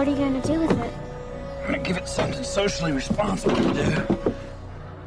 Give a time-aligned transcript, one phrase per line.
[0.00, 0.94] What are you going to do with it?
[1.60, 4.32] I'm gonna give it something socially responsible to do.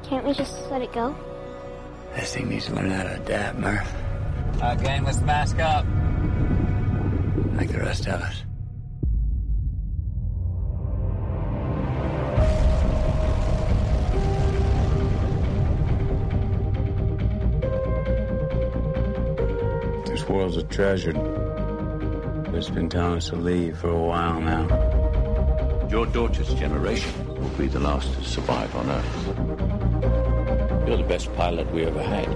[0.03, 1.15] Can't we just let it go?
[2.13, 3.91] This thing needs to learn how to adapt, Murph.
[4.61, 5.83] Uh, gang, let's mask up.
[7.55, 8.43] Like the rest of us.
[20.05, 21.42] This world's a treasure.
[22.53, 25.87] But it's been telling us to leave for a while now.
[25.89, 30.87] Your daughter's generation will be the last to survive on Earth.
[30.87, 32.29] You're the best pilot we ever had.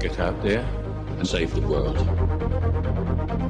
[0.00, 0.66] Get out there
[1.18, 1.98] and save the world.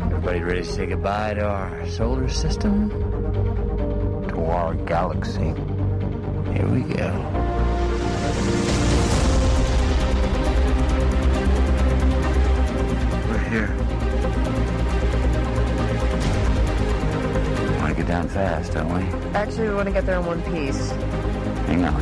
[0.07, 2.91] Everybody ready to say goodbye to our solar system?
[4.31, 5.55] To our galaxy?
[6.55, 7.42] Here we go.
[18.43, 19.03] Fast, don't we?
[19.35, 20.91] Actually, we want to get there in one piece.
[21.71, 21.95] Hang on.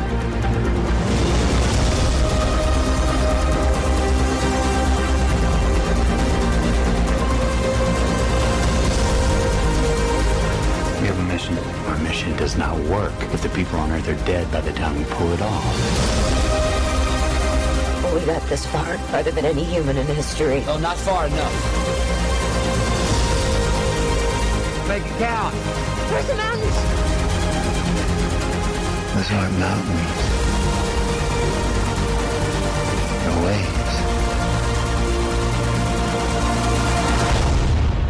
[11.00, 11.58] We have a mission.
[11.88, 14.96] Our mission does not work if the people on Earth are dead by the time
[14.96, 15.76] we pull it off.
[18.14, 20.64] We got this far farther than any human in history.
[20.68, 21.54] Oh, not far enough.
[24.88, 25.89] Make it count.
[26.10, 26.74] Where's the mountains?
[29.14, 30.10] Those aren't mountains.
[33.20, 33.94] They're waves.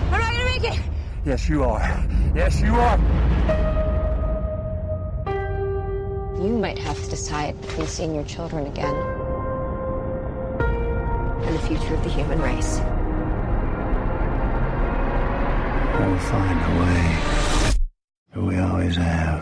[0.07, 0.81] I'm not gonna make it!
[1.27, 2.07] Yes, you are.
[2.35, 2.99] Yes, you are.
[6.43, 8.95] You might have to decide between seeing your children again
[11.45, 12.79] and the future of the human race.
[15.99, 17.50] We'll find a way
[19.01, 19.40] there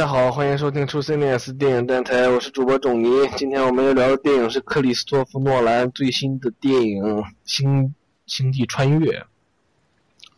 [0.00, 3.10] 家好，欢迎收听出 CNS 电影电台，我是主播仲尼。
[3.36, 7.04] 今天我们要聊的电影是克里斯托弗诺兰最新的电影
[7.44, 7.94] 《星
[8.24, 9.20] 星际穿越》。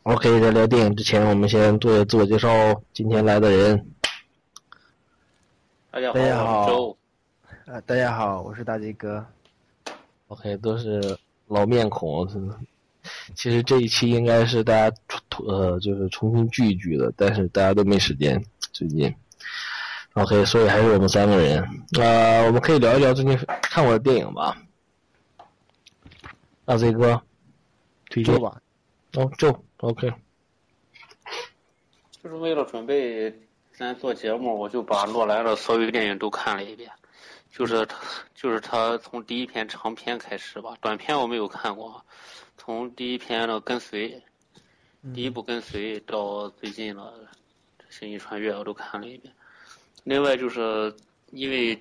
[0.02, 2.50] OK，在聊电影之前，我们先做个自我介绍。
[2.92, 3.86] 今天来的人，
[5.92, 6.98] 大家好，大家好我是周。
[7.66, 9.24] 啊，大家好，我是大鸡哥。
[10.26, 12.26] OK，都是老面孔。
[12.26, 12.58] 真的
[13.36, 14.96] 其实这一期应该是大家
[15.46, 19.14] 呃，就是重新聚一聚的，但是大家都没时间，最近。
[20.14, 21.66] OK，所以还是我们三个人。
[21.98, 24.56] 呃，我们可以聊一聊最近看过的电影吧。
[26.66, 27.22] 大 Z 哥，
[28.10, 28.60] 推荐吧，
[29.14, 30.12] 哦，就 OK。
[32.22, 33.32] 就是为了准备
[33.72, 36.90] 咱做节目，我就把诺兰的所有电影都看了一遍。
[37.50, 37.96] 就是他，
[38.34, 42.04] 就是他从第一篇长篇开始吧，短篇我没有看过。
[42.58, 44.22] 从第一篇的跟随，
[45.14, 47.02] 第一部跟随到最近的
[47.88, 49.34] 《星际穿越》，我都看了一遍。
[50.04, 50.94] 另外就是
[51.30, 51.74] 因为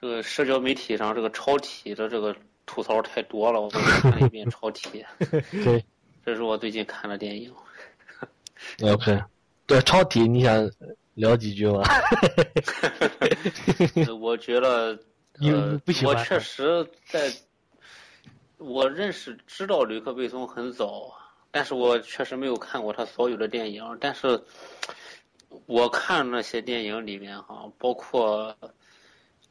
[0.00, 2.34] 这个社交媒体上这个超体的这个
[2.66, 5.04] 吐槽太多了，我又看了一遍超体。
[5.64, 5.84] 对
[6.24, 7.52] 这是我最近看的电影。
[8.82, 9.20] ，OK。
[9.66, 10.70] 对，超体，你想
[11.14, 11.82] 聊几句吗？
[14.06, 14.98] 呃 我觉得，
[15.38, 17.32] 你呃不喜欢我确实在，
[18.58, 21.14] 我认识知道吕克贝松很早，
[21.50, 23.82] 但是我确实没有看过他所有的电影。
[24.00, 24.40] 但是，
[25.66, 28.54] 我看那些电影里面哈，包括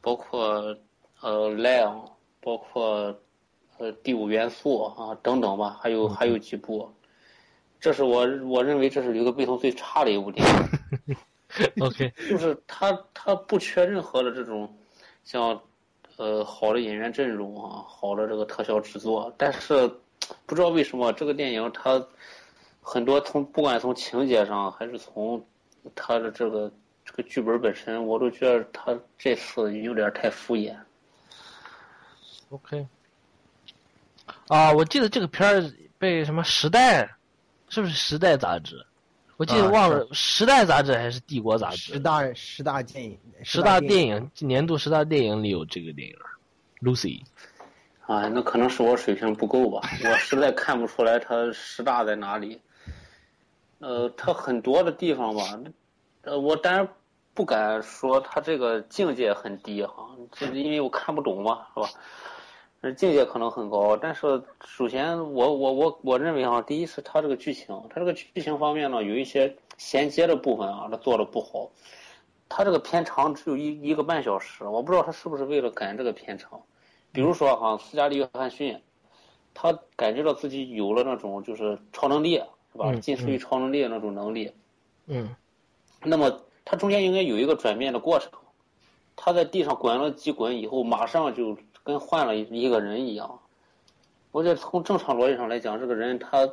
[0.02, 0.76] 包括
[1.22, 2.06] 呃《莱昂》，
[2.40, 3.16] 包括
[3.78, 6.92] 呃《第五元素》啊等等吧，还有还有几部，
[7.80, 11.16] 这是我我认为这是刘克贝松最差的一部电影。
[11.82, 14.74] OK， 就是他他不缺任何的这种
[15.24, 15.62] 像
[16.18, 19.88] 呃好的演员阵容啊，好的这个特效制作，但是
[20.46, 22.02] 不知道为什么这个电影它
[22.82, 25.44] 很多从不管从情节上还是从
[25.96, 26.72] 他的这个
[27.06, 30.76] 这个剧本本身，我都觉得他这次有点太敷衍。
[32.50, 32.88] OK。
[34.48, 37.04] 啊，我记得这个片儿被什么《时代》，
[37.70, 38.86] 是不是《时代》杂志？
[39.38, 41.94] 我记得啊忘了，时代》杂志还是《帝国》杂志？
[41.94, 46.16] 十大十大电影，十大电影，影年度十大电影里有这个电影。
[46.82, 47.22] Lucy。
[48.06, 52.60] 啊，那可能是我水平不够吧，我实在看不出来他十大在哪里。
[53.82, 55.42] 呃，他很多的地方吧，
[56.22, 56.88] 呃，我当然
[57.34, 62.92] 不敢说他这个境界很低哈，就是因为我看不懂嘛，是吧？
[62.96, 71.70] 境界可能很高，但是首先我我我我认为啊，第一是他这个剧情，他这个剧情方面呢有一些衔接的部分啊，他做的不好。
[72.50, 76.62] 他这个片长只有一一个半小时，我不知道他是不是为了赶这个片长。
[77.12, 78.80] 比如说哈，斯嘉丽约翰逊，
[79.54, 82.94] 他感觉到自己有了那种就是超能力，是吧？
[82.96, 84.52] 近似于超能力那种能力。
[85.08, 85.36] 嗯。
[86.04, 88.32] 那么它中间应该有一个转变的过程，
[89.16, 91.58] 他在地上滚了几滚以后，马上就。
[91.84, 93.40] 跟换了一个人一样，
[94.32, 96.48] 我觉得从正常逻辑上来讲，这个人他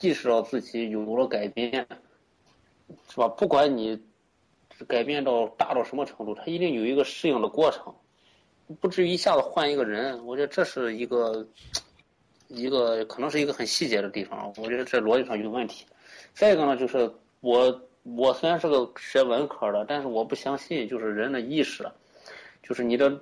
[0.00, 1.86] 意识到自己有了改变，
[3.10, 3.28] 是吧？
[3.28, 4.00] 不管你
[4.88, 7.94] 改变到大到什么程度，他一定有一个适应的过程，
[8.80, 10.24] 不至于一下子换一个人。
[10.24, 11.46] 我觉得这是一个
[12.50, 15.86] 一个可能是一个很细节的地方，我觉得这逻辑上有问题。
[16.34, 17.10] 再一个呢，就是
[17.40, 21.84] 我我虽然是个学文科的，但是我不相信就是人的意识，
[22.62, 23.20] 就是你的。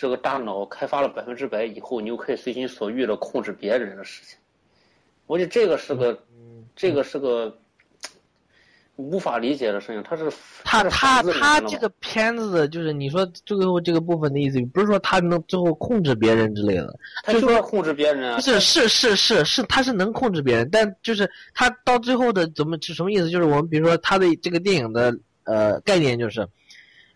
[0.00, 4.38] 这个大脑开发了百分之百以后，你就可以随心所欲的控制别人的事情。
[5.26, 6.16] 我觉得这个是个，
[6.76, 7.58] 这个是个
[8.98, 10.02] 无法理解的事情。
[10.02, 10.30] 他是
[10.64, 18.34] 他他他这个片子就是你说最后这个部分的意思，不是说他能最后控制别人之类的，他就是控制别人。
[18.34, 23.30] 不是是是是是，他是能控制别人，但就是他到最后的怎么是什么意思？
[23.30, 26.46] 就是我们比如说他的这个电影的呃概念就是，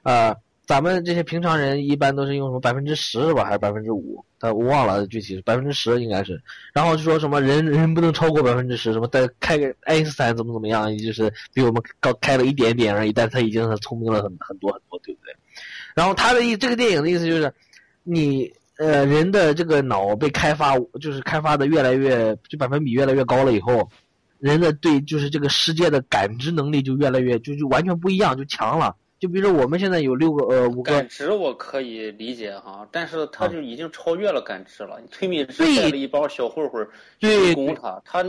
[0.05, 0.35] 呃。
[0.65, 4.25] 咱们这些平常人一般都是用什么百分之十是吧，还是百分之五？
[4.39, 6.41] 他我忘了具体是百分之十应该是。
[6.73, 15.35] 然后就说什么人人不能超过百分之十，什么再开个爱因斯坦怎么怎么样，就是比我们高开了一点点而已，但他已经很聪明了很很多很多，对不对？
[15.95, 17.53] 然后他的意这个电影的意思就是，
[18.05, 23.89] 你呃人的这个脑被开发，就是开发的越来越就百分比越来越高了以后，
[24.39, 28.97] 人的对就是这个世界的感知能力就越来越就就完全不一样，就强了。
[29.23, 35.01] 就比如说我们现在有六个呃五个感知，我可以理解哈，但是他就已经超越了感知了。
[35.13, 36.85] 催眠师带了一帮小混混
[37.21, 38.25] 去攻他，他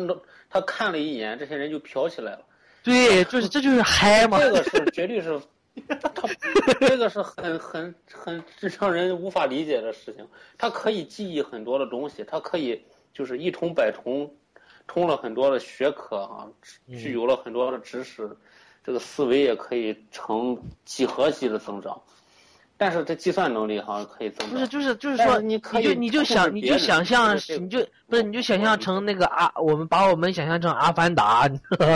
[0.51, 2.41] 他看了一眼，这些人就飘起来了。
[2.83, 4.37] 对，就是这就是嗨嘛。
[4.37, 5.41] 这个是 绝对是，
[5.87, 6.29] 他
[6.79, 8.43] 这个是很很很
[8.79, 10.23] 让人无法理解的事情。
[10.59, 12.79] 他可以记忆很多的东西，他可以
[13.15, 14.31] 就是一通百通，
[14.85, 16.47] 通了很多的学科哈，
[16.87, 18.29] 具有了很多的知识。
[18.83, 22.01] 这个思维也可以成几何级的增长，
[22.75, 24.49] 但是这计算能力好像可以增长。
[24.49, 31.47] 不是，就是就是说，你可以，你就想，你就想象，你就不是，你就想象成那个阿，我们把我们想象成阿凡达，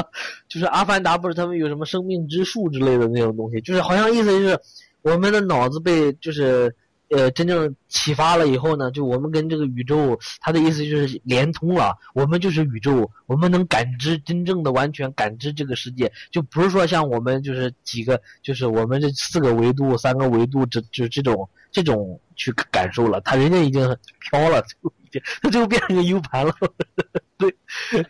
[0.48, 4.60] 就是阿凡达不是他们有什么生命之树之类的那种东西，就是好像意思就是
[5.02, 6.74] 我们的脑子被就是。
[7.10, 11.96] 呃，真正启发了以后呢，就我们跟这个宇宙，他的意思就是连通了。
[12.14, 23.22] 我们就是宇宙，我们能感知真正的完全感知这个世界，就不是说像我们就是几个，就是我们这四个维度、三个维度，这就这种这种去感受了。
[23.22, 23.84] 他人家已经
[24.20, 26.54] 飘了，就已经，他就变成个 U 盘了。
[27.38, 27.56] 对，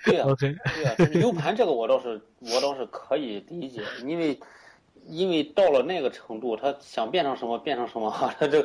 [0.06, 4.40] 对啊，OK，对啊，U 盘这个我倒是我倒是可以理解，因为。
[5.10, 8.62] 因为到了那个程度，他想变成什么变成什么，他就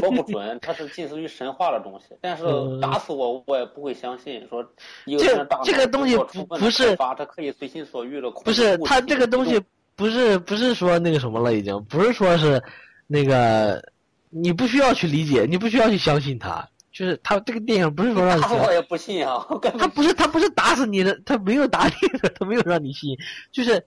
[0.00, 2.16] 说不准， 他是近似于神话的东西。
[2.20, 2.44] 但是
[2.80, 4.66] 打死我，我也不会相信说
[5.04, 8.30] 一个人大这个东西不不是他可以随心所欲的。
[8.30, 9.60] 不是他这个东西
[9.94, 12.62] 不是不是说那个什么了，已经不是说是
[13.06, 13.82] 那个
[14.30, 18.42] 你不需要去理解，你不需要去相信他，就是他这个电影不是说让你。
[18.42, 19.46] 我也不信啊！
[19.78, 23.14] 他不是他不是打死你的，他没有打你的，他没有让你信，
[23.50, 23.84] 就是。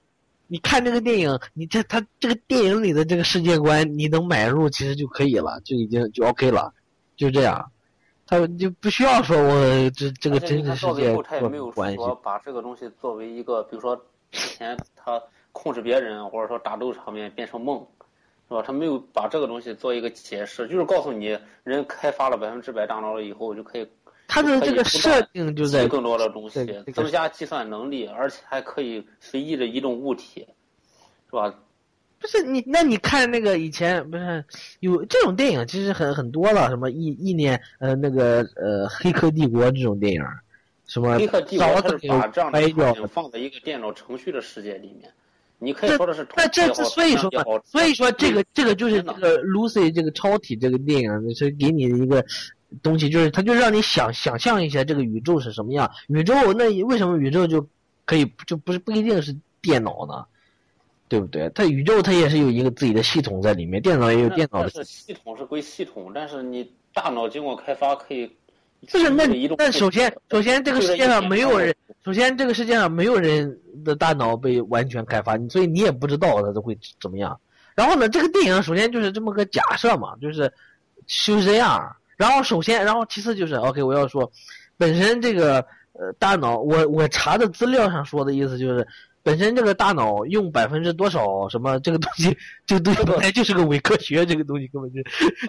[0.48, 6.74] 你看这个电影，你这他这个电影里的这个世界观，你能买入其实就可以了，就已经就 OK 了，
[7.16, 7.72] 就这样，
[8.28, 13.96] 他就不需要说我这这个真实世界他也没有说把这个东西作为一个，比如说
[14.32, 15.22] 之前他
[15.52, 17.86] 控制别人或者说打斗场面变成梦，
[18.48, 18.62] 是吧？
[18.62, 23.88] 他没有把这个东西做一个解释，就是告诉你人开发了百分之百大脑了以后就可以。
[24.28, 30.46] 它的这个设定就在更多的东西，增加计算能力，而且还可以随意的移动物体，
[31.30, 31.54] 是吧？
[32.18, 34.44] 不是你，那你看那个以前不是
[34.80, 40.24] 有这种电影，其实很很多了，什么意意念呃那个呃黑客帝国这种电影，
[40.88, 45.14] 什么黑客帝国是把这样的场景放在一个电脑程序的世界里面，
[45.60, 47.30] 你可以说的是那这所以说
[47.64, 52.26] 所以说这个这个就是这个 Lucy 这个超体这个电影是给你的一个。
[52.82, 55.90] 东西就是，它就让你想想象一下这个宇宙是什么样。
[56.08, 57.66] 宇宙那为什么宇宙就
[58.06, 60.26] 可以就不是不一定是电脑呢？
[61.08, 61.48] 对不对？
[61.54, 68.30] 它宇宙它也是有一个自己的系统在里面，电脑也有电脑的但是系统是归系统，但是你大脑经过开发可以。
[68.88, 77.40] 就是那移动那首先首先这个世界上没有人，首先这个世界上没有人的大脑被完全开发，所以你也不知道它会怎么样。
[77.76, 80.52] 然后呢，这个电影首先就是这么个假设嘛，就是
[81.08, 81.96] 就是这样。
[82.18, 84.32] 然后首先，然后其次就是 OK，我要说，
[84.78, 88.88] 本身这个呃大脑，我我查的资料上说的意思就是。
[89.26, 95.02] 本身这个大脑用百分之多少什么这个东西， 这个东西 本来就是个伪科学，这个东西根本就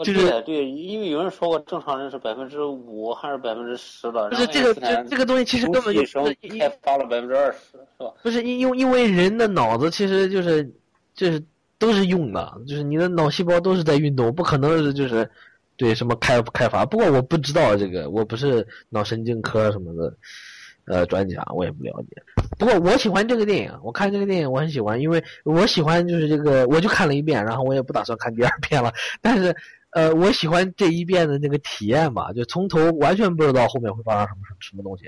[0.02, 6.18] 就是对对，因为有人说过正常人是百分之五还是百分之十的，不是这个这这个东西其实根本就是
[6.58, 7.58] 开发了百分之二十，
[7.98, 8.10] 是吧？
[8.22, 10.64] 不是因因因为人的脑子其实就是
[11.14, 11.44] 就是
[11.78, 15.30] 都是用的，就是你的脑细胞都是在运动，不可能是就是
[15.76, 16.84] 对什么开开发。
[16.84, 20.16] 不过我不知道这个，我不是脑神经科什么的。
[20.88, 22.22] 呃，专家我也不了解，
[22.60, 28.92] 不过我喜欢这个电影，我看这个电影我很喜欢，因为我喜欢就是这个，我就看了一遍，然后我也不打算看第二遍了。
[29.20, 29.52] 但是，
[29.90, 35.06] 呃，我喜欢这一遍的那个体验吧，就从头完全不知道后面会发生什么什么东西，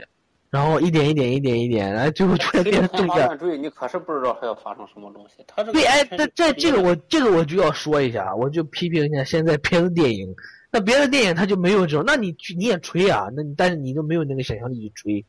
[0.50, 3.38] 然后一点一点一点一点，哎，最后突然变成正向。
[3.38, 5.44] 追你可是不知道还要发生什么东西。
[5.46, 10.34] 他这对，哎，这这这个我这个我就要说一下，我就批评一下现在别的电影，
[10.70, 15.24] 那别的电影他就没有这种，那你你也吹啊，那你但是你都没有那个想象力去吹。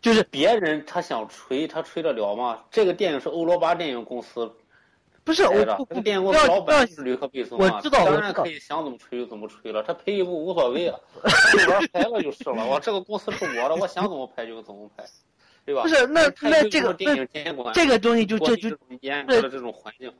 [0.00, 2.62] 就是别人他想吹，他吹得了吗？
[2.70, 4.52] 这个电影是欧罗巴电影公司，
[5.24, 11.00] 不是我这个电影公司老板是吕克贝松我知道，当然可以想怎么吹就怎么吹了，他拍一部无所谓啊，
[11.70, 12.66] 玩拍了就是了。
[12.66, 15.02] 我这个公司是我的，我想怎么拍就怎么拍，
[15.64, 15.80] 对吧？
[15.80, 20.12] 不是，那那这个电影监管这个东西就这就严格的这种环境，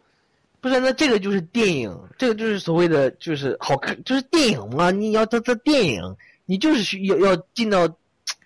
[0.64, 4.90] 不是，那这个就是电影，这个就是所谓的就是好看，就是电影嘛。
[4.90, 6.02] 你要它它电影，
[6.46, 7.86] 你就是需要要进到。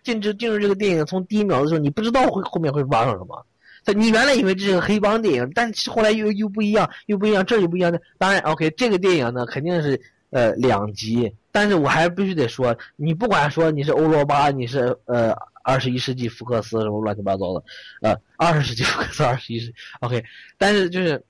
[0.03, 3.47] 进入进入这个电影，从第一秒的时候，你不知道会后面会发生什么。
[3.95, 8.01] 你原来以为这是个黑帮电影，但是后来又又不一样，又不一样，这又不一样的。
[8.17, 17.63] 当然，OK，这个电影呢肯定是呃两集，但是我还必须得说，你不管说你是欧罗巴，你是呃二十一世纪福克斯什么乱七八糟的，
[18.01, 20.25] 呃二十世纪福克斯，二十一世 OK，
[20.57, 21.23] 但是就是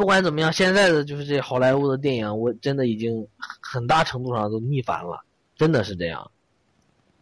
[0.00, 3.28] 不管怎么样，现在的就是这好莱坞的电影，我真的已经
[3.60, 5.22] 很大程度上都逆反了，
[5.54, 6.30] 真的是这样。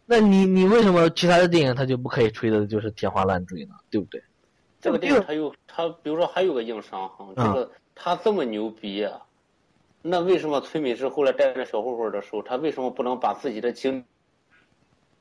[0.05, 3.75] 那你你为什么其他的电影他就不可以吹的就是天花乱坠呢？
[3.89, 4.23] 对不对？
[4.79, 9.19] 这个电影他有他，比如说还有个硬伤哈，这个他这么牛逼，啊
[10.01, 14.05] 那为什么崔美芝后来带着小混混的时候，他为什么不能把自己的精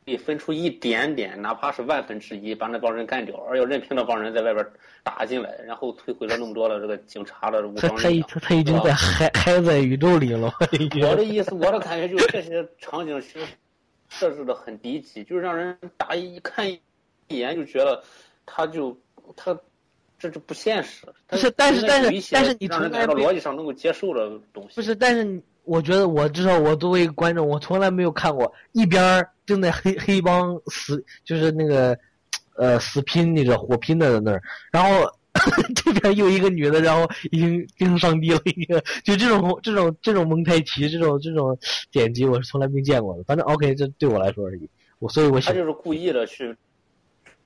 [0.08, 4.66] 力分出一点点，哪怕是万分之一，把那帮人干掉，而要任凭那帮人在外边
[5.02, 10.52] 打进来，然后摧毁了那么多的这个警察的武装力他他他已经在海海在宇宙里了。
[11.02, 13.46] 我的意思，我的感觉就是这些场景其实。
[14.10, 16.80] 设置的很低级，就是让人打一看一
[17.26, 18.02] 眼就觉得，
[18.46, 18.98] 他就
[19.36, 19.54] 他
[20.18, 21.04] 这就不现实。
[21.26, 24.76] 不是，但是但是但是你从来逻辑上能够接受的东西。
[24.76, 31.96] 不是，但是我觉得我至少我作为一个观众，我从来没有看过一边正在黑黑帮死，就是那个
[32.56, 35.08] 呃死拼那个火拼的在那儿，然后。
[35.76, 41.56] 这边又一个女的，然后已经变成上帝了，已经就这种这种这种蒙太奇，这种这种
[41.92, 43.22] 剪辑，我是从来没见过的。
[43.22, 44.68] 反正 OK，这对我来说而已。
[44.98, 46.56] 我所以，我他就是故意的去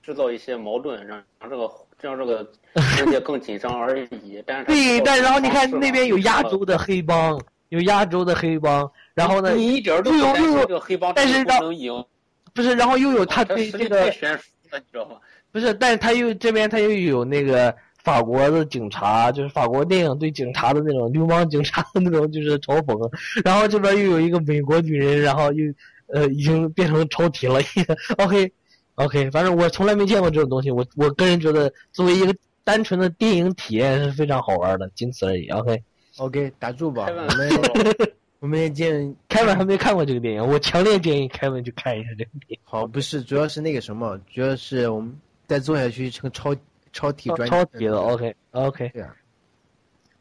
[0.03, 4.43] 制造一些矛盾，让让这个让这个世界更紧张而已。
[4.47, 7.39] 但是 对，但然后你看那边有亚洲的黑帮，
[7.73, 12.05] 有亚洲的黑帮，然后呢，你一点都不担心这个黑帮但是不能赢，
[12.53, 15.17] 不是，然后又有他对这个悬殊了，你知道吗？
[15.51, 17.75] 不是，但是他又这边他又有那个
[18.05, 23.11] 法国的警察，就是法国电影对警察的那种流氓警察的那种就是嘲讽，
[23.43, 25.65] 然后这边又有一个美国女人，然后又
[26.09, 27.59] 呃已经变成超体了。
[28.19, 35.49] OK，OK，反正我从来没见过这种东西，我我个人觉得作为一个单纯的电影体验是非常好玩的，仅此而已。
[36.19, 37.51] OK，OK，打住吧，我们
[38.41, 42.59] 我们也建凯文还没看过这个电影，我强烈建议凯文去看一下这个电影。
[42.65, 45.19] 好，不是，主要是那个什么，主要是我们。
[45.49, 46.57] 再做下去成超
[46.95, 49.15] 超体专超体了，OK OK，对啊，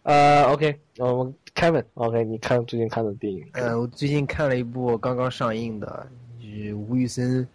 [0.04, 3.48] 呃 OK，我们 Kevin，OK，你看最近看的电影？
[3.54, 6.06] 呃，我最近看了一部刚刚上映的，
[6.42, 7.48] 就是吴宇森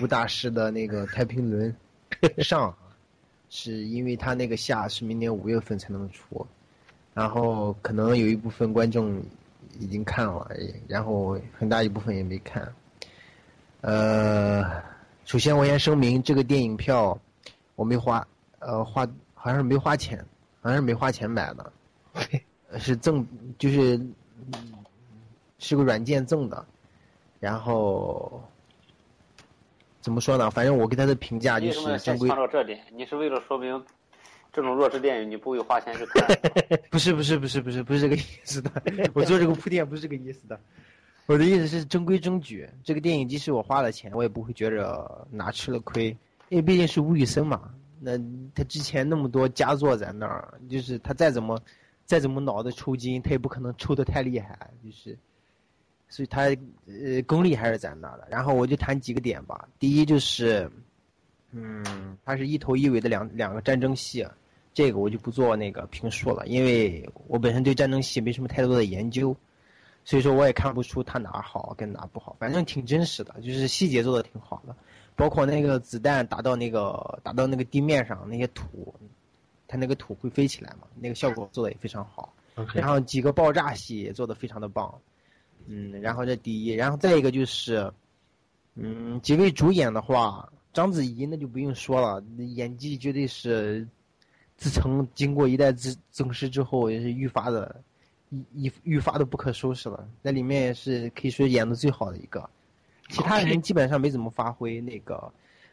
[0.00, 1.74] 吴大师的那个《太平轮》
[2.44, 2.72] 上，
[3.50, 6.46] 是因为他那个下是明年五月份才能出，
[7.14, 9.22] 然后可能有一部分观众
[9.78, 10.50] 已经看了，
[10.86, 12.70] 然后很大一部分也没看，
[13.80, 14.92] 呃。
[15.26, 17.18] 首先，我先声明，这个电影票
[17.76, 18.22] 我没花，
[18.58, 20.22] 呃，花好像是没花钱，
[20.60, 21.72] 好像是没花钱买的，
[22.78, 23.98] 是赠，就是
[25.58, 26.62] 是个软件赠的。
[27.40, 28.38] 然后
[30.02, 30.50] 怎么说呢？
[30.50, 32.28] 反正我给他的评价就是正规。
[32.28, 33.82] 到这点，你是为了说明
[34.54, 36.24] 这种弱智电影你不会花钱去看。
[36.90, 38.70] 不是不是不是不是不是这个意思的，
[39.12, 40.58] 我做这个铺垫不是这个意思的。
[41.26, 46.08] 我的意思是中规中矩，这个电影即使我花了钱，我也不会觉着哪吃了亏，
[46.50, 47.70] 因为毕竟是吴宇森嘛。
[47.98, 48.18] 那
[48.54, 51.58] 他之前那么多佳作在那儿，就是他再怎么
[52.04, 55.18] 再怎么脑子抽筋，他也不可能抽得太厉害，就是，
[56.10, 56.42] 所以他
[56.86, 58.28] 呃功力还是在那儿的。
[58.30, 60.70] 然后我就谈几个点吧，第一就是，
[61.52, 64.26] 嗯，他是一头一尾的两两个战争戏，
[64.74, 69.34] 这个我就不做那个评述了，因为我本身对战争戏没什么太多的研究，
[70.04, 74.76] 所以说我也看不出它哪儿好跟哪儿不好，反正挺真实的，就是细节做的挺好的，
[75.16, 78.94] 包括那个子弹打到那个打到那个地面上那些土，
[79.68, 82.34] 它那个土会飞起来嘛，那个效果做的也非常好。
[82.72, 85.00] 然后几个爆炸戏也做的非常的棒，
[85.66, 87.92] 嗯，然后这第一，然后再一个就是，
[88.76, 93.88] 嗯，几位主演的话，章子怡那就不用说了，演技绝对是，
[94.64, 97.76] 自从经过一代之宗师之后，也是愈发的，
[98.30, 102.48] 一一愈发的不可收拾了，在里面也是可以说演的最好的一个，
[103.10, 105.30] 其他人基本上没怎么发挥，那个。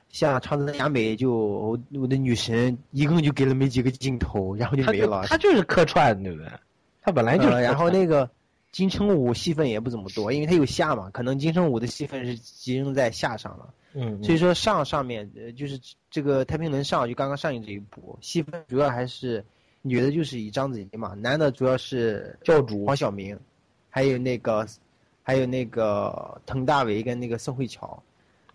[0.09, 5.23] 像长泽雅美就我我的女神，一共就给了没几个镜头，然后就没了。
[5.25, 6.51] 他就是客串，对不对？
[7.01, 8.29] 他本来就是、呃然后那个
[8.73, 13.73] 金城武戏份也不怎么多，因为他有下嘛，可能金城武的戏份是集中在下上了。
[13.93, 15.79] 嗯，所以说上上面呃就是
[16.09, 19.43] 这个太平轮上就刚刚上映这一部，戏份主要还是
[19.81, 23.37] 女的就是以章子怡嘛，男的主要是教主黄晓明，
[23.89, 24.65] 还有那个
[25.23, 28.01] 还有那个滕大为跟那个宋慧乔。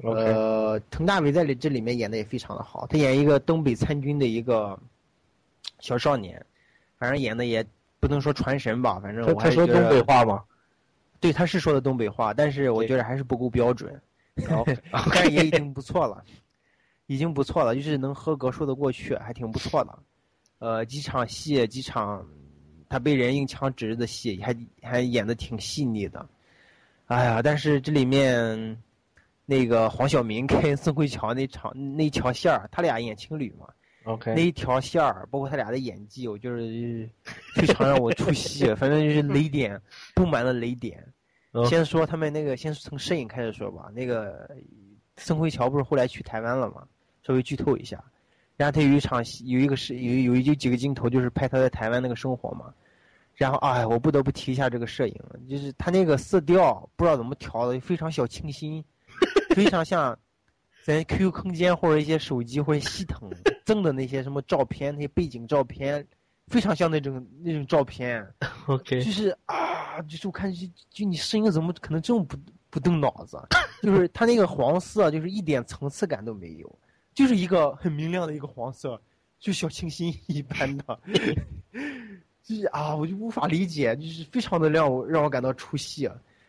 [0.03, 4.79] 呃，滕大为在里这里面演的也非常的好，他演一个东北参军的一个
[5.81, 6.45] 小少年，
[6.99, 7.65] 反正演的也
[7.99, 10.45] 不能说传神吧，反正他我还是觉他说东北话吗？
[11.19, 13.99] 对，他是说的东北话，但是我觉得还是不够标准，
[14.51, 16.23] OK， 但是也已经不错了，
[17.07, 19.99] 已经不错了，就是能合格说得过去，还挺不错的。
[20.59, 22.27] 呃，几场戏，几场
[22.89, 26.29] 他被人用枪指着的戏，还还演的挺细腻的。
[27.07, 28.83] 哎呀，但是这里面
[29.45, 33.69] 那个黄晓明 跟宋慧乔那场那条线儿，他俩演情侣嘛
[34.05, 37.09] ，OK，那一条线儿，包括他俩的演技，我就是
[37.55, 39.81] 非常让我出戏，反正就是雷点，
[40.15, 41.03] 布满了雷点。
[41.57, 43.91] 嗯先说他们那个，先从摄影开始说吧。
[43.95, 44.49] 那个
[45.17, 46.87] 宋慧乔不是后来去台湾了吗？
[47.23, 48.03] 稍微剧透一下。
[48.57, 52.73] 然后他有一场戏，有一个是有有有几个镜头，就是拍他在台湾那个生活嘛。
[53.35, 55.15] 然后哎，我不得不提一下这个摄影，
[55.47, 58.83] 就是他那个色调不知道怎么调的，非常小清新，
[59.55, 60.19] 非常像
[60.85, 63.31] 咱 QQ 空间或者一些手机或者系统
[63.67, 66.07] 赠的那些什么照片，那些背景照片，
[66.49, 68.27] 非常像那种那种照片。
[68.67, 72.37] OK，就是啊，就是我看就就你声音怎么可能这么不
[72.71, 73.39] 不动脑子？
[73.83, 76.79] 就是它那个黄色，就是一点层次感都没有，
[77.15, 79.01] 就是一个很明亮的一个黄色，
[79.39, 80.99] 就小清新一般的，
[82.43, 86.09] 就是啊，我就无法理解，就是非常的让我让我感到出戏。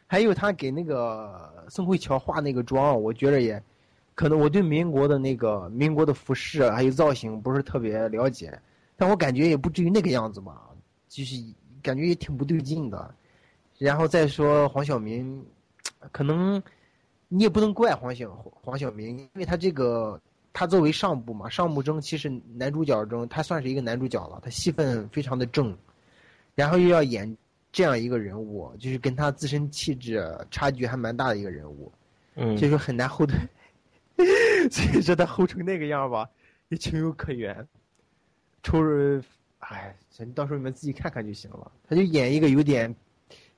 [0.10, 3.62] 还有他给那个宋慧乔化那个妆，我觉得也，
[4.15, 8.57] 可能我对民国的那个民国的服饰还有造型不是特别了解，
[8.97, 10.69] 但我感觉也不至于那个样子吧，
[11.07, 11.36] 就是
[11.81, 13.15] 感觉也挺不对劲的。
[13.77, 15.45] 然后再说黄晓明，
[16.12, 16.62] 可能
[17.27, 18.33] 你也不能怪黄晓
[18.63, 20.19] 黄晓明，因为他这个
[20.51, 25.77] 他作为上部嘛，上部中其实男主角中他算是一个男主角了，他戏份非常的正，
[26.55, 27.38] 然后又要演
[27.71, 31.91] 这样一个人物，就是跟他自身气质差距还蛮大的一个人物，
[32.33, 33.38] 嗯所以说很难后退，
[34.71, 36.27] 所以说他后成那个样吧，
[36.69, 37.67] 也情有可原。
[38.67, 39.23] 抽着，
[39.60, 39.95] 哎，
[40.36, 41.71] 到时候你们自己看看就行了。
[41.88, 42.93] 他就演一个有点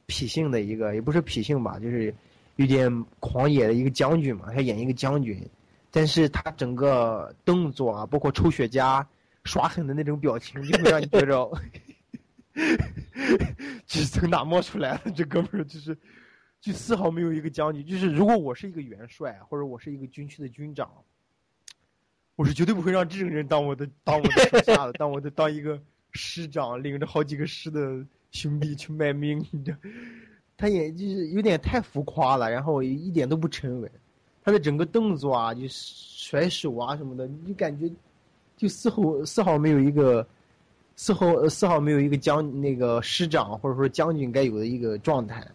[0.07, 2.13] 痞性的一个，也不是痞性吧，就是
[2.57, 4.53] 有点狂野的一个将军嘛。
[4.53, 5.43] 他演一个将军，
[5.89, 9.03] 但是他整个动作啊，包括抽雪茄、
[9.45, 11.51] 耍狠的那种表情，就会让你觉着，
[13.87, 15.09] 就是从哪冒出来的？
[15.09, 15.97] 这哥们儿就是，
[16.61, 17.83] 就丝毫没有一个将军。
[17.83, 20.87] 就是如果我是一个元帅，或者我是一个军区的军长，
[22.39, 25.77] 我是绝对不会让这种人当我的当我的手下的，当我的当一个
[26.13, 27.99] 师长，领着好几个师的
[28.31, 29.45] 兄弟去卖命。
[29.51, 29.77] 你知道，
[30.55, 33.91] 他也就是有点太浮夸了，然后一点都不沉稳。
[34.41, 37.91] 他的整个动作啊，就甩手啊什么的，你就感觉
[38.55, 40.25] 就丝毫丝毫没有一个
[40.95, 45.45] 丝毫丝毫没有一个将那个师长或者说将军该有的一个状态。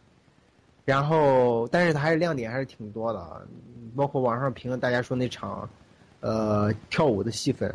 [0.84, 3.48] 然后，但是他还是亮点还是挺多的，
[3.96, 5.66] 包括网上评论大家说那场。
[6.24, 7.70] 呃，跳舞的戏份，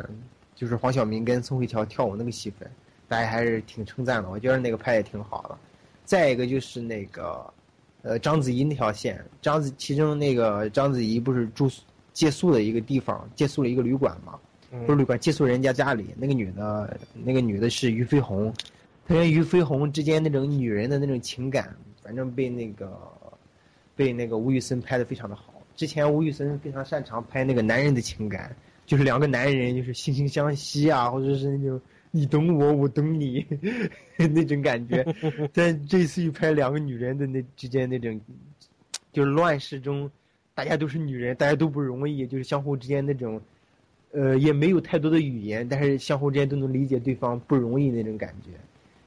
[0.56, 2.68] 就是黄晓明跟宋慧乔跳舞那个戏份，
[3.06, 4.28] 大家还是挺称赞的。
[4.28, 5.56] 我觉得那个拍也挺好的。
[6.04, 7.48] 再一个就是那个，
[8.02, 11.70] 呃，章子怡那条线，章子其中那个章子怡不是住
[12.12, 14.36] 借宿的一个地方，借宿了一个旅馆嘛，
[14.72, 18.52] 嗯不是旅馆，借宿人家家里，那个女的，那个女的是俞飞鸿，
[19.06, 22.98] 她跟俞飞鸿之间那种女人的那种情感，反正被那个
[23.94, 25.54] 被那个吴宇森拍的非常的好。
[25.80, 33.42] 之前吴宇森非常擅长拍那个男人的情感，就是两个男人就是惺惺相惜啊，或者是那种你懂我，我懂你
[34.30, 35.02] 那种感觉。
[35.54, 38.20] 但这次又拍两个女人的那之间那种，
[39.10, 40.10] 就是乱世中，
[40.54, 43.40] 大家都是女人，大家都不容易，就是相互之间那种，
[44.12, 48.50] 呃，也没有太多的语言，但是相互之间都能理解对方不容易那种感觉，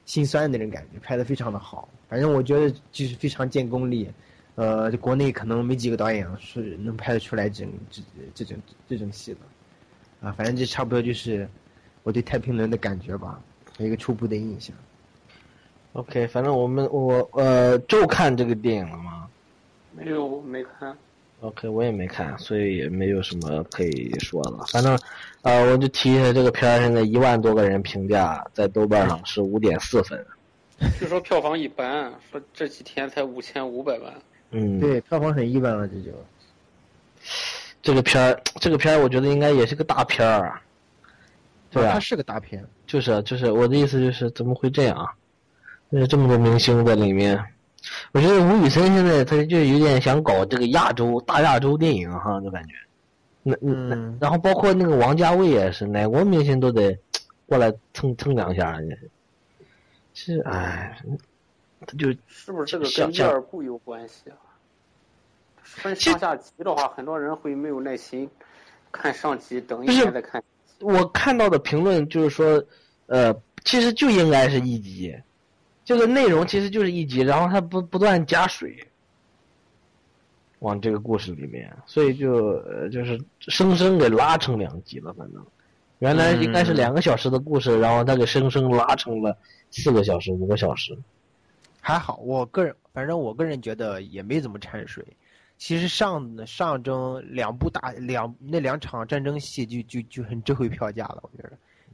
[0.05, 1.87] 心酸的那种感觉，拍的非常的好。
[2.09, 4.09] 反正我觉得就是非常见功力。
[4.55, 8.01] 呃，这国内可能没几个导演是能拍得出来这种这
[8.35, 9.39] 这种这种戏的，
[10.27, 11.49] 啊，反正这差不多就是
[12.03, 13.41] 我对太平轮的感觉吧，
[13.77, 14.75] 有一个初步的印象。
[15.93, 19.27] OK，反正我们我呃就看这个电影了吗
[19.91, 20.95] 没有没看。
[21.41, 24.65] ？OK，我也没看，所以也没有什么可以说的。
[24.71, 24.97] 反正
[25.41, 30.25] 呃，我就提一下这个片儿，现在一万多个人评价，在豆瓣上是五点四分。
[30.99, 34.13] 据说票房一般，说这几天才五千五百万。
[34.53, 36.11] 嗯，对，票房很一般了，这就。
[37.81, 40.61] 这个片儿，这个片儿，我觉得应该也是个大片儿啊。
[41.69, 42.63] 对啊它，是个大片。
[42.87, 45.11] 就是就是我的意思就是怎么会这样啊？
[45.91, 47.39] 就是这么多明星在里面，
[48.13, 52.73] 我觉得吴宇森现在他就有点想搞这个亚洲大亚洲电影哈，就感觉。
[53.43, 56.97] 那那那嗯，然后包括那个王家卫也是，哪国明星都得
[57.45, 59.09] 过来蹭蹭两下，也是。
[60.13, 60.97] 是哎，
[61.85, 64.37] 他就是不是这个跟第二部有关系啊？
[65.63, 68.29] 分上下集的话，很多人会没有耐心
[68.91, 70.43] 看上集，等一不是天再看。
[70.81, 72.63] 我看到的评论就是说，
[73.07, 75.15] 呃，其实就应该是一集，
[75.85, 78.77] 这个内容其实就是一集，然后他不不断加水，
[80.59, 85.43] 往这个故事里面，所以就呃就是生生给拉成两集了，反正
[85.99, 89.35] 原来应该是两个小时的故事，然后他给生生拉成了
[89.71, 90.95] 四个小时、五个小时。
[91.85, 95.05] 还好，我个人反正我个人觉得也没怎么掺水。
[95.57, 101.51] 其实上上征两部大两那两场战争戏就就就很值回票价了，我觉得。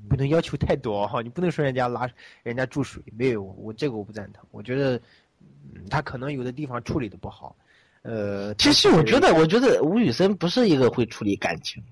[0.07, 2.09] 不能要求太多哈，你不能说人家拉
[2.41, 4.95] 人家注水，没有我这个我不赞同，我觉得
[5.75, 7.53] 嗯他可能有的地方处理的不好，
[8.03, 11.83] 呃，其实我觉得，我觉得吴宇森不是一个会处理感情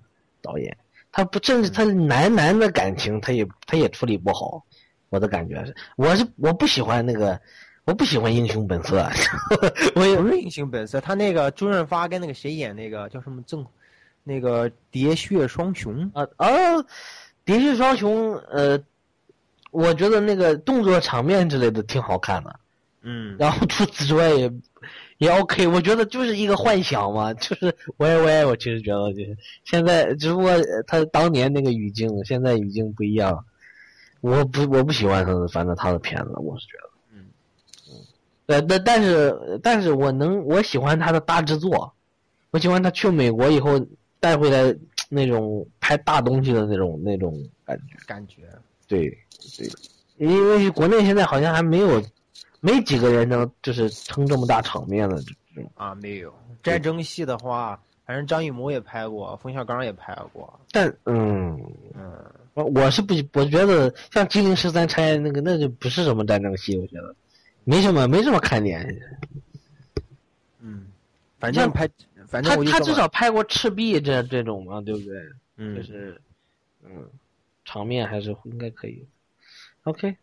[0.41, 0.75] 导演，
[1.11, 4.65] 他不甚至他男男的感情他也他也处理不好，
[5.09, 7.37] 我的感觉是，我是我不喜欢那个，
[7.87, 8.97] 我不喜欢英雄本色，
[9.95, 13.65] 我也不是英雄本色，他那个周润发跟那个谁演那个叫什么郑，
[14.25, 16.49] 那个喋血双雄啊啊，
[17.45, 18.77] 喋血双雄，呃，
[19.71, 22.59] 我觉得那个动作场面之类的挺好看的，
[23.03, 24.51] 嗯，然后除此之外也
[25.19, 30.51] 也 OK，我觉得就是一个幻想嘛，就是喂喂，我其实觉得就是现在，只不过
[30.87, 33.45] 他当年那个语境，现在语境不一样，
[34.19, 36.86] 我不我不喜欢他的，反正他的片子，我是觉得，
[38.47, 41.93] 呃，但但是但是我能我喜欢他的大制作，
[42.51, 43.79] 我喜欢他去美国以后
[44.19, 44.75] 带回来
[45.07, 47.33] 那种拍大东西的那种那种
[47.63, 48.41] 感觉，感觉，
[48.87, 49.09] 对
[49.57, 49.69] 对，
[50.17, 52.03] 因为国内现在好像还没有。
[52.59, 55.21] 没几个人能就是撑这么大场面的
[55.75, 56.33] 啊，没有
[56.63, 60.51] 战争戏的话，反正张艺谋也拍过，冯小刚也拍过。
[60.71, 61.55] 但嗯
[61.93, 62.11] 嗯，
[62.55, 67.15] 我我是不，我觉得像《金陵十三钗》那个，那就不是什么战争戏，我觉得
[67.67, 68.97] 没什么没什么看点。
[70.61, 70.87] 嗯，
[71.37, 71.85] 反正拍，
[72.25, 75.21] 反正他他至少拍过《赤壁》这这种嘛，对不对？
[75.57, 76.19] 嗯，就是
[76.85, 77.05] 嗯，
[77.65, 79.05] 场面还是应该可以。
[79.83, 80.15] OK。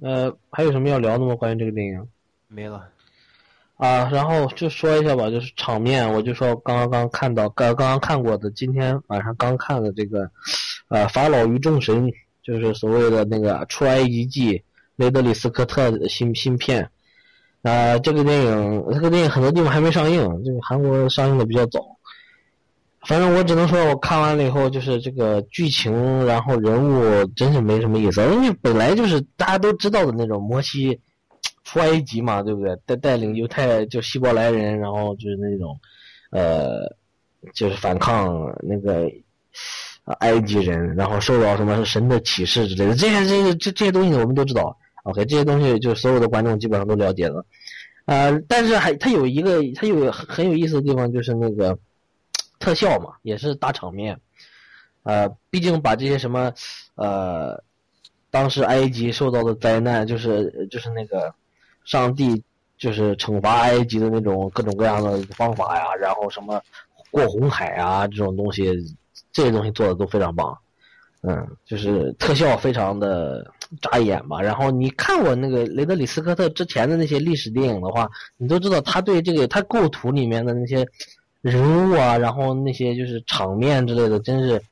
[0.00, 1.34] 呃，还有什么要聊的吗？
[1.34, 2.08] 关于这个电影？
[2.46, 2.88] 没了。
[3.78, 10.30] 啊，然后就说一下吧，就是场面，我就说刚刚看到，刚刚刚看过的，今天晚上刚看的这个，
[10.86, 12.06] 呃，《法老与众神》，
[12.44, 14.58] 就是所谓的那个《出埃及记》，
[15.02, 16.88] 雷德里·斯科特的新新片。
[17.62, 21.80] 啊，这个电影，这个电影很多地方还没上映，这个韩国上映的比较早。
[23.06, 31.00] 反正我只能说，我看完了以后，就是这个剧情，然后人物真是没什么意思，因为本来就是大家都知道的那种摩西
[31.62, 32.76] 出埃及嘛，对不对？
[32.84, 35.78] 带带领犹太就希伯来人，然后就是那种，
[36.30, 36.80] 呃，
[37.54, 39.08] 就是反抗那个
[40.18, 44.76] 埃及人，然后受到什么神的启示之类的，这些这些这这些东西我们都知道。
[45.02, 47.44] OK，这些东西就所有的观众基本上都了解了。
[48.06, 51.78] 呃，但是还它有一个它有很有意思的地方，就是那个。
[52.58, 54.16] 特效嘛，也是大场面，
[55.02, 56.52] 呃，毕竟把这些什么，
[56.94, 57.60] 呃，
[58.30, 61.34] 当时埃及受到的灾难，就是就是那个
[61.84, 62.40] 上帝
[62.78, 66.62] 就是惩罚埃及的那种各种各样的方法呀，然后什么
[67.10, 68.72] 过红海啊这种东西，
[69.32, 70.56] 这些东西做的都非常棒，
[71.22, 73.44] 嗯，就是特效非常的
[73.80, 74.40] 扎眼吧。
[74.40, 80.86] 然后你看过那个雷德里·斯科特之前的那些历史电影的话，你都知道他对这个他构图里面的那些
[81.40, 84.62] 人物啊，然后那些就是场面之类的，真是，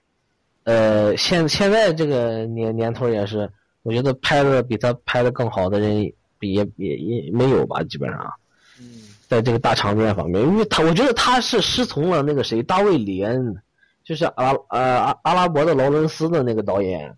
[0.64, 3.50] 呃，现现在这个年年头也是，
[3.82, 8.30] 我觉得拍的比他拍的更好的人比也也也没有吧，基本上。
[9.28, 13.54] 在这个大场面方面，因为他我觉得他是师从了那个谁大卫·里恩，
[14.02, 17.16] 就是阿呃阿阿拉伯的劳伦斯的那个导演，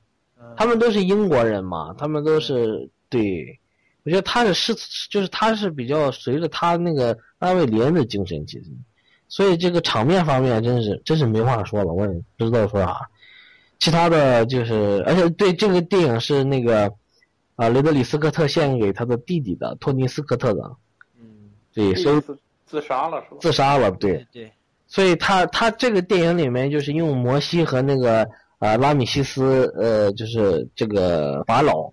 [0.57, 3.59] 他们都是英国人嘛，他们都是对，
[4.05, 8.71] 我觉得他是是就是他是比较随着他那个大卫·里恩的精神其实，
[9.29, 12.97] 所以这个场面方面真是真是没话说了，我也不知道说啥，
[13.79, 16.93] 其他的就是而且对这个电影是那个
[17.57, 20.63] 啊雷德里·斯科特献给他的弟弟的托尼·斯科特的。
[21.19, 23.37] 嗯对，所以自自杀了是吧？
[23.41, 24.53] 自杀了，对对。
[24.87, 28.29] 所以他他这个电影里面就是用摩西和那个
[28.63, 31.93] 啊拉米西斯呃就是这个法老，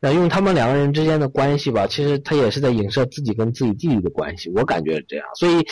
[0.00, 5.26] 那用他们两个人之间的关系吧，其实他也是在影射自己跟自己弟弟的关系，我感觉是这样。
[5.36, 5.64] 所以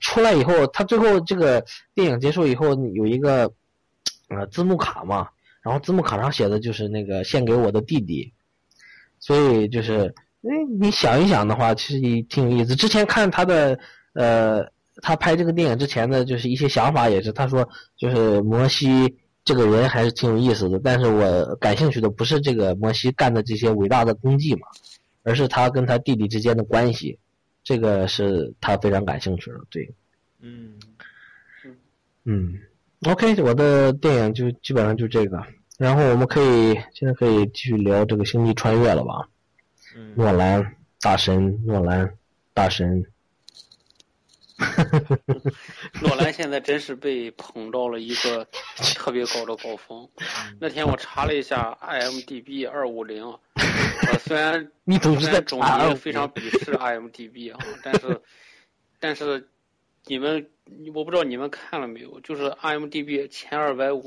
[0.00, 3.52] 出来以后，他最后这个电影结束以后有一个
[4.28, 5.28] 呃字幕卡嘛，
[5.62, 8.32] 然后字幕卡上写的就是那个献给我的弟弟，
[9.20, 10.12] 所以就是。
[10.46, 12.76] 哎，你想一想的话，其实也挺有意思。
[12.76, 13.78] 之前看他的，
[14.12, 14.62] 呃，
[15.00, 20.80] 他拍这个电影之前的就是一些想法，也是他说，就是摩西这个人还是挺有意思的。
[20.82, 24.66] 但是我感兴趣的不是这个摩西干的这些伟大的功绩嘛，
[25.22, 27.18] 而是他跟他弟弟之间的关系，
[27.62, 29.60] 这个是他非常感兴趣的。
[29.70, 29.94] 对，
[30.40, 30.74] 嗯，
[32.24, 32.58] 嗯
[33.06, 35.42] ，OK，我的电影就基本上就这个，
[35.78, 39.28] 然后我们可以现在可以继续聊这个星际穿越了吧？
[40.16, 42.10] 诺兰大神，诺兰
[42.52, 43.04] 大神。
[46.00, 48.46] 诺兰现在真是被捧到了一个
[48.94, 50.08] 特别高的高峰。
[50.60, 53.24] 那天我查了一下 IMDB 二五零，
[54.24, 58.20] 虽然你总是在总也非常鄙视 IMDB 啊，但是
[59.00, 59.48] 但是
[60.06, 60.48] 你们
[60.94, 64.04] 我不知道你们看了没有，就是 IMDB 前二百五。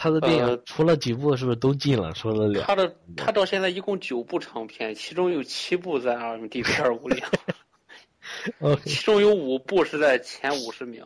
[0.00, 2.14] 他的电影除了几部是不是都进了？
[2.14, 2.64] 说了两。
[2.64, 7.20] 他的他到现在一共九部长片，其中有七部在 IMDB 二五零，
[8.84, 11.04] 其中有五部是在前五十名。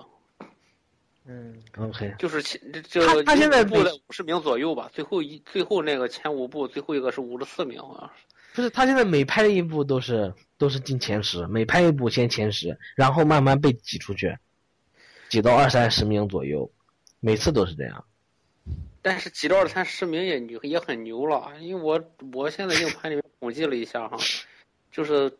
[1.24, 8.12] 嗯，OK，就是前这他他现在部在五十名左右吧，最后一最后那个前五部，最后一个是五十四名啊。
[8.54, 14.36] 不是，他现在每拍一部都是都是进前十，每拍一部先前十，然后慢慢被挤出去，
[15.28, 16.70] 挤到二三十名左右，
[17.20, 18.04] 每次都是这样。
[19.00, 24.18] 但是挤到二三十名也牛也很牛了，因为我我现在硬盘里面统计了一下哈，
[24.90, 25.32] 就是，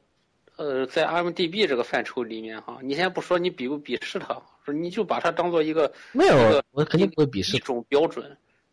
[0.63, 8.25] 呃，在 IMDB 这个范畴里面哈，你先不说你鄙不鄙视他，说你就把它当做一个没有，我肯定不会鄙视一种标准，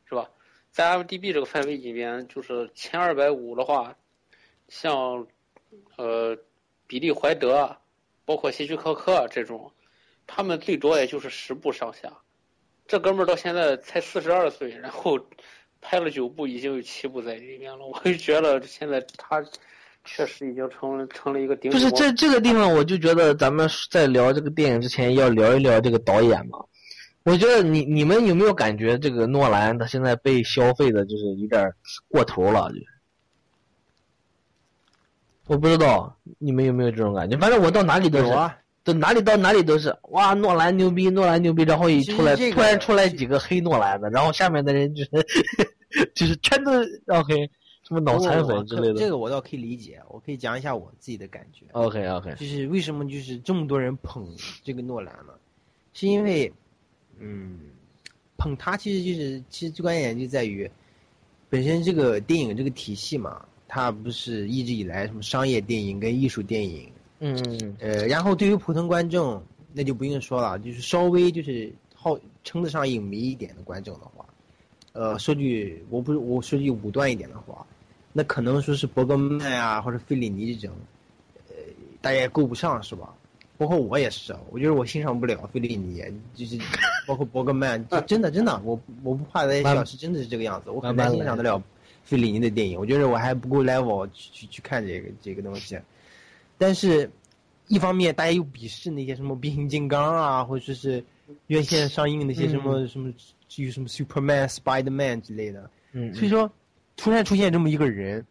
[0.05, 0.29] 是吧？
[0.69, 3.95] 在 IMDB 这个范围里面，就是前二百五的话，
[4.67, 5.25] 像，
[5.97, 6.37] 呃，
[6.85, 7.75] 比利怀德，
[8.23, 9.71] 包括希区柯克这种，
[10.27, 12.15] 他们最多也就是十部上下。
[12.85, 15.19] 这哥们儿到现在才四十二岁，然后
[15.81, 17.83] 拍了九部，已经有七部在里面了。
[17.87, 19.43] 我就觉得现在他
[20.05, 21.71] 确实已经成成了一个顶。
[21.71, 26.59] 就是这这个地方，我就觉得咱们在聊这个电影之前，要聊一聊这个导演嘛。
[27.23, 31.71] 我觉得你你们有没有感觉这个诺兰他现在被消费的就是有点
[32.07, 32.69] 过头了？
[32.71, 32.77] 就
[35.47, 38.31] 我不知道你们有没有这种感觉，反正我到哪里都是。
[38.85, 45.11] 就哪里到哪里都是哇，诺兰牛逼，诺兰牛逼，然后一出来，突然出来几个黑诺兰的，然后下面的人就是
[46.15, 46.71] 就是全都
[47.05, 47.47] 让黑，
[47.89, 48.93] 什么脑残粉之类的。
[48.93, 51.65] 这个我倒可以理解，我可以讲一下我自己的感觉。
[51.71, 54.31] OK OK，就是为什么就是这么多人捧
[54.63, 55.33] 这个诺兰呢？
[55.93, 56.53] 是因为，
[57.17, 57.59] 嗯，
[58.37, 60.69] 捧他其实就是其实最关键就在于，
[61.49, 66.91] 本身这个电影这个体系嘛，它不是一直以来什么商业电影跟艺术电影。
[67.17, 74.25] 嗯，呃，然后对于普通观众，那就不用说了，就是稍微就是好称得上影迷一点的观众的话，
[74.93, 77.65] 呃，说句我不是我说句武断一点的话，
[78.19, 80.75] 那可能说是伯格曼啊或者费里尼这种，
[81.47, 81.55] 呃，
[82.01, 83.15] 大家也够不上是吧？
[83.57, 86.03] 包括我也是，我觉得我欣赏不了费里尼，
[86.35, 86.57] 就是
[87.07, 91.63] 包括伯格曼，就真的真的，我我不怕大家笑，是真的是这个样子，我很难欣赏得了
[92.03, 95.79] 费里尼的电影，我觉得我还不够 level 去去去看这个这个东西。
[96.57, 97.09] 但是，
[97.69, 101.01] 一方面大家又鄙视那些什么变形金刚啊，或者是
[101.47, 103.13] 院线上映那些什么什么，
[103.47, 105.69] 至于什么 Superman、Spiderman 之类的。
[105.93, 106.13] 嗯。
[106.13, 106.51] 所以说，
[106.99, 108.25] 突然出现这么一个人，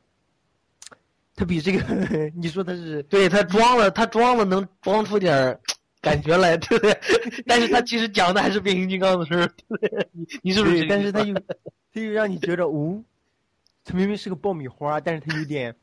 [1.35, 1.83] 他比这个，
[2.37, 3.03] 你说他是？
[3.05, 5.59] 对他装了，他装了能装出点
[6.03, 6.99] 感觉来，对不对？
[7.47, 10.09] 但是他其实讲的还是变形金刚的事儿，对不对？
[10.13, 10.87] 你你是不是？
[10.87, 11.35] 但是他又
[11.95, 13.03] 他又让你觉得，哦，
[13.85, 15.75] 他明明是个爆米花，但是他有点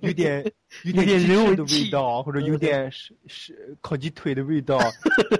[0.00, 0.42] 有点
[0.84, 4.78] 有有点点鸡翅的味道，或者有点是是烤鸡腿的味道，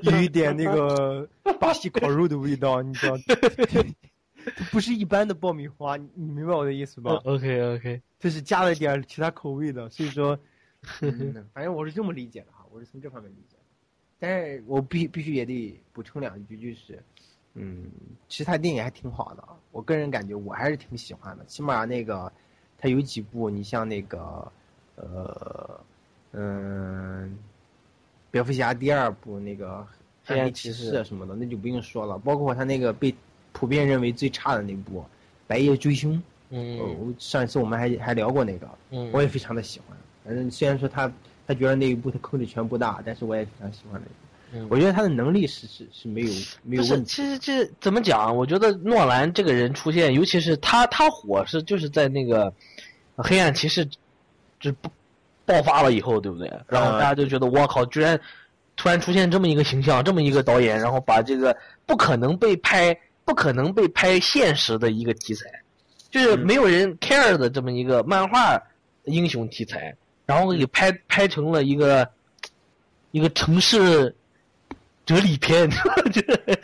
[0.03, 1.27] 有一点那个
[1.59, 3.17] 巴西烤肉的味道，你知道？
[4.55, 10.39] 它不是一般的爆米花，你你明白我的意思吧？OK OK，就是加了点儿其他口味的，所以说，
[11.01, 13.63] 嗯，反正我是这么理解的哈，我是从这方面理解的。
[14.19, 17.03] 但是我必必须也得补充两句，就是，
[17.55, 17.91] 嗯，
[18.29, 21.45] 其实他电影还挺好的，我个人感觉我还是挺喜欢的。
[21.45, 22.33] 起码那个，
[22.79, 24.51] 他有几部，你像那个，
[24.95, 25.81] 呃，
[26.33, 27.37] 嗯，
[28.31, 29.87] 蝙蝠侠第二部那个
[30.25, 32.19] 黑暗骑士什么的，那就不用说了。
[32.19, 33.15] 包括他那个被
[33.57, 35.01] 普遍认为最差的那部
[35.47, 36.13] 《白夜追凶》，
[36.51, 39.97] 嗯上一次我们还还聊过那个，嗯，我也非常的喜欢。
[40.23, 41.11] 反正虽然说他
[41.47, 44.13] 他觉得那一部他坑的全不大，但是我也非常喜欢那个。
[44.53, 46.31] 嗯我觉得他的能力是是是没有
[46.63, 47.11] 没有问题。
[47.11, 48.37] 其实这怎么讲？
[48.37, 52.53] 我觉得诺兰这个人出现，尤其是他，他火是就是在那个
[53.17, 53.89] 呃黑暗骑士
[54.61, 54.91] 就爆
[55.47, 56.53] 爆发了以后，对不对？
[56.69, 58.21] 然后大家就觉得我靠，居然
[58.77, 61.55] 突然出现这么一个形象，这么一个导演，然后把这个
[61.87, 65.45] 不可能被拍、不可能被拍现实的一个题材，
[66.11, 68.59] 就是没有人 care 的这么一个漫画
[69.05, 72.09] 英雄题材，然后给拍拍成了一个
[73.11, 74.15] 一个城市
[75.05, 75.69] 哲理片，
[76.13, 76.59] 就是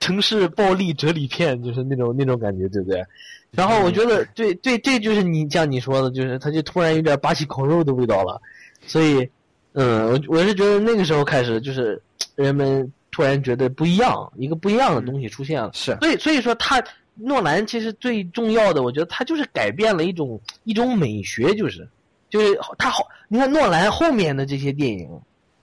[0.00, 3.04] 城市暴力哲理片，就是那种那种感觉，对不对？
[3.50, 8.40] 然后我觉得，对对，这就是你像你说的，就是他就突然有点巴西烤肉的味道了，
[8.86, 9.28] 所以，
[9.74, 12.00] 嗯，我我是觉得那个时候开始，就是
[12.36, 15.70] 人们突然觉得不一样，一个不一样的东西出现了。
[15.72, 16.82] 是所以所以说他
[17.14, 21.88] 诺兰其实最重要的，我觉得他就是改变了一种一种美学，就是
[22.28, 25.08] 就是他好，你看诺兰后面的这些电影，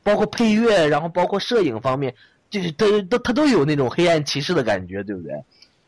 [0.02, 2.16] 包括配乐，然后包括摄影方面，
[2.50, 5.34] 就是都都他都有那种黑暗骑士的感觉，对不对？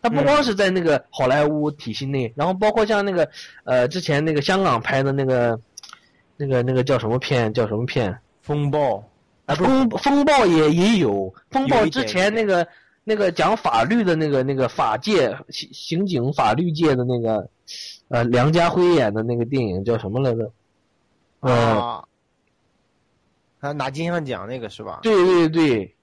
[0.01, 3.29] 他不光是在那个好莱坞体系内，然后包括像那个
[3.63, 5.57] 呃之前那个香港拍的那个
[6.35, 9.03] 那个那个叫什么片叫什么片风暴啊
[9.47, 12.67] 风风暴也也有风暴之前那个
[13.03, 17.49] 那个讲法律的那个那个法界刑刑警法律界的那个
[18.07, 20.51] 呃梁家辉演的那个电影叫什么来着？
[21.41, 22.05] 呃，啊，
[23.59, 24.99] 他拿金像奖那个是吧？
[25.03, 25.95] 对对对，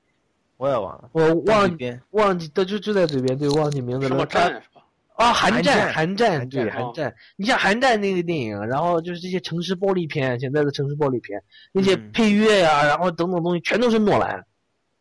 [0.58, 1.08] 我也忘了。
[1.12, 4.62] 我忘记忘记，他就就在嘴边，对，忘记名字什么了。
[5.20, 7.14] 啊，寒战，寒战对，寒战。
[7.36, 14.38] 你像寒战那个电影，然后就是这些城市暴力片，现在的城市暴力片，那些嗯配乐呀、然后等等东西，全都是诺兰。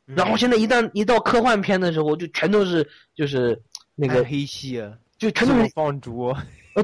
[0.08, 3.58] 嗯然后现在一旦一到科幻片的时候，就全都是就是
[3.96, 4.84] 那个，黑系，
[5.18, 6.36] 就全都是放逐，
[6.74, 6.84] 呃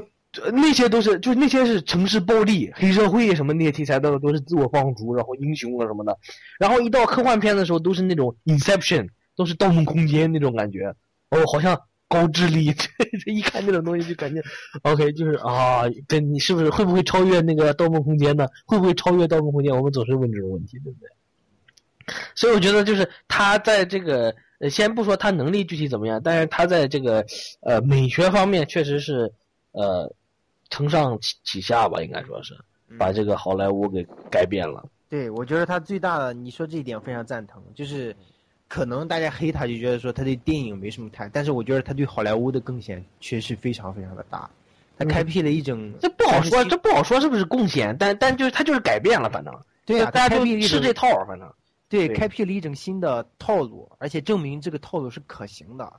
[0.54, 6.16] 那些都是就是那些是城市暴力、黑社会什么那些题材的都是自我放逐，然后英雄啊什么的。
[6.60, 10.94] 然后一到科幻片的时候，都是那种 Inception，都是盗梦空间那种感觉。
[11.30, 11.76] 哦，好像
[12.08, 12.88] 高智力， 这
[13.24, 14.42] 这一看这种东西就感觉
[14.84, 18.48] ，OK，就是啊，跟你是不是会不会超越那个盗梦空间呢？
[18.66, 19.76] 会不会超越盗梦空间？
[19.76, 21.10] 我们总是问这种问题，对不对？
[22.36, 27.26] 所以我觉得就是他在这个，呃，先不说他能力具体怎么样，但是他在这个
[27.62, 29.32] 呃美学方面确实是
[29.72, 30.14] 呃
[30.70, 32.56] 承上启启下吧，应该说是
[33.00, 34.88] 把这个好莱坞给改变了。
[35.10, 38.16] 对，我觉得他最大的，你说这一点非常赞同，就是
[38.76, 44.50] 可能大家黑他就觉得说他对电影没什么太，但是我觉得他对好莱坞的贡献确实非常非常的大，
[44.98, 51.50] 他开辟了一种这不好说，这不好说是不是贡献，但但就是他就是改变了，反正对啊，大家就开辟了一种吃这套，反正
[51.88, 55.94] 对，开辟了一种新的套路，而且证明这个套路是可行的，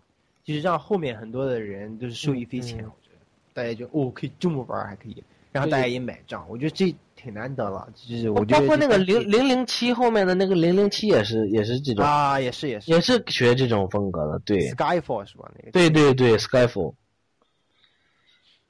[0.45, 2.85] 就是让后面很多的人都是受益匪浅。
[2.85, 3.19] 嗯我觉得
[3.55, 5.25] 大家就哦，可以这么玩儿还可以，
[5.57, 7.89] 然后大家也买账，我觉得这挺难得了。
[7.95, 14.69] 就是我觉得包括那个零零零七后面的那个零零七也是也是这种，啊，也是也是也是学这种风格的，对。
[14.71, 15.51] Skyfall 是吧？
[15.57, 16.95] 那个对对对，Skyfall。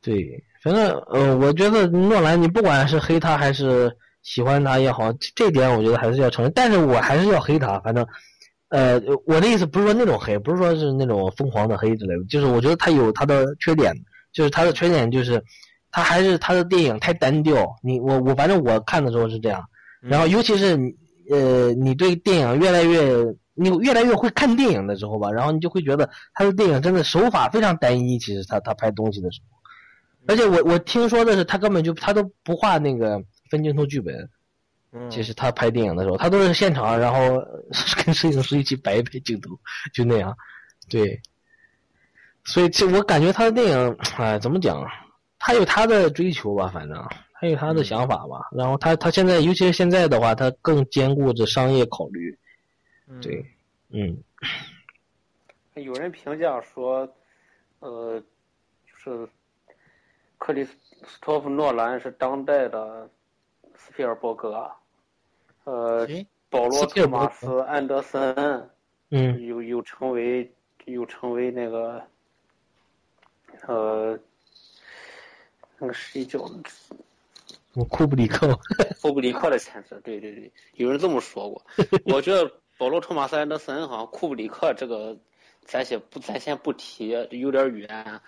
[0.01, 3.91] 对，反正呃，我觉得诺兰，你不管是黑他还是
[4.23, 6.53] 喜欢他也好，这这点我觉得还是要承认。
[6.55, 8.07] 但是我还是要黑他，反正，
[8.69, 13.93] 呃，我的意思不是说那种黑，不是说是那种疯狂的黑之类的，就是我觉得他有他的缺点，
[14.33, 15.43] 就是他的缺点就是，
[15.97, 17.75] 他还是他的电影太单调。
[17.83, 19.65] 你我我反正我看的时候是这样，
[20.03, 20.95] 然后尤其是你
[21.31, 23.01] 呃，你对电影越来越
[23.55, 28.19] 你越来越会看电影的时候吧，然后你就会觉得他的电影真的手法非常单一。
[28.19, 29.57] 其实他他拍东西的时候，
[30.27, 33.19] 而且我我听说的是他根本就他都不画那个
[33.51, 34.15] 分镜头剧本。
[34.93, 37.65] 嗯其实他拍电影的时候，他都是现场，然后呃
[38.05, 39.51] 跟摄影师一起摆一摆镜头，
[39.95, 40.37] 就那样。
[40.91, 41.19] 对，
[42.45, 44.87] 所以这我感觉他的电影，哎，怎么讲？
[45.47, 47.01] 他有他的追求吧，反正。
[47.39, 48.49] 他有他的想法吧。
[48.51, 52.37] 然后他他现在，尤其是现在的话，他更兼顾着商业考虑。
[53.23, 53.47] 对，
[53.91, 54.19] 嗯，
[55.75, 57.09] 有人评价说，
[57.79, 58.21] 呃，
[58.85, 59.29] 就是
[60.39, 60.75] 克里斯
[61.21, 63.09] 托夫诺兰是当代的
[63.77, 64.69] 斯皮尔伯格，
[65.63, 66.05] 呃，
[66.51, 68.35] 保罗托马斯安德森，
[69.11, 70.53] 嗯，又又成为
[70.87, 72.03] 又成为那个，
[73.69, 74.19] 呃，
[75.79, 76.39] 那个谁叫？
[77.91, 78.59] 库布里克，
[79.03, 81.63] 库布里克的前身，对对对，有人这么说过。
[82.07, 85.15] 我觉得保罗·托马斯·安德森哈，库布里克这个，
[85.63, 88.19] 咱先不咱先不提，有点远。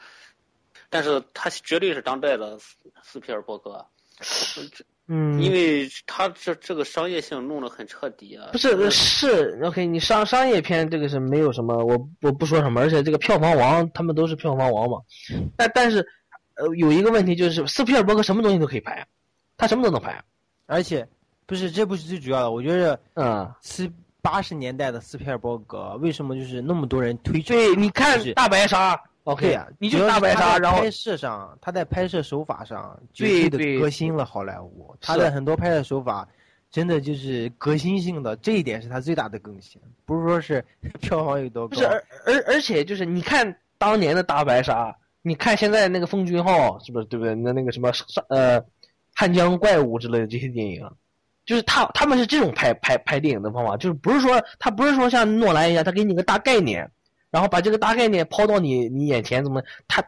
[0.90, 2.58] 但是他绝对是当代的
[3.02, 3.82] 斯皮尔伯格。
[5.06, 8.50] 嗯，因为他这这个商业性弄得很彻底啊。
[8.52, 14.98] 不是是 OK，你商商业片这个是没有什么，我我不说什么，而且这个票房王他们都是票房王嘛。
[15.56, 16.06] 但但是，
[16.58, 19.06] 呃，有一个问题就是斯皮尔伯格什么东西都可以拍。
[19.60, 20.22] 他什么都能拍，
[20.66, 21.04] 而且
[21.44, 23.90] 不是这不是最主要的，我觉得，嗯，七
[24.22, 27.42] 八十年代的斯皮尔伯格为什么就是那么多人推？
[27.42, 36.28] 对，你看大白鲨，OK 啊，你就大白鲨，然后拍摄上，他在拍摄手法上绝对的革新了好莱坞，他的很多拍摄手法
[36.70, 40.64] 真的就是革新性的，这一点是他最大的贡献，不是说是
[41.02, 44.96] 票房有多高，不是，而而而且就是你看当年的大白鲨，
[45.28, 47.34] 你看现在那个奉俊昊是不是对不对？
[47.34, 47.92] 那那个什么
[48.28, 48.64] 呃。
[49.20, 50.88] 汉江怪物之类的这些电影，
[51.44, 56.88] 就是他他们是这种拍拍拍电影的方法，就是不是说他不是说像诺兰一样，他给你个大概念，
[57.28, 60.00] 然后把这个大概念抛到你你眼前，怎么他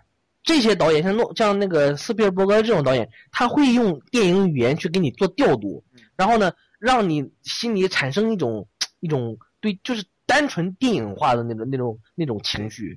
[0.44, 5.82] 这些导演像诺像那个斯皮尔伯格这种导演，他会用电影语言去给你做调度，
[6.14, 8.64] 然后呢，让你心里产生一种
[9.00, 12.96] 一种对，就是单纯电影化的那种那种那种情绪，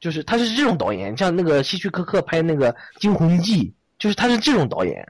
[0.00, 3.64] 就是他是这种导演，像那个希区柯克拍那个《惊魂记》，
[3.98, 5.06] 就是他是这种导演。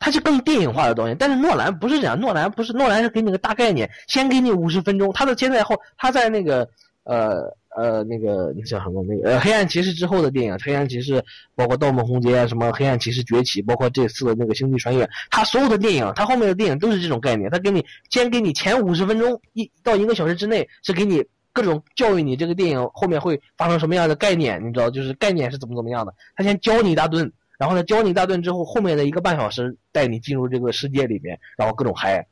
[0.00, 5.12] 他是更电影化的导演，但是诺兰不是这样，诺兰不是，诺兰是给你个大概念，先给你五十分钟。
[5.12, 6.68] 他的先在后，他在那个
[7.02, 11.20] 呃呃那个那叫什么那个呃黑暗骑士之后的电影，黑暗骑士
[11.56, 21.24] 包括盗梦空间什么黑暗骑士崛起，包括这次的那个星际穿越，他所有的电影，他后面的电影都是这种概念，他给你先给你前五十分钟一到一个小时之内是给你
[21.58, 27.32] 各种教育你这个电影后面会发生什么样的概念，你知道就是概念是怎么怎么样的，他先教你一大顿。
[27.58, 32.24] 然后呢，教你一大顿之后，后面的一个半小时带你进入这个世界里面，然后各种嗨，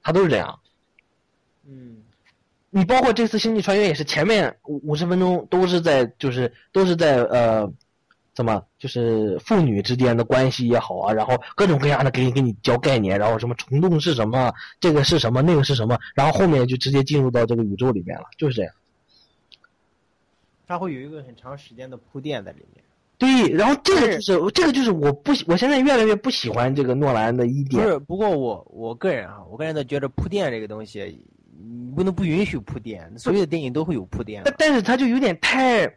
[0.00, 0.56] 他都是这样。
[1.66, 1.96] 嗯，
[2.70, 7.68] 你包括这次星际穿越也是，前面五五十分钟都是在就是都是在呃，
[8.38, 18.72] 怎么就是父女之间的关系也好啊，然后各种各样的给你给你教概念，然后什么虫洞是什么，这个是什么，那个是什么，然后后面就直接进入到这个宇宙里面了，就是这样。
[20.68, 22.84] 它会有一个很长时间的铺垫在里面。
[23.18, 27.82] 对，然后这个就是这个就是我不我现在越来越不喜欢这个诺兰的一点。
[27.82, 31.20] 不是，不过我我个人啊，我个人的觉得铺垫这个东西，
[31.60, 34.42] 你不能不允许铺垫，所有的电影都会有铺垫。
[34.44, 35.92] 但但是它就有点太，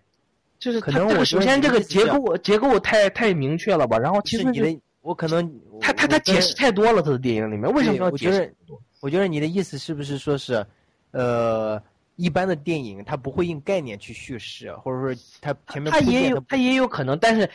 [0.62, 8.56] 就是可能我首先这个结构结构太太明确了吧，然后其实你的我可能他他他解释太多了，他的电影里面为什么要解释？
[9.02, 10.66] 我觉得你的意思是不是说是，
[11.12, 11.82] 呃。
[12.18, 17.50] 一般的电影，它不会用概念去叙事，或者说它前面它也有，它也有可能，但是，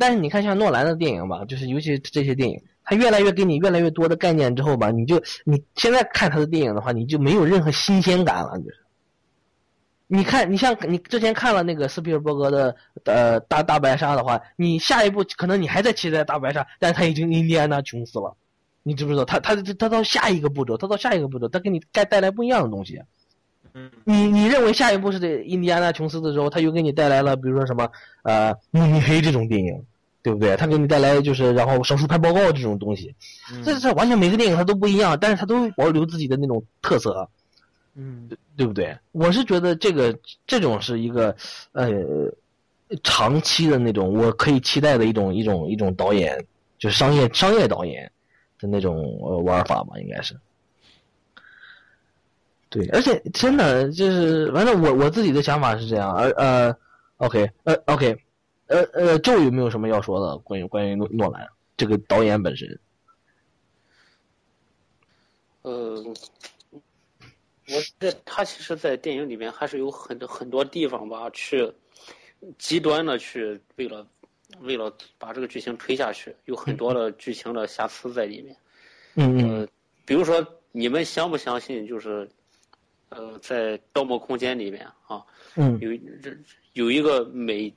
[0.00, 8.83] 但是你看像诺兰的电影吧，就是尤其这些电影，它越来越给你越来越多的概念之后吧，你就你现在看他的电影的话，你就没有任何新鲜感了，就是。
[10.14, 18.36] 你看，你像你之前看了那个斯皮尔伯格的呃大大白鲨的话，你下一步可能你还在期待大白鲨，但是他已经印第安纳琼斯了，
[18.84, 19.24] 你知不知道？
[19.24, 23.02] 他他他到下一个步骤，他到下一个步骤，他给你带带来不一样的东西。
[23.72, 27.90] 嗯，你你认为下一步是这印第安纳琼斯的时候，他又给你带来了，比如说什么
[28.22, 29.84] 呃慕尼黑这种电影，
[30.22, 30.56] 对不对？
[30.56, 33.12] 他给你带来就是然后手术派报告这种东西，
[33.64, 37.28] 这这完全每个电影它都不一样，但是它都保留自己的那种特色，
[37.94, 38.96] 嗯，对不对？
[39.12, 41.34] 我是觉得这个这种是一个
[41.72, 41.92] 呃
[43.02, 46.44] 长期的那种我可以期待的一种一种一种导演，
[46.78, 48.10] 就是商业商业导演
[48.58, 50.36] 的那种玩法吧，应该是。
[52.68, 56.76] 对，而且真的就是，反正我我自己的想法是这样，而呃
[57.18, 58.16] ，OK，呃，OK，
[58.66, 62.76] 呃呃，周有没有什么要说的关于关于诺诺兰这个导演本身？
[65.62, 66.04] 呃，
[67.74, 71.72] 我这他其实，在电影里面还是有很多很多地方吧，去
[72.58, 74.06] 极端的去为了
[74.60, 78.56] 为了把这个剧情推下去，有很多的剧情的瑕疵在里面。
[79.14, 79.68] 嗯嗯，
[80.04, 81.86] 比如说，你们相不相信？
[81.86, 82.28] 就是。
[83.10, 86.36] 呃，在《盗墓空间》里面啊，嗯，有这
[86.72, 87.72] 有一个美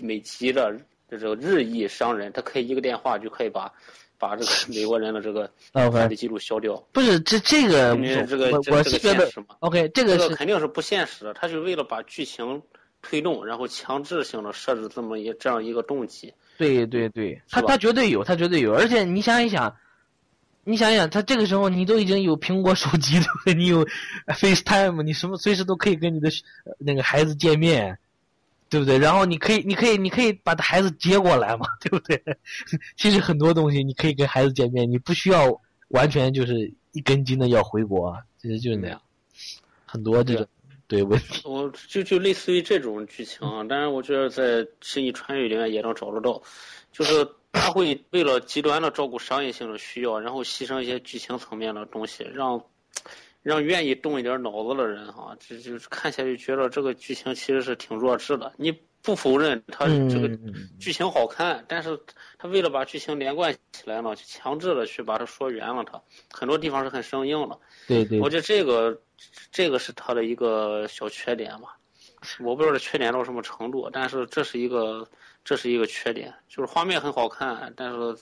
[0.00, 0.76] 美籍的
[1.08, 3.72] 这种日裔商人，他可以一个电话就可以把
[4.20, 6.76] 把这个 美国人的这个犯罪记录消掉。
[6.92, 7.96] 不是这这个
[8.26, 12.62] 这个我这这个是觉得现实嘛 OK，这个是肯定是不现实的，他是为了把剧情
[13.02, 16.32] 推动，然后强制性的设置这么一这样一个动机。
[16.58, 19.74] 对对对，他他绝对有，他绝对有，而且你想一想，
[20.64, 23.54] 你想一想，他这个时候你都已经有苹果手机，对不对？
[23.54, 23.86] 你有
[24.26, 26.28] FaceTime，你什么随时都可以跟你的
[26.66, 27.98] 呃那个孩子见面，
[28.70, 28.96] 对不对？
[28.98, 32.22] 然后你可以，你可以，你可以把孩子接过来嘛， 对不对？
[32.96, 39.02] 其实很多东西你可以跟孩子见面，你不需要完全就是一根筋的要回国，其实就是那样，
[39.84, 40.46] 很多这种
[40.86, 41.42] 对问题。
[41.44, 46.40] 我就就类似于这种剧情啊，当然我觉得在《星际穿越》里面也能找得到，
[46.92, 52.64] 就是他会为了极端的照顾商业性的需要，然后牺牲一些剧情层面的东西，让
[53.42, 58.52] 让愿意动一点脑子的人哈、这就是看下去觉得这个剧情其实是挺弱智的。
[58.56, 58.70] 你
[59.02, 61.98] 不否认它这个嗯剧情好看，但是
[62.36, 67.58] 他为了把剧情连贯起来呢，就强制的去把它说圆了它，很多地方是很生硬的。
[67.88, 69.00] 对对我觉得这个
[69.50, 71.78] 这个是他的一个小缺点吧，
[72.40, 75.08] 我不知道这缺点到什么程度，但是这是一个
[75.42, 78.14] 这是一个缺点，就是画面很好看，但是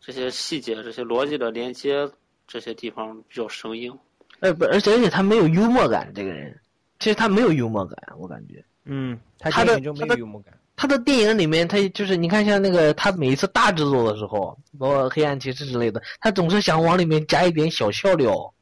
[0.00, 2.10] 这些细节、这些逻辑的连接
[2.48, 3.96] 这些地方比较生硬。
[4.40, 6.58] 呃不，而且而且他没有幽默感，这个人
[6.98, 8.64] 其实他没有幽默感，我感觉。
[8.84, 10.52] 嗯，他他的他的幽默感。
[10.76, 18.54] 他的电影里面，他就是你看像那个他每一次大制作的时候，包括黑暗骑士之类的，他总是想往里面加一点小笑料，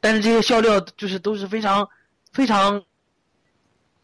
[0.00, 1.88] 但是这些笑料就是都是非常
[2.32, 2.82] 非常，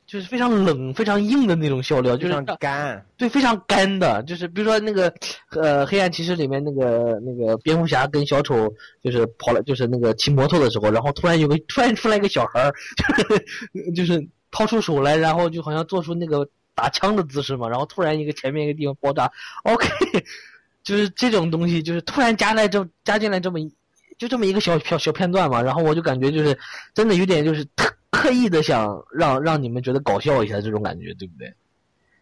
[0.09, 5.13] 就是非常冷、非常硬的那种笑料，就是非常干，对，非常干的，就是比如说那个
[5.51, 8.73] 呃，黑暗骑士里面那个那个蝙蝠侠跟小丑
[9.05, 19.31] 就是跑了，就是那个骑摩托的时候，然后突然有个突然出来一个小孩儿，就 是就是掏出手来，然后就好像做出那个打枪的姿势嘛，然后突然一个前面一个地方爆炸
[19.65, 19.87] ，OK，
[20.83, 23.71] 就是这种东西，就是突然加来这加进来这么一
[24.17, 26.59] 就这么一个小小小片段嘛，然后我就感觉就是
[26.95, 31.53] 真的有点就是特刻意的想让让你们觉得搞笑一下这种感觉，对不对？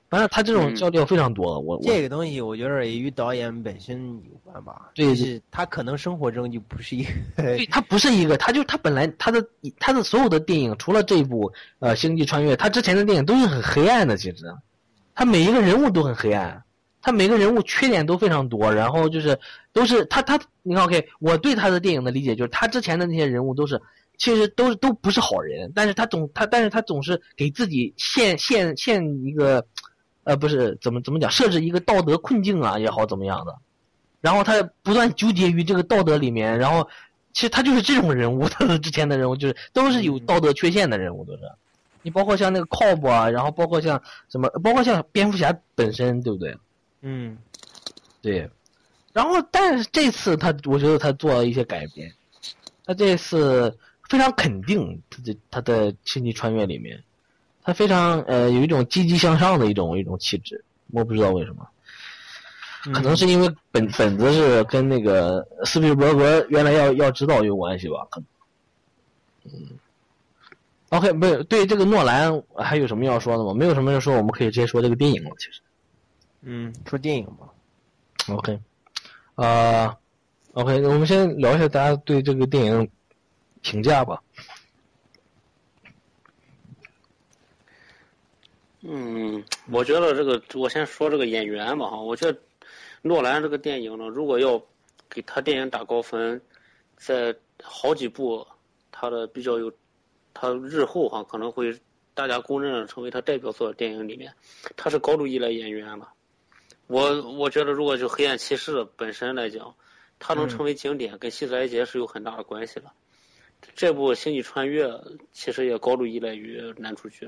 [0.08, 4.90] 反正他这种嗯笑料非常多，我我这个东西我觉得也与导演本身有关吧。
[4.94, 7.10] 对就是他可能生活中就不是一个。
[7.36, 9.44] 对他不是一个，他就他本来他的
[9.80, 14.16] 他的所有的电影，除了这一部呃《星际穿越》，他之前的电影都是很黑暗的。
[14.16, 14.44] 其实，
[15.12, 16.62] 他每一个人物都很黑暗，
[17.02, 19.36] 他每个人物缺点都非常多，然后就是
[19.72, 23.80] 都是他他你看 OK，我对他的电影的理解就是他之前的那些人物都是
[24.18, 29.66] 其实都是都不是好人，但是他总他但是他总是给自己限限限一个
[30.24, 33.54] 呃不是怎么怎么讲设置一个道德困境啊也好怎么样的。
[34.20, 36.88] 然后他不断纠结于这个道德里面，然后
[37.32, 41.40] 其实他就是这种人物，他的之前的人物就是都是有道德缺陷的人物，都是。
[42.02, 46.56] 你包括像那个 Cobb 啊，然后包括像什么，包括像蝙蝠侠本身，对不对？
[47.02, 47.36] 嗯，
[48.22, 48.48] 对。
[49.12, 52.12] 然后，但是这次他，我觉得他做了一些改变，
[52.84, 53.76] 他这次
[54.08, 57.02] 非常肯定他的他的星际穿越里面，
[57.62, 61.66] 他非常呃有一种积极向上的一种一种气质，我不知道为什么。
[62.94, 68.06] 可能是因为本本子是跟那个斯皮尔伯格原来要要指导有关系吧？
[68.10, 68.26] 可能。
[69.52, 69.78] 嗯。
[70.90, 73.52] OK，没有对这个诺兰还有什么要说的吗？
[73.52, 75.30] 没有什么要说，我们可以直接说这个电影了。
[75.36, 75.60] 其实。
[76.42, 77.48] 嗯，说电影吧。
[78.28, 78.60] OK，
[79.34, 79.96] 啊、
[80.52, 82.88] o k 我们先聊一下大家对这个电影
[83.66, 84.22] 评价吧。
[88.82, 91.96] 嗯，我觉得这个，我先说这个演员吧哈。
[92.00, 92.38] 我觉得
[93.02, 94.62] 诺兰这个电影呢，如果要
[95.10, 96.40] 给他电影打高分，
[96.96, 98.46] 在好几部
[98.92, 99.72] 他的比较有，
[100.32, 101.76] 他日后哈可能会
[102.14, 104.32] 大家公认的成为他代表作的电影里面，
[104.76, 106.06] 他是高度依赖演员的。
[106.86, 109.74] 我我觉得，如果就《黑暗骑士》本身来讲，
[110.20, 112.92] 它能成为经典，跟希斯莱杰是有很大的关系的。
[113.74, 114.88] 这部《星际穿越》
[115.32, 117.26] 其实也高度依赖于男主角。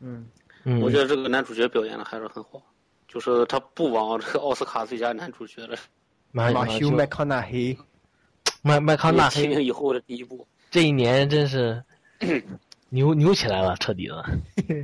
[0.00, 0.26] 嗯，
[0.64, 2.62] 嗯，我觉得这个男主角表演的还是很好，
[3.06, 5.76] 就是他不枉这个奥斯卡最佳男主角的
[6.32, 7.76] 马马修麦康纳黑，
[8.62, 10.46] 麦麦康纳提黑名以后的第一部。
[10.70, 11.82] 这一年真是
[12.88, 14.24] 牛牛起来了，彻底的。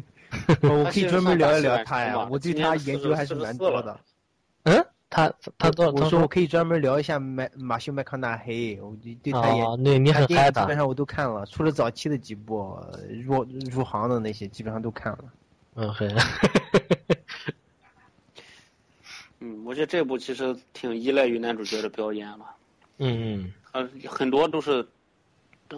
[0.63, 3.99] 我可以专门聊一聊他呀，我对他研究还是蛮多的。
[4.65, 10.61] 嗯，他他多我说我可以专门聊一下麦马修麦康纳黑，我对对他也哦，对你很嗨的。
[10.61, 12.77] 基本上我都看了，除了早期的几部
[13.25, 15.25] 入入行的那些，基本上都看了。
[15.75, 16.13] 嗯，很。
[19.39, 22.57] 嗯，我觉得这部其实挺依赖于男主角的表演了。
[22.99, 23.53] 嗯嗯。
[23.73, 24.87] 呃，很多都是，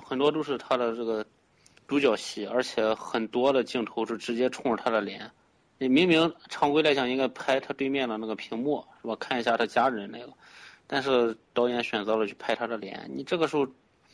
[0.05, 1.27] 很多都是他的这个
[1.89, 5.29] 主角戏，而且很多的镜头是直接冲着他的脸，
[5.79, 9.17] 你明明常规来讲应该拍他对面的那个屏幕是吧？
[9.21, 10.33] 看一下他家人那个，
[10.87, 13.09] 但是导演选择了去拍他的脸。
[13.15, 13.67] 你这个时候，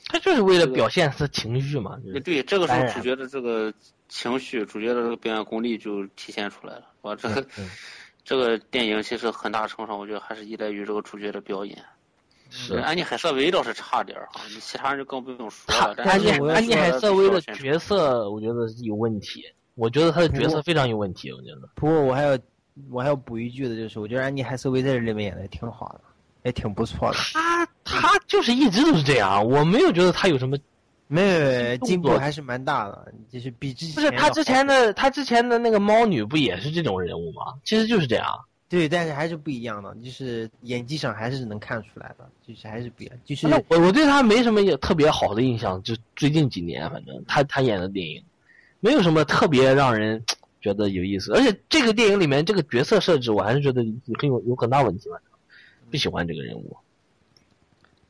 [0.09, 1.99] 他就是为了表现他情绪嘛。
[2.05, 3.73] 就是对，这个时候主角的这个
[4.09, 7.17] 情绪，主角的这个表演功力就体现出来了，是吧？
[7.17, 7.69] 这个嗯
[8.25, 11.77] 这个电影其实很大程度上，我觉得还是依赖于这个主角的表演。
[12.51, 15.95] 是安妮海瑟薇倒是差点儿哈，你其他人就更不用说他了。
[15.97, 19.43] 但安妮安妮海瑟薇的角色，我觉得有问题。
[19.75, 21.69] 我觉得他的角色非常有问题，我觉得。
[21.75, 22.39] 不过我还要
[22.91, 26.01] 我还要补一句的，就是我觉得安妮海瑟薇在这里面演的也挺好的，
[26.45, 27.19] 也挺不错的。
[27.35, 30.57] 他他就是一直都是这样，我没有觉得他有什么。
[31.07, 37.53] 没有进步还是蛮大的，就是比之前不是他之前的他之前的那个猫女不也是这种人物吗？
[37.63, 38.27] 其实就是这样。
[38.71, 48.25] 对，但是还是不一样的，就是演技上还是能看出来的，就是还是不一样，就是那我我对他没什么也特别好的印象，就最近几年，反正他他演的电影，
[48.85, 50.23] 没有什么特别让人
[50.61, 51.33] 觉得有意思。
[51.33, 53.81] 而且这个电影里面这个角色设置，我还是觉得
[54.21, 55.17] 很有有很大问题，吧
[55.91, 56.77] 不喜欢这个人物。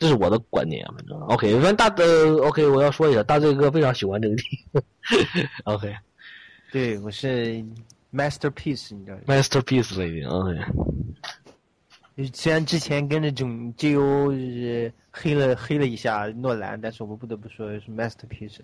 [0.01, 1.53] 这是我的观点，反正 OK。
[1.55, 5.49] 反正大呃 OK，我要说一下，大醉哥非常喜欢这个电影。
[5.63, 5.95] OK，
[6.73, 7.65] 对我是
[8.13, 10.59] masterpiece，你知道吗？masterpiece 了已经 OK。
[12.33, 14.33] 虽然之前跟着种 G.O.
[14.33, 18.59] 就黑了黑了一下诺兰，但是我们不得不说是 masterpiece。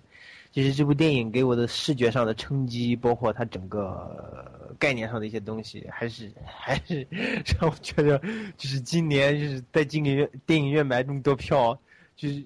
[0.51, 7.07] 就是这部电影给我的视觉上的冲击，包括它整个呃概念上的一些东西，还是 还是
[7.59, 8.19] 让我觉得，
[8.57, 11.77] 就是今年就是在电影院电影院买这么多票，
[12.15, 12.43] 就是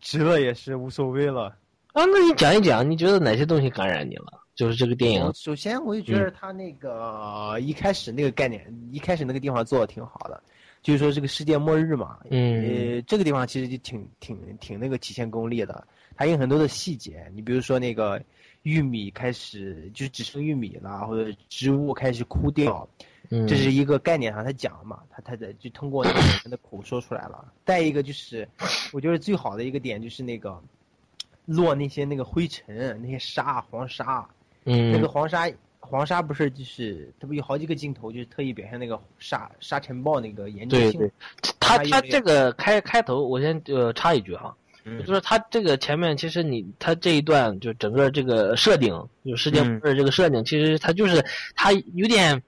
[0.00, 1.56] 值了也是无所谓了。
[1.92, 4.42] 啊，那你讲一讲，你觉得哪些东西感染你了？
[4.54, 10.42] 就是这个电影，首先，我就觉得他那个、一开始那个概念，一开始那个地方做的挺好的，
[10.82, 12.64] 就是说这个世界末日嘛，嗯
[12.96, 15.86] 呃，这个地方其实就挺挺挺那个体现功力的，
[16.16, 18.20] 它有很多的细节，你比如说那个
[18.62, 22.88] 玉米开始就是只剩玉米了，或者植物开始枯掉，
[23.30, 27.52] 嗯，这是一个概念上他讲嘛，他他的就通过那个人的口说出来了。
[27.64, 28.48] 再一个就是，
[28.92, 30.60] 我觉得最好的一个点就是那个
[31.44, 34.26] 落那些那个灰尘，那些沙黄沙，
[34.64, 35.48] 嗯那个黄沙
[35.78, 40.98] 黄沙不是就是他不有好几个镜头，就是特意表现那个沙沙尘暴那个严重性。
[40.98, 41.12] 对对，
[41.60, 44.65] 他他这个开开头，我先呃插一句哈，嗯
[45.06, 48.92] 就是他这个前面其实你他这一段就整个这个设定，
[49.24, 51.24] 就世界末日这个设定，其实他就是
[51.54, 52.42] 他有点。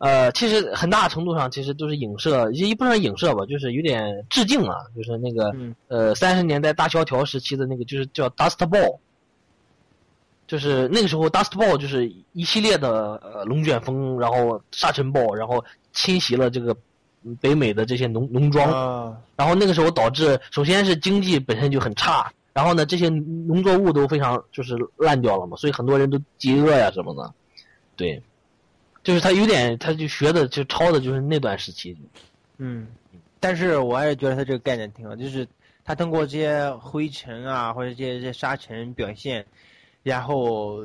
[0.00, 5.74] 呃，其实很大程度上其实都是影射，也不算影射吧，就是有点致敬啊，就是那个、嗯。
[5.88, 8.96] 呃三十年代大萧条时期的那个，就是叫 Dust Ball，
[10.46, 16.76] 就是那个时候 Dust Ball 就是一系列的呃龙卷风，然后沙尘暴，然后侵袭了这个嗯
[17.40, 27.34] 北美的这些农农庄，啊，然后那个时候导致，首先是经济本身就很差，然后呢，这些农作物都非常就是烂掉了嘛，所以很多人都饥饿呀什么的，
[27.96, 28.22] 对，
[29.02, 31.96] 就是他有点，他就学的就抄的就是那段时期，
[32.58, 32.86] 嗯，
[33.40, 35.46] 但是我还是觉得他这个概念挺好，就是
[35.84, 39.44] 他通过这些灰尘啊或者这些这些沙尘表现，
[40.02, 40.84] 然后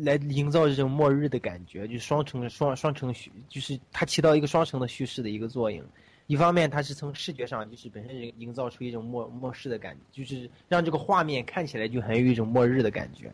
[0.00, 5.84] 来营造这种末日的感觉，就双层双双层叙，就是它起到一个双层的叙事的一个作用。
[6.28, 13.30] 一方面，它是从视觉上就是本身就营造出一种末末世的感觉，就是让这个画面看起来就很有一种末日的感觉。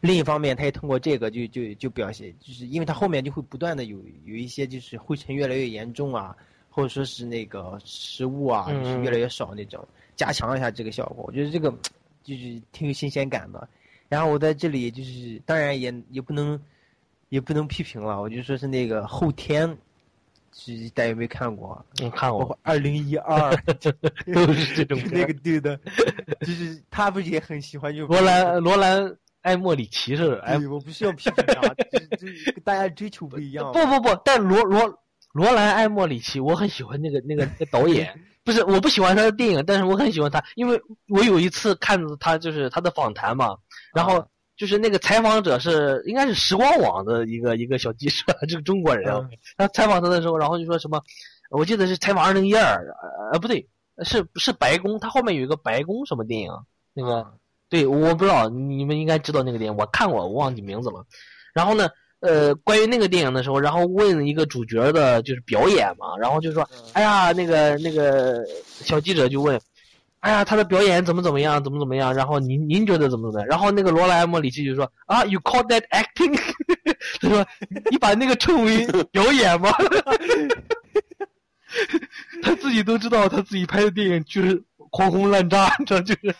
[0.00, 6.36] 另一方面，它也通过这个就就就表现，就是因为它后面就会不断的有有一些就是灰尘越来越严重啊，
[6.70, 11.24] 或者说是那个食物啊，嗯就是越来越少那种，加强一下这个效果。
[11.26, 11.68] 我觉得这个
[12.22, 13.68] 就是挺有新鲜感的。
[14.08, 16.60] 然后我在这里就是，当然也也不能
[17.28, 19.76] 也不能批评了，我就说是那个后天，
[20.52, 21.84] 是大家有没有看过？
[21.96, 23.54] 你看过二零一二
[24.32, 25.78] 都是这种那个对的，
[26.40, 33.72] 就是他不是也很喜欢就 罗兰罗兰艾莫里奇是哎对，我不是要批评他，就是就是大家追求不一样。
[33.72, 34.98] 不不不，但罗罗
[35.32, 43.56] 罗兰艾莫里奇，我很喜欢那个那个那个导演，不是我不喜欢他的电影，但是我很喜欢他，因为我有一次看他就是他的访谈嘛，
[43.92, 44.26] 然后啊
[44.56, 51.02] 就是那个采访者是应该是时光网的一个一个小记者， 这个中国人啊，嗯他采访他的时候，然后就说什么，
[51.50, 52.82] 我记得是采访二零一二，
[53.32, 53.68] 呃不对，
[54.04, 56.50] 是是白宫，他后面有一个白宫什么电影，
[56.94, 57.16] 那个。
[57.22, 57.32] 啊
[57.68, 61.04] 对，我不知道，你们应该知道那个电影，我看过，我忘记名字了。
[61.52, 61.88] 然后呢，
[62.20, 69.60] 呃，关于那个电影的时候，然后问一个主角的就是表演嘛，然后就说，哎呀，那个那个小记者就问，
[70.20, 72.12] 哎呀，他的表演怎么怎么样，怎么怎么样？
[72.14, 73.48] 然后您您觉得怎么怎么样？
[73.48, 76.38] 然后那个罗莱莫里奇就说，啊，You call that acting？
[77.20, 77.46] 他说，
[77.90, 79.70] 你把那个称为表演吗？
[82.42, 86.34] 他自己都知道，他自己拍的电影就是狂轰滥炸，这就是。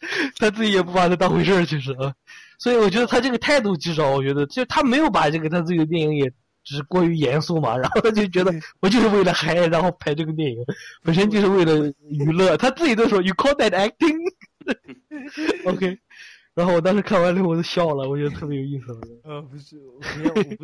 [0.38, 2.14] 他自己也不把它当回事儿，其实啊。
[2.58, 6.30] 所以我觉得他这个态度，至少我觉得，就他没有把这个他这个电影也
[6.64, 10.58] 只是过于严肃嘛， 然后他就觉得我就是为了嗨，然后拍这个电影，
[11.02, 12.56] 本身就是为了娱乐。
[12.56, 15.98] 他自己都说 “You call that acting”？OK。
[16.54, 19.00] 然后我当时看完之后我都笑了，我觉得特别有意思。
[19.22, 20.06] 呃，不是，我不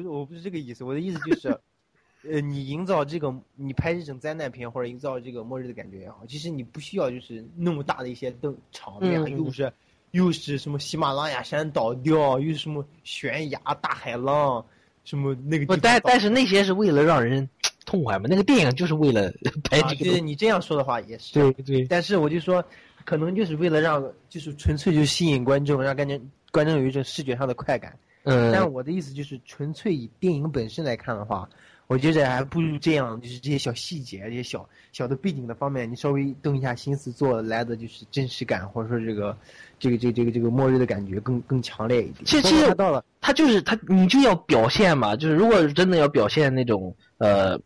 [0.02, 0.82] 是，我不是这个意思。
[0.82, 1.56] 我的意思就是，
[2.28, 9.72] 呃，你营造这个，你拍这种灾难片或者营造这个末日的感觉也好，其实你不需要就是那么大的一些灯场面，嗯又是
[10.14, 14.64] 又是什么喜马拉雅山倒掉，又是什么悬崖大海浪，
[15.04, 17.48] 什么那个不，但但是那些是为了让人
[17.84, 19.28] 痛快嘛，那个电影就是为了
[19.64, 20.20] 拍这个东西。
[20.20, 21.34] 你这样说的话也是。
[21.34, 22.64] 对对，但是我就说，
[23.04, 26.20] 可能就是为了让，就是纯粹就吸引观众，让感觉
[26.52, 27.98] 观众有一种视觉上的快感。
[28.22, 31.48] 嗯，但我的意思就是，纯粹以电影本身来看的话，
[31.86, 39.36] 我觉得还不如这样，就是这些小细节、这些小小的背景的方面，你稍微动一下心思做来的就是真实感，或者说这个
[39.78, 42.24] 这个这个这个这个末日的感觉更更强烈一点。
[42.24, 47.60] 其实其实他到了，他就是他，你就要表现嘛，就是如果真的要表现那种呃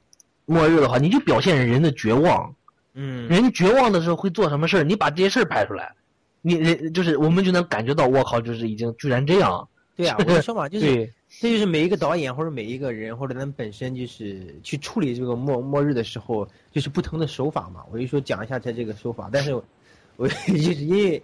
[0.46, 2.52] 末日的话，你就表现人的绝望，
[2.94, 5.94] 嗯，人绝望的时候会做什么事儿，你把这些事儿拍出来，
[6.42, 17.84] 你人就是我们就能感觉到，我靠，就是已经居然这样，对啊，我就说嘛，就是 对，这就是每一个导演或者每一个人或者他们本身就是去处理这个末末日的时候，就是不同的手法嘛。
[17.92, 19.64] 我就说讲一下他这个手法，但是我
[20.16, 21.22] 我 就是因为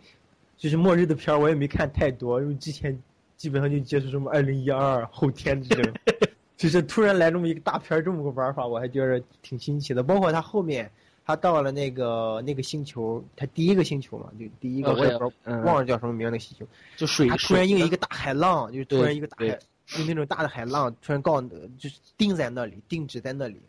[0.56, 2.96] 就是末日的片儿我也没看太多，因为之前
[3.36, 5.92] 基本上就接触什么二零一二后天这种，
[6.56, 10.02] 就是突然来这么一个大片儿这么个玩法，我还觉得挺新奇的。
[10.02, 10.88] 包括他后面
[11.26, 16.66] 他到了那个那个星球，他第一个星球嘛，就第一个我也不知道嗯忘了叫什么名儿那个星球。
[16.96, 19.58] 就水他突然用一个大海浪，就突然一个大海，
[19.96, 23.60] 用那种大的海浪突然告就是定在那里，定止在那里。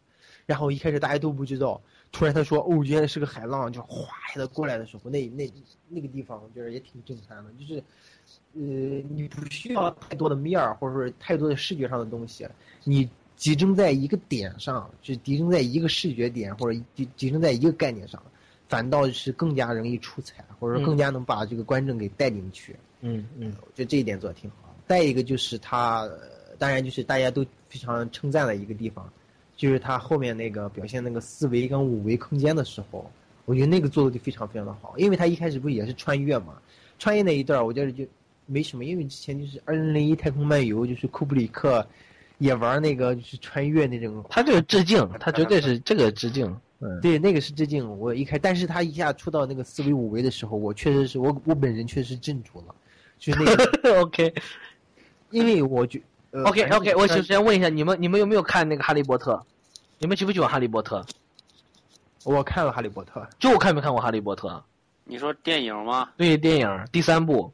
[0.45, 5.51] 然后一开始大家都不知道，突然他说：“哦，原来是个海浪，就哗一下过来的时候，那那
[5.89, 7.51] 那个地方我觉得也挺震撼的。
[7.59, 7.83] 就是，
[8.53, 8.61] 呃，
[9.09, 12.47] 你不需要太多的面儿，或者说太多的视觉上的东西，
[12.83, 18.21] 你集中在一个点上，就集中在一个视觉点，或者集集中在一个概念上，
[18.69, 22.75] 反倒是更加容易出彩，或者说更加能把这个观众给带进去。
[23.01, 24.57] 嗯嗯我觉得这一点做的挺好。
[24.87, 26.19] 再一个就是他，呃
[26.57, 29.11] 当然就是大家都非常称赞的一个地方，
[29.57, 33.09] 就是他后面那个表现那个四维跟五维空间的时候，
[33.45, 34.93] 我觉得那个做的就非常非常的好。
[34.97, 36.53] 因为他一开始不也是穿越嘛，
[36.97, 38.05] 穿越那一段儿我觉得就
[38.45, 41.85] 没什么，因为之前就是二零零一太空漫游，就是库布里克
[42.37, 46.45] 也玩那个就是穿越那种，他这个致敬，他绝对是这个致敬，
[46.79, 47.85] 嗯，对，那个是致敬。
[47.99, 52.75] 我一开，但是他一下出到那个四维五维的时候，我确实是我我本人确实是镇住了，
[53.17, 54.33] 就是那个， OK
[55.29, 56.01] 因为我觉。
[56.31, 59.33] 呃，OK OK，我但首先问一下你们，你们有没有看那个《哈利波特》？
[59.99, 60.99] 你们喜不喜欢《哈利波特》？
[62.25, 64.49] 我看了《哈利波特》，就我看没看过《哈利波特》？
[65.05, 66.09] 你说电影吗？
[66.17, 67.53] 对，电影第三部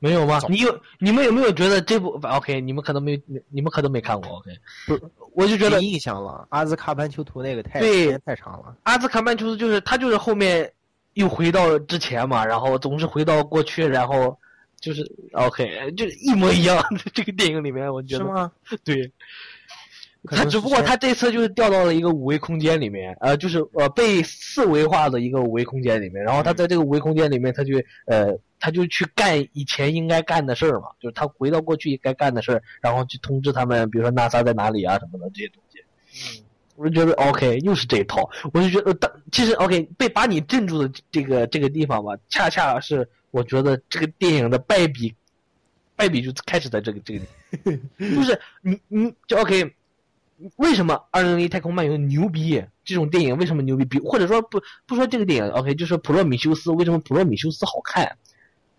[0.00, 0.40] 没有吗？
[0.48, 2.60] 你有你们有没有觉得这部 OK？
[2.60, 4.50] 你们可能没你们可能没看过 OK？
[4.86, 6.46] 不，我就觉得没印象了。
[6.50, 8.74] 阿兹卡班囚徒那个太对太长了。
[8.84, 10.72] 阿兹卡班囚徒就是他就是后面
[11.12, 14.38] 又回到之前嘛，然后总是回到过去，然后
[14.80, 15.02] 就是
[15.32, 16.82] OK，就是一模一样。
[17.12, 18.52] 这个电影里面我觉得是吗？
[18.84, 19.12] 对。
[20.30, 27.74] 他只不过他这次就是掉到了一个五维空间里面，呃，就是呃被四维化的一个五维空间里面，然后他在这个五维空间里面，他就
[28.06, 35.78] 呃他就去干以前应该干的事儿嘛，就是他回到过去应该干的事儿，然后去通知他们，比如说 NASA 在哪里啊什么的这些东西。
[36.10, 45.14] 嗯，我就觉得 OK，又是这一套，我就觉得当其实 OK 被把你镇住的这个这个地方吧，恰恰是我觉得这个电影的败笔，
[45.96, 47.24] 败笔就开始在这个这个
[47.98, 49.74] 就是你你就 OK。
[50.54, 52.62] 为什么《二零零一太空漫游》牛逼？
[52.84, 53.84] 这种电影为什么牛逼？
[53.84, 58.16] 比或者说不不说这个电影，OK，就说《普罗米修斯》为什么《普罗米修斯》好看？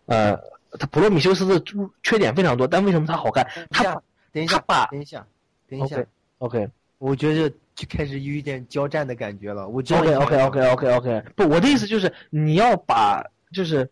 [0.06, 0.38] 呃，
[0.80, 1.62] 他《普罗米修斯》的
[2.02, 3.46] 缺点非常多，但为什么它好看？
[3.70, 3.84] 他
[4.32, 5.28] 等一下，等一下，
[5.68, 6.02] 等一下
[6.38, 6.66] OK
[6.98, 9.68] 我觉得就开始有一点交战的感觉了。
[9.68, 13.22] 我知道 OK OK OK OK OK，不，我的意思就是你要把，
[13.52, 13.90] 就是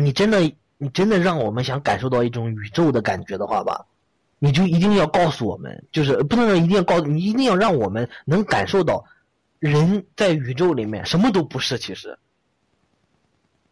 [0.00, 0.40] 你真的
[0.76, 3.84] 你真的让我们想感受到一种宇宙的感觉的话吧，
[4.38, 9.04] 你就一定要告诉我们，就是不能一定要告诉你，一定要让我们能感受到，
[9.58, 12.16] 人在宇宙里面什么都不是，其实。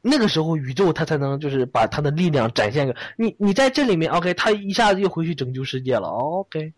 [0.03, 3.35] 那个时候，宇宙它才能就是把它的力量展现给你。
[3.39, 6.73] 你在这里面，OK，他一下子又回去拯救世界了，OK。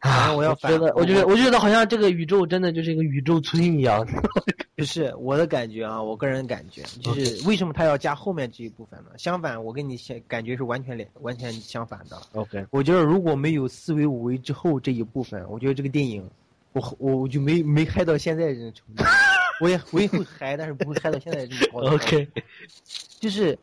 [0.00, 4.06] 啊，我要反觉得，我觉得，我我觉得好像这个宇宙真的就是一个宇宙村一样。
[4.76, 9.10] 不是我的感觉啊，我个人感觉就是为什么他要加后面这一部分呢？
[9.16, 12.20] 相反，我跟你相感觉是完全连完全相反的。
[12.34, 16.28] OK，我觉得如果没有四维五维之后这一部分，我觉得这个电影，
[16.72, 19.02] 我我我就没没嗨到现在这种程度。
[19.62, 21.94] 我也我也会嗨，但是不会嗨到现在这么高度。
[21.94, 22.28] OK，
[23.18, 23.58] 就是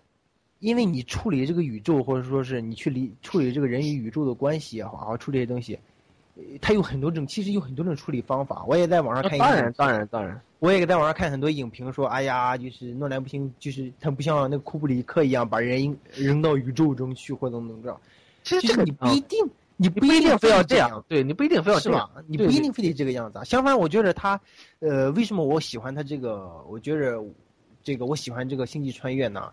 [0.58, 5.80] 因为你处理这个宇宙，或者说是你去理处理这个人与宇宙的关系也好，好处理这些东西，呃
[6.62, 8.64] 它有很多种，其实有很多种处理方法。
[8.68, 18.00] 我也在网上看当然当然当然，我也在网上看很多影评说，哎呀，就是诺兰不行，就是他不像那个库布里克一样把人扔到宇宙中去，或者怎么怎么着。
[18.44, 19.46] 其实这个你不一定，
[19.78, 23.44] 你你不一定非要这样样，对你不一定非要这样？，你不一定非得这个样子啊。
[23.44, 24.40] 相反，我觉得他，
[24.80, 26.50] 呃，为什么我喜欢他这个？
[26.68, 27.24] 我觉得
[27.84, 29.52] 这个我喜欢这个星际穿越呢，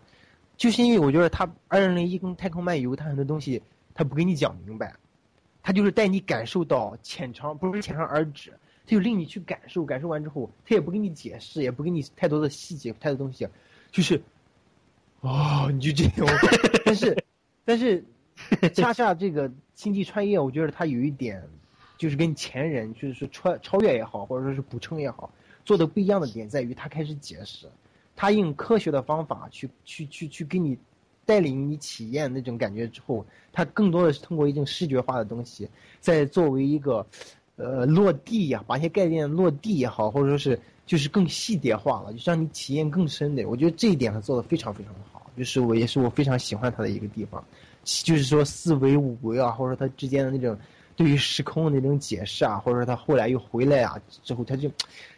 [0.57, 3.61] 就是因为我觉得他二零零一跟太空漫游，他很多东西
[3.93, 4.93] 他不给你讲明白，
[5.63, 8.51] 他就是带你感受到浅尝，不是浅尝而止，
[8.85, 13.47] 他就令你去感受，感受完之后，他也不给你解释，也不给你太多的细节，太多东西，
[13.91, 14.21] 就是，
[15.19, 16.27] 哦，你就这种，
[16.83, 17.23] 但是，
[17.63, 18.03] 但是，
[18.73, 21.41] 恰恰这个星际穿越，我觉得它有一点，
[21.97, 25.31] 就是跟前人就是说超超越也好，或者说是补充也好，
[25.63, 27.69] 做的不一样的点在于，他开始解释，
[28.15, 30.77] 他用科学的方法去去去去给你
[31.31, 35.65] 带领你体验那种感觉之后，它更多的是通过一种视觉化的东西，
[36.01, 37.07] 在作为一个
[37.55, 43.47] 呃落地呀、把一些概念落地也好，或者说是就是更细节化了，就让你体验更深的。
[43.47, 47.41] 我觉得这一点他做的非常非常的好，就是我也是我非常喜欢他的一个地方，
[47.85, 50.57] 就是说四维五维啊，或者说他之间的那种。
[50.97, 54.69] 对于时空的那种解释啊，或者说他后来又回来啊，之后他就，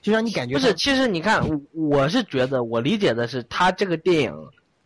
[0.02, 4.34] 就让你感觉不是，其实你看，我我是觉得，我理解的是，他这个电影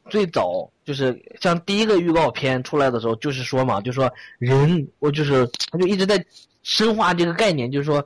[0.10, 6.24] 最早就是像第一个预告片出来的时候，就是说嘛，就说人，我就是他就一直在
[6.64, 8.06] 深化这个概念，就是说，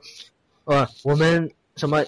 [0.64, 2.04] 呃，我们什么，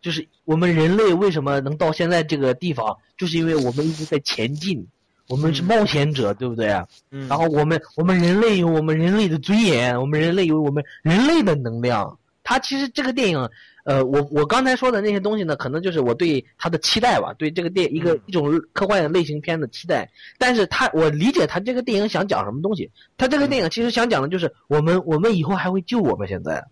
[0.00, 4.86] 就是我们人类为什么能到现在这个地方，就是因为我们一直在前进，
[5.28, 6.86] 我们是冒险者，对不对啊？
[7.10, 12.18] 嗯然后我们我们人类有我们人类的尊严，我们人类有我们人类的能量。
[12.44, 13.48] 他其实这个电影，
[13.84, 20.08] 呃，我我刚才说的那些东西呢，可能就是我对他的期待吧，对这个电一个、一种科幻类型片的期待。
[20.38, 22.88] 但是他我理解他这个电影想讲什么东西。
[23.16, 26.64] 他这个电影其实想讲的就是我们我们以后还会救我们，现在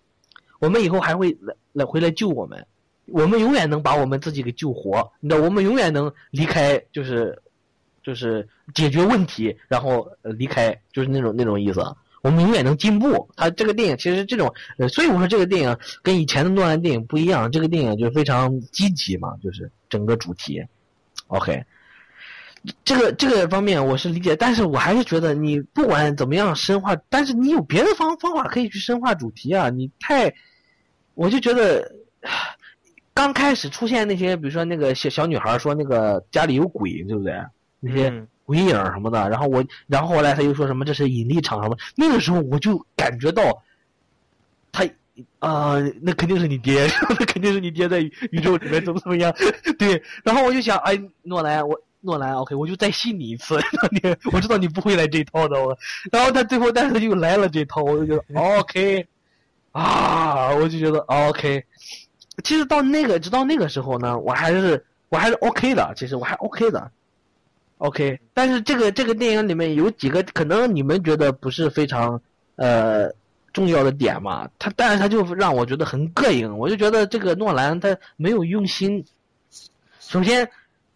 [0.61, 2.65] 我们以后还会来来回来救我们，
[3.07, 7.37] 我们永远能把我们自己给救活，你知道，我们永远能离开，就是
[8.05, 11.83] 就是解决问题，然后呃离开，就是那种那种意思。
[12.23, 13.29] 我们永远能进步。
[13.37, 20.63] 他这个电影其实这种，呃，所以我说这个电影跟以前的诺兰电影不一样，这个电影就非常积极嘛，就是整个主题。
[21.29, 21.65] OK，
[22.85, 30.33] 这个这个方面我是理解，但是我还是觉得你不管怎么样深化，但是你有别的方方法可以去深化主题啊，你太，
[31.15, 31.91] 我就觉得。
[33.13, 37.35] 刚开始出现那些，比如说那个小小女孩说那个家里有鬼，对不对？
[37.81, 43.63] 那些鬼影什么的，然后我，然后后来他又说什么这是引力场什么，那个时候我就感觉到，
[44.73, 44.85] 他
[45.39, 49.33] 啊、那肯定是你爹， 那肯定是你爹在宇宙里面怎么怎么样，
[49.79, 53.61] 对，然后我就想，哎，诺兰，我诺兰，OK，我就再信你一次，
[53.93, 54.01] 你
[54.33, 55.79] 我知道你不会来这套的，我，
[56.11, 59.07] 然后他最后，但是他又来了这套，我就觉得 OK，
[59.71, 61.65] 啊，我就觉得 OK，
[62.43, 66.91] 其实到那个直到那个时候呢，我还是我还是 OK 的，其实我还 OK 的。
[67.81, 72.21] OK，但是这个这个电影里面有几个可能你们觉得不是非常
[72.57, 73.11] 呃
[73.55, 79.03] 重要的点嘛，他但是他就让我觉得很膈应，我就觉得这个诺兰他没有用心。
[79.99, 80.47] 首先，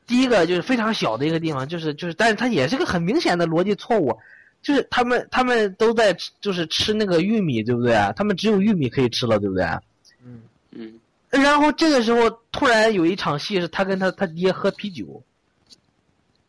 [0.07, 4.14] 第一个就是非常小的一个地方，就是就是，但是他也是个很明显的逻辑错误，
[4.61, 7.95] 就是他们他们都在吃就是吃那个玉米，对不对？
[8.14, 9.64] 他们只有玉米可以吃了，对不对？
[10.22, 10.93] 嗯嗯，
[11.30, 15.22] 然后这个时候突然有一场戏是他跟他他爹喝啤酒，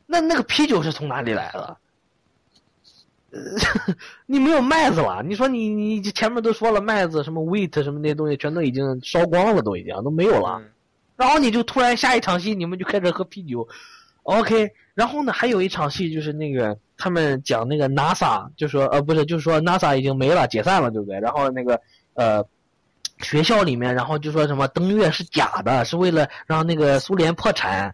[0.06, 1.78] 那那个啤酒是从哪里来的？
[3.32, 3.41] 呃，
[4.28, 10.62] 你没有麦子了，你说你你前面都说了麦子什么 wheat 什么那些东西全都已经烧光了，都已经都没有了。
[11.18, 13.68] 然后你就突然下一场戏你们就开始喝啤酒
[14.24, 14.72] ，OK。
[14.93, 21.20] 然后呢，还有一场戏就是那个他们讲那个 NASA 就说呃不是就是说 NASA 已经没了解散了，对不对？
[21.20, 21.82] 然后那个
[22.14, 22.45] 呃
[23.20, 27.93] 学校里面，然后就说什么登月是假的，是为了让那个苏联破产。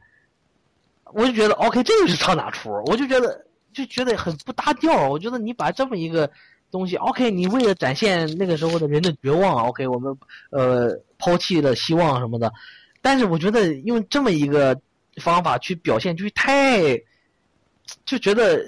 [1.13, 2.71] 我就觉得 OK，这个是唱哪出？
[2.85, 5.09] 我就觉得就觉得很不搭调。
[5.09, 6.29] 我觉得你把这么一个
[6.69, 10.17] 东西，OK，你为了展现那个时候的人的绝望，OK，我们
[10.51, 12.51] 呃抛弃了希望什么的，
[13.01, 14.79] 但是我觉得用这么一个
[15.17, 16.97] 方法去表现，就是太
[18.05, 18.63] 就觉得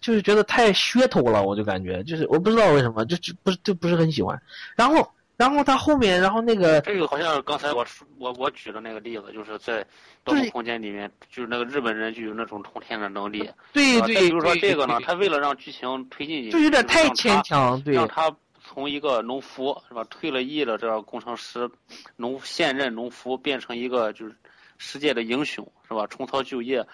[0.00, 4.40] 就是觉得太噱头了，我就感觉就是我不知道为什么，就就不是就不是很喜欢。
[4.76, 5.08] 然后
[5.38, 9.86] 然后他后面，然后那个这个好像是刚才我说我我举的那个例子，就是在
[10.24, 13.48] 盗梦空间里面，就是那个日本人就有那种通天的能力。
[13.72, 21.70] 对对，啊再比如说这个呢，他为了让剧情推进就有点太牵强，对让他从一个农夫是吧，退了役的这个工程师，
[22.16, 24.36] 农现任农夫变成一个就是
[24.76, 26.04] 世界的英雄是吧？
[26.08, 26.84] 重操旧业，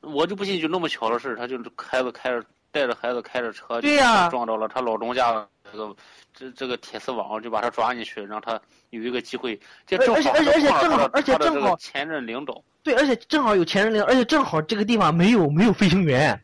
[0.00, 5.96] 我就不信就那么巧的事，他就开着开着带着孩子开着车，对呀撞到了他老东家这个
[6.32, 8.60] 这这个铁丝网，就把他抓进去，让他
[8.90, 9.58] 有一个机会。
[9.86, 16.40] 这正好而且而且而且正好而且正好前任领导对，而且正好有前任领，而且正好这个地方没有没有飞行员，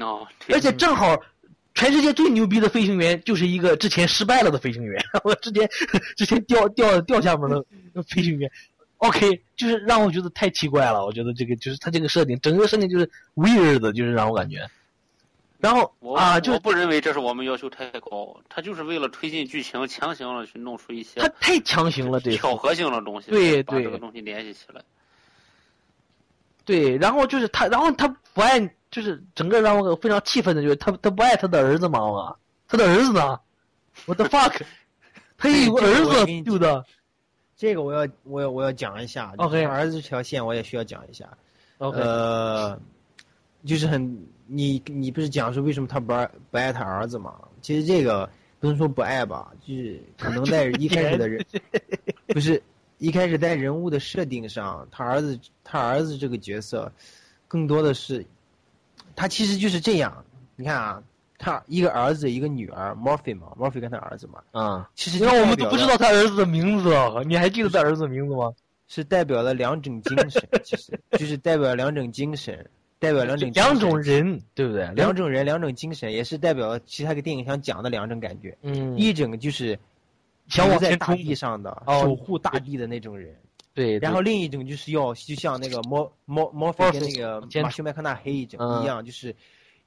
[0.00, 1.16] 哦，而且正好。
[1.76, 5.68] 全世界最牛逼的飞行员就是一个之前失败了的飞行员， 我之前
[6.16, 8.48] 之前掉掉掉下面的飞行员
[8.98, 11.04] ，OK，就是让我觉得太奇怪了。
[11.04, 14.64] 我觉得这个就是他这个设定，整个设定就是 weird 的，就是让我感觉。
[15.64, 24.82] 然后啊，就我不认为这是我们要求太高，他就是为了推进剧情，强行的去弄出一些他太强行了，这个巧合性的东西，对对把这个东西联系起来。
[26.66, 28.60] 对，然后就是他，然后他不爱，
[28.90, 32.36] 就是整个让我非常气愤的就是他他不爱他的儿子嘛嘛，
[32.68, 33.40] 他的儿子呢
[34.04, 34.60] ？What fuck？
[35.38, 36.82] 他也有个儿子，对不对？
[37.56, 41.26] 这个我要我要我要讲一下 OK 儿子这条线我也需要讲一下。
[41.78, 42.78] OK，呃，
[43.64, 47.34] 就是很你你不是讲说为什么他不爱不爱他儿子嘛？
[47.62, 48.28] 其实这个
[48.60, 51.44] 不能说不爱吧，就是可能在一开始的人
[52.28, 52.62] 不是
[52.98, 56.90] 一开始在人物的设定上，他儿子他儿子这个角色
[57.48, 58.24] 更多的是
[59.16, 60.24] 他其实就是这样。
[60.56, 61.02] 你看啊，
[61.38, 66.94] 他一个儿子一个女儿，Morphy 嘛，Morphy 跟他儿子嘛，啊，其实因为我们都不知道他儿子的名字，
[67.26, 68.52] 你还记得他儿子的名字吗？
[68.86, 72.68] 是代表了两种精神，其实就是代表两种精神，
[73.04, 74.90] 代表两种两种人，对不对？
[74.94, 78.56] 两种人，两种精神，也是代表其他个电影想讲的两种感觉。
[78.62, 79.78] 嗯，一种就是
[80.48, 82.02] 想往在大地上的、哦。
[82.02, 83.36] 守护大地的那种人，
[83.74, 89.34] 对，然后另一种就是要就像那个摩摩摩菲跟那个马修麦克纳黑一一样，就是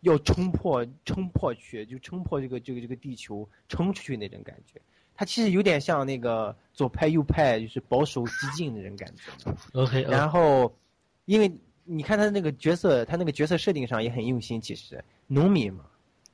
[0.01, 4.79] 要冲破冲破去，就冲破这个这个这个地球，冲出去那种感觉。
[5.19, 9.51] 他其实有点像那个左派右派，就是保守激进那种感觉。
[9.73, 10.71] OK，然后，
[11.25, 11.51] 因为
[11.87, 14.59] 你看他那个角色，他那个角色设定上也很用心。
[14.59, 15.85] 其实农民嘛，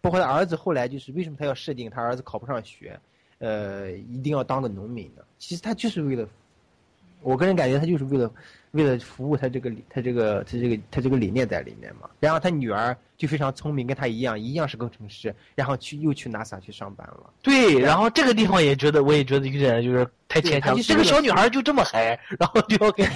[0.02, 3.00] 包括他儿子后来就是为什么他要设定他儿子考不上学，
[3.38, 5.22] 呃，一定要当个农民呢？
[5.38, 6.28] 其实他就是为了，
[7.24, 8.32] 我个人感觉他就是为了
[8.72, 12.10] 为了服务他这个理他这个他这个他这个理念在里面嘛。
[12.20, 17.30] 然后他女儿就非常聪明，跟他一样，一样是工程师，然后去又去 NASA 去上班了。
[17.42, 20.76] 对，然后这个地方也觉得，我也觉得有点就是太牵强。
[20.82, 23.08] 这个小女孩就这么嗨，然后就 OK，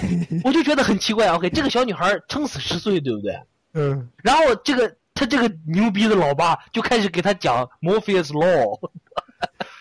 [0.44, 1.28] 我就觉得很奇怪。
[1.28, 3.38] OK，这个小女孩撑死十岁，对不对？
[3.74, 8.78] 嗯，然后这个他这个牛逼的老爸就开始给他讲 Morpheus Law，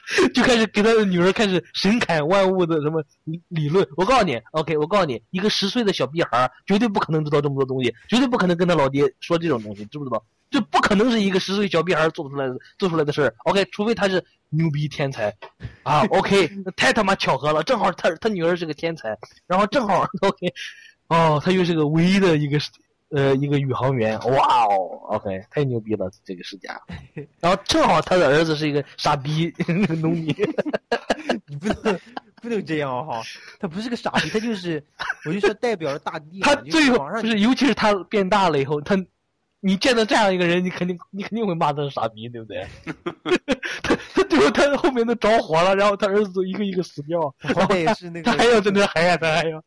[0.34, 3.88] 就开始给他的女儿开始神侃万物的什么理理论。
[3.95, 10.24] 我告诉你，OK，我告诉你，一个十岁的小屁孩儿绝对不可能知道这么多东西，绝对不可能跟他老爹说这种东西，知不知道？
[10.49, 13.36] 这不可能是一个十岁小屁孩儿做出来的做出来的事儿。
[13.43, 15.34] OK，除非他是牛逼天才
[15.84, 16.05] 啊。
[16.05, 20.53] OK， 那太他妈巧合了，正好他他女儿是个天才，然后正好 OK，
[21.10, 22.58] 哦，他又是个唯一的一个
[23.10, 26.80] 呃一个宇航员，哇哦，OK，太牛逼了这个世家。
[27.39, 30.36] 然后正好他的儿子是一个傻逼那个农民。
[31.47, 31.99] 你不能
[32.41, 33.22] 不能这样哈，
[33.60, 34.84] 他不是个傻逼，他就是
[35.26, 36.39] 我就说代表了大地。
[36.41, 38.95] 他最后网上不是，尤其是他变大了以后，他
[39.60, 42.66] 你见到这样一个人，你肯定你肯定会骂他是傻逼，对不对？
[43.82, 49.64] 他他最后他后面都着火了，然后他儿子都一个一个死掉， 然后也是那个他还要在那喊呀，他还要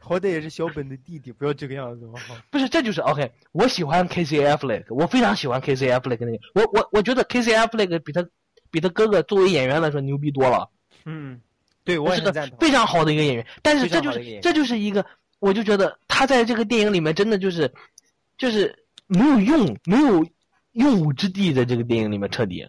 [0.00, 2.14] 好歹也是小本的弟弟，不要这个样子嘛。
[2.50, 3.30] 不是，这就是 OK。
[3.52, 8.26] 我喜欢 K C Affleck，我非常喜欢 K C Affleck 那个，我我我觉得 K C Affleck 比他
[8.70, 10.68] 比他哥哥作为演员来说牛逼多了。
[11.04, 11.40] 嗯，
[11.84, 12.32] 对我也是个。
[12.58, 13.46] 非常好的一个演员。
[13.62, 15.04] 但是这就是这就是一个，
[15.38, 17.72] 我就觉得他在这个电影里面真的就是，
[18.36, 18.74] 就是
[19.06, 20.26] 没有用，没有
[20.72, 22.66] 用武之地，在这个电影里面彻底，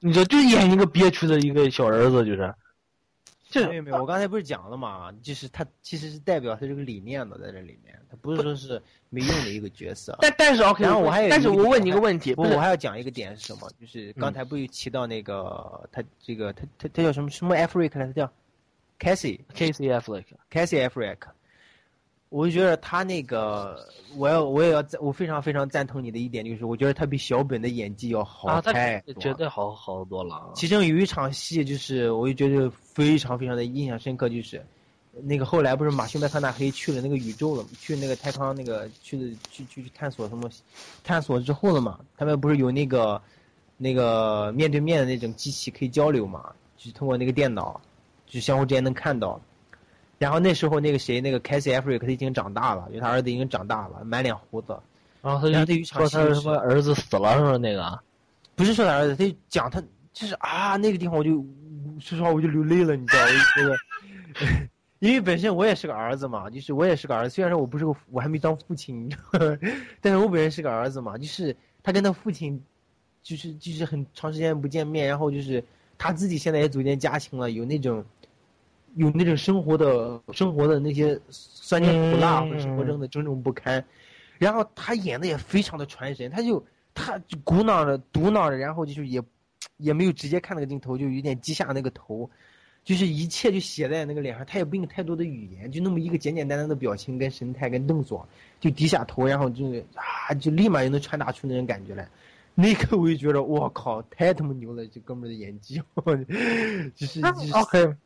[0.00, 2.54] 你知道，就演一个憋屈的一个小儿子，就是，
[3.54, 10.16] 这没有没有，我刚才不是讲了嘛，就是他其实是代表他这个理念的在这里面，他不是说是没用的一个角色。
[10.20, 13.70] 但但是 OK，然后我还有但是我问你一个问题，不，是我还要讲一个点是什么？
[13.80, 18.12] 就是刚才不有提到那个他这个他他他叫什么什么 Afric 来着？
[18.12, 18.32] 他叫
[18.98, 21.18] Cassie Casey Affleck，Cassie Affleck。
[22.34, 29.14] 我就觉得他那个，我要我也要赞，我非常非常赞同你的一点，就是我觉得他比小本的演技要好太多。
[29.22, 30.50] 绝对好好多了啊。
[30.52, 34.60] 其中有一场戏，就是我就觉得非常非常的印象深刻，就是
[35.22, 40.50] 那个后来不是马修麦康纳黑去了那个宇宙了，去那个太空那个去的去去去探索什么，
[41.04, 43.22] 探索之后了嘛，他们不是有那个
[43.76, 47.80] 那个面对面的那种机器可以交流嘛，就是通过那个电脑，
[48.26, 49.40] 就相互之间能看到。
[50.18, 54.76] 然后那时候那个谁，那个 Cassie Affleck 他已经长大了，因为他儿子已经长大了，满脸胡子。
[55.20, 57.56] 然后他就说他戏就是什么儿子死了是吧？
[57.56, 57.98] 那个，
[58.54, 61.44] 不是说他儿子，他就讲他就是啊，那个地方我就
[61.98, 64.68] 说实话我就流泪了，你知道，我就觉得，
[65.00, 69.58] 因为本身我也是个儿子嘛，就是我也是个儿子，虽然说我不是个我还没当父亲，你知道吗
[70.00, 72.62] 但是我本身是个儿子嘛，就是他跟他父亲，
[73.22, 75.64] 就是就是很长时间不见面，然后就是
[75.98, 78.04] 他自己现在也组建家庭了，有那种。
[78.96, 83.84] 有那种生活的生活的那些酸甜苦辣和生活中的种种不堪，
[84.38, 86.64] 然后他演的也非常的传神，他就
[86.94, 89.22] 他就鼓囊着嘟囔着，然后就是也
[89.78, 92.28] 也没有直接看那个镜头，就有点低下那个头，
[92.84, 98.28] 就是一切就写在那个脸上，他也不用太多的语言，就那么一个简简单单的表情跟神态跟动作，
[98.60, 102.08] 就低下头，然后就啊就立马就能传达出那种感觉来，
[102.54, 105.82] 那一刻我就觉得我靠太他妈牛了，这哥们儿的演技，
[106.94, 107.96] 就是就是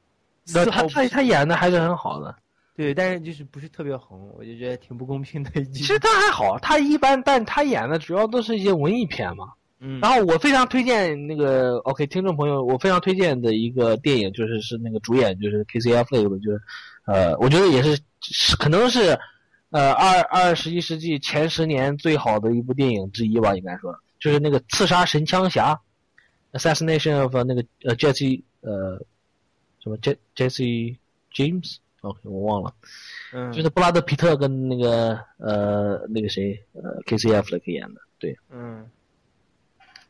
[0.49, 2.35] 丝他他他演的还是很好的。
[2.75, 9.49] 对，但是就是不是特别红，我就觉得挺不公平的一其实他还好，他一般，但他演的主要都是一些文艺片嘛。
[9.81, 16.61] 嗯，然后我非常推荐那个 OK 听众朋友，我非常推荐的一个电影就是是那个主演就是 K C F 那个，就是
[17.05, 19.19] 呃，我觉得也是是可能是
[19.71, 25.81] 呃二二十一世纪前十年最好的一部电影之一吧，应该说就是那个刺杀神枪侠
[26.53, 29.01] ，Assassination of 那个呃 Jesse 呃
[29.89, 30.97] 什么 Je Jesse
[31.34, 32.72] James OK 我忘了。
[33.32, 38.86] 嗯，就是布拉德皮特跟那个呃那个谁呃 K C F 的演的，对，嗯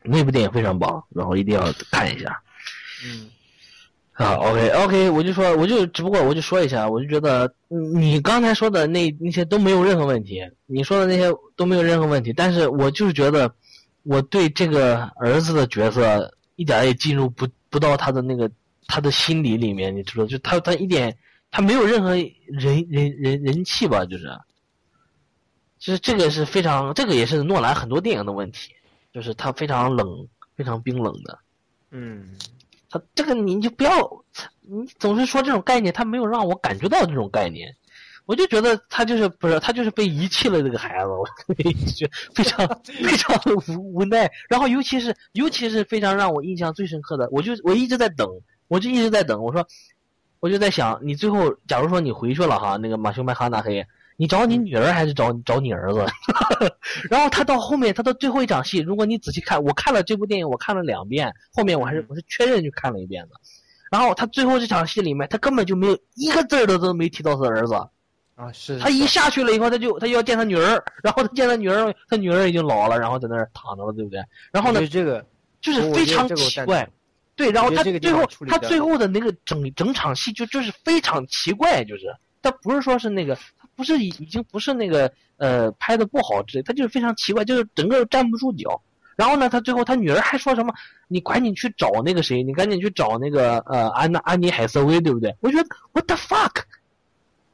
[0.03, 2.41] 那部电影非常棒，然后一定要看一下。
[3.05, 3.29] 嗯
[4.13, 13.49] 啊，OK OK，我就说，我就只不过我就说一下，我就觉得嗯你刚才说的那那些都没有任何问题，你说的那些都没有任何问题，但是我就是觉得
[14.03, 18.51] 我对这个儿子的角色一点也进入不不到他的那个
[18.89, 21.15] 他的心理里面，你知道，就他他一点
[21.51, 24.27] 他没有任何人人人人气吧，就是，
[25.77, 28.73] 其实这个是非常，这个也是诺兰很多电影的问题，
[29.13, 31.37] 就是他非常冷，非常冰冷的。
[31.91, 32.35] 嗯，
[32.89, 33.91] 他这个你就不要，
[34.61, 37.73] 你总是说这种概念，他没有让我感觉到这种概念，
[38.25, 41.25] 我就觉得他就是不是他就是被遗弃了这个孩子，我
[41.95, 44.31] 就非常 非常的无无奈。
[44.49, 48.27] 然后尤其是尤其是非常让我印象最深刻的，我就我一直在等，
[48.69, 49.67] 我就一直在等，我说
[50.39, 56.05] 我就在想，你最后假如说你回去了哈，那个马修麦哈纳黑，你找你女儿还是找找你儿子？
[57.11, 63.35] 然后他到后面，他到最后一场戏，如果你仔细看，我看了这部电影，我看了两遍，后面我还是我是确认去看了一遍的。
[63.91, 67.73] 然后他最后这场戏里面，他根本就没有一个字儿都都没提到他儿子。
[68.35, 74.21] 啊，是他一下去了以后，他就他就要见他女儿，然后他见他女儿，他女儿已经老了，然后在那儿躺着了，对不对？
[74.51, 75.25] 然后呢这个
[75.59, 76.93] 就是非常奇怪同。
[77.39, 88.81] 对，然后他最后他最后的那个整整场戏就就是非常奇怪，就是他不是说是那个，他不是已已经不是那个呃拍的不好之类，他就是非常奇怪，就是整个站不住脚。
[89.15, 90.73] 然后呢，他最后他女儿还说什么？
[91.07, 95.33] 你赶紧去找那个谁，你赶紧去找那个呃安娜安妮海瑟薇，对不对？
[95.39, 96.63] 我觉得 what the fuck。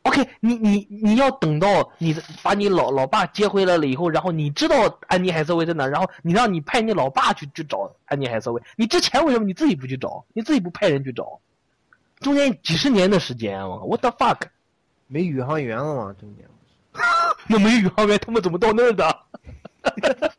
[0.05, 4.75] OK，你你你要等到你的把你老老爸接回来了以后，然后你知道
[5.07, 10.23] 安妮海瑟薇在哪，然后你让你派你老爸去去找安妮海瑟薇，你之前为什么你自己不去找？
[10.33, 11.39] 你自己不派人去找？
[12.19, 14.41] 中间几十年的时间啊，what the fuck？
[15.07, 16.45] 没宇航员了吗，中间。
[17.49, 19.19] 那没宇航员，他们怎么到那儿的？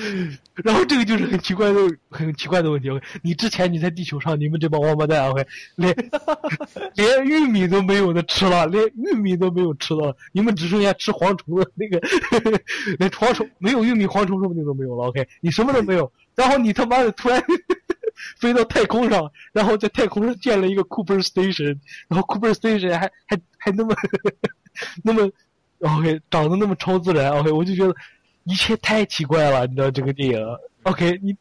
[0.64, 1.78] 然后这个就是很奇怪的、
[2.10, 2.88] 很奇怪的问题。
[3.22, 5.46] 你之前你在地球上，你们这帮王八蛋，OK，
[5.76, 5.94] 连
[6.94, 12.00] 连玉米都没有的吃了，连玉米都没有吃到，你们只剩下吃蝗虫的那个，
[12.98, 15.08] 连蝗虫没有玉米，蝗虫说不定都没有了。
[15.08, 17.42] OK，你什么都没有，然后你他妈的突然
[18.38, 23.94] 飞到太空上，然后在太空上建了一个 Cooper Station，然后 Cooper Station 还还还那么
[25.02, 25.30] 那么
[25.78, 27.94] OK 长得那么超自然，OK，我就觉得。
[28.44, 31.36] 一切太奇怪了，你知道这个电影？OK，你，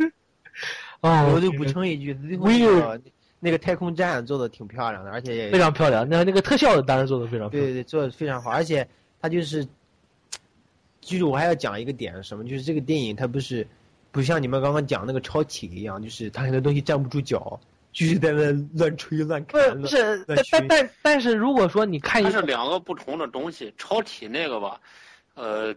[1.00, 3.00] 哦，我就补充一句，最后微
[3.40, 6.06] 那个太空站做的挺漂亮的，而且也非常漂亮。
[6.08, 7.66] 那那个特效当然做的非常漂亮。
[7.66, 8.86] 对对对，做的非常好，而且
[9.22, 9.64] 它就是，
[11.00, 13.66] 就是我还要讲一个点是什么，就是这个电影它不是
[14.10, 17.58] 不像你们刚刚讲那个超体一样，就是它很多东西站不住脚，
[17.92, 19.86] 就是在那乱吹乱看不砍。
[19.86, 23.72] 是，但但但但是如果说你看它是两个不同的东西。
[23.78, 24.80] 超体那个吧，
[25.34, 25.72] 呃，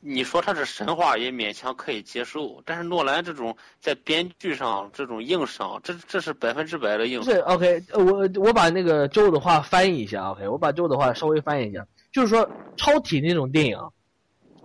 [0.00, 7.24] 你说它是神话也勉强可以接受，但是诺兰这种在编剧上这种硬伤，这这是百分之百的硬伤。
[7.24, 13.78] 不是 OK，呃我我把那个周的话翻译一下，OK，我把周的话稍微翻译一下，就是说超体那种电影，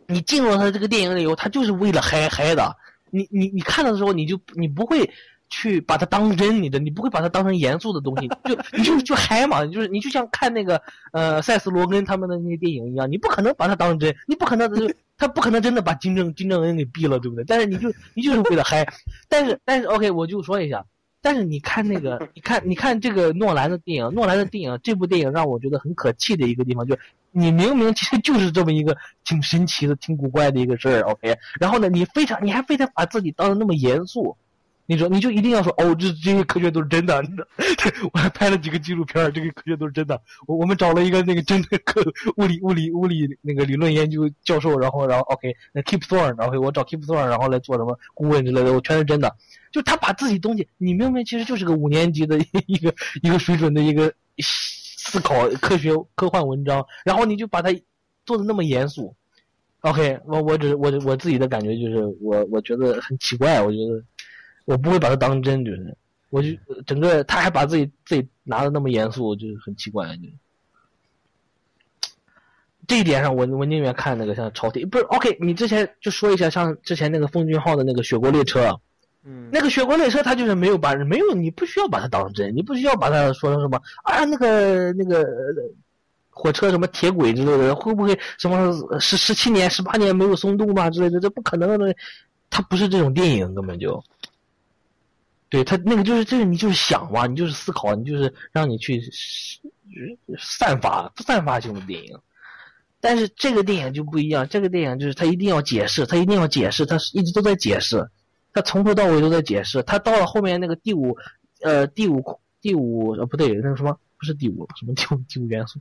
[0.08, 2.76] 你进入他这个电影里以后，他就是为了嗨嗨的，
[3.10, 5.10] 你你你看的时候，你就你不会
[5.54, 10.82] 去把它当真，你的你不会把它当成严肃的东西， 就你就就嗨嘛，就是你就像看那个
[11.12, 17.46] 呃塞斯罗根他们的那些电影一样，你不可能把它当真，你不可能就 他不可能真的把金正金正恩给毙了，对不对？
[17.48, 18.84] 但是你就你就是为了嗨，
[19.30, 20.84] 但是但是 OK，我就说一下，
[21.22, 27.02] 但是你看那个，你看你看这个诺兰的电影，诺兰的电影，这部电影让我觉得很可气的一个地方，就是
[27.32, 34.36] 你明明其实就是这么一个挺神奇的、挺古怪的一个事儿，OK，然后呢，你非常你还非得把自己当的那么严肃。
[34.86, 37.24] 你说，你就一定要说哦，这 这些科学都是真的。
[38.12, 40.22] 我还拍了几个纪录片，这个科学都是真的。
[40.46, 42.02] 我我们找了一个那个真的科
[42.38, 49.34] 物理物理物理那个理论研究教授，然后然后 OK，那 Keep Thorne，然后我找 Keep Thorne，然后来做什么顾问之类的，我全是真的。
[49.72, 52.38] 就他把自己东西，你明明其实就是个五年级的
[52.68, 57.74] 一个一个水准的一个思考科学科幻文章，然后你就把它
[58.26, 59.16] 做的那么严肃。
[59.80, 64.04] OK，我我只我我自己的感觉就是我我觉得很奇怪，我觉得。
[64.66, 65.98] 我不会把它当真，就是，
[66.30, 66.50] 我就
[66.86, 70.24] 整个他还把自己自己拿的那么严肃，就是很奇怪，就
[72.86, 75.38] 这一点上，我我宁愿看那个像朝廷，不是 OK。
[75.40, 78.78] 你之前就说一下，像之前那个奉俊昊的那个雪国列车，
[79.24, 85.26] 嗯，那个雪国列车，他就是没有把没有，你不需要把它当真，你不需要把它说成什么啊，那个那个
[86.30, 91.96] 火车什么铁轨之类的，会不会什么十十七年十八年没有松动吧之类的，这不可能的，
[92.50, 94.04] 它不是这种电影，根本就。
[95.54, 99.00] 对他那个就是就是你就是想嘛，你就是思考，你就是让你去
[100.36, 102.18] 散发散发性的电影，
[103.00, 108.10] 但是这个电影就不一样，这个电影就是他一定要解释，他一定要解释，他一直都在解释，
[108.52, 111.16] 他从头到尾都在解释，他到了后面那个第五
[111.62, 115.80] 呃第五第五呃不对那个什么不是第五什么第五第五元素，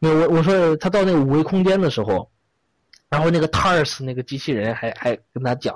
[0.00, 2.30] 没有我我说他到那个五维空间的时候，
[3.08, 5.74] 然后那个 TARS 那个机器人还还跟他讲。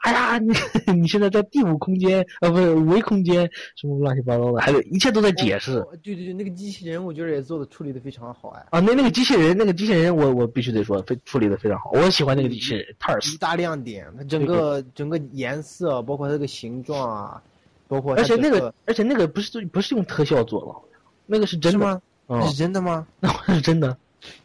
[0.00, 0.54] 哎呀， 你
[1.00, 5.74] 你现在在第五空间啊，不是五维空间，什么乱七八糟的，还有一切都在解释。
[6.02, 8.66] 对对对，那个机器人我觉得也做的处理的非常好哎。
[8.70, 12.86] 啊，那那个机器人，那个机器人，我我必须得说，非处理的非常好，我喜欢那个机器人。
[12.98, 17.42] 塔尔斯一大亮点，它整个整个颜色，包括它这个形状啊，
[17.86, 20.96] 包括而且那个而且那个不是不是用特效做的，
[21.26, 22.00] 那个是真的吗？
[22.28, 23.06] 嗯，是真的吗？
[23.20, 23.96] 那是真的，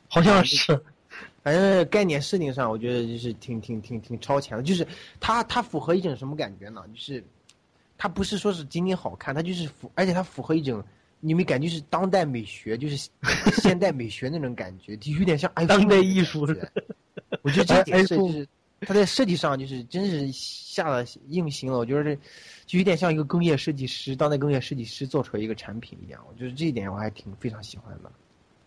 [0.10, 0.78] 好像是。
[1.46, 4.64] 反正概念设定上，我觉得就是挺挺挺挺超前的。
[4.64, 4.84] 就是
[5.20, 6.84] 它它符合一种什么感觉呢？
[6.92, 7.24] 就是
[8.00, 10.84] 它不是说是仅仅好看，它就是符，而且它符合一种
[11.20, 13.08] 你没感觉是当代美学，就是
[13.62, 16.48] 现代美学那种感觉，就有点像当代艺术。
[17.44, 18.48] 我觉得这点设计，
[18.80, 21.78] 它在设计上就是真是下了硬心了。
[21.78, 22.16] 我觉得这
[22.66, 26.26] 就有点像一个工业设计师，当代工业设计师做出来一个产品一样。
[26.28, 28.12] 我觉得这一点我还挺非常喜欢的。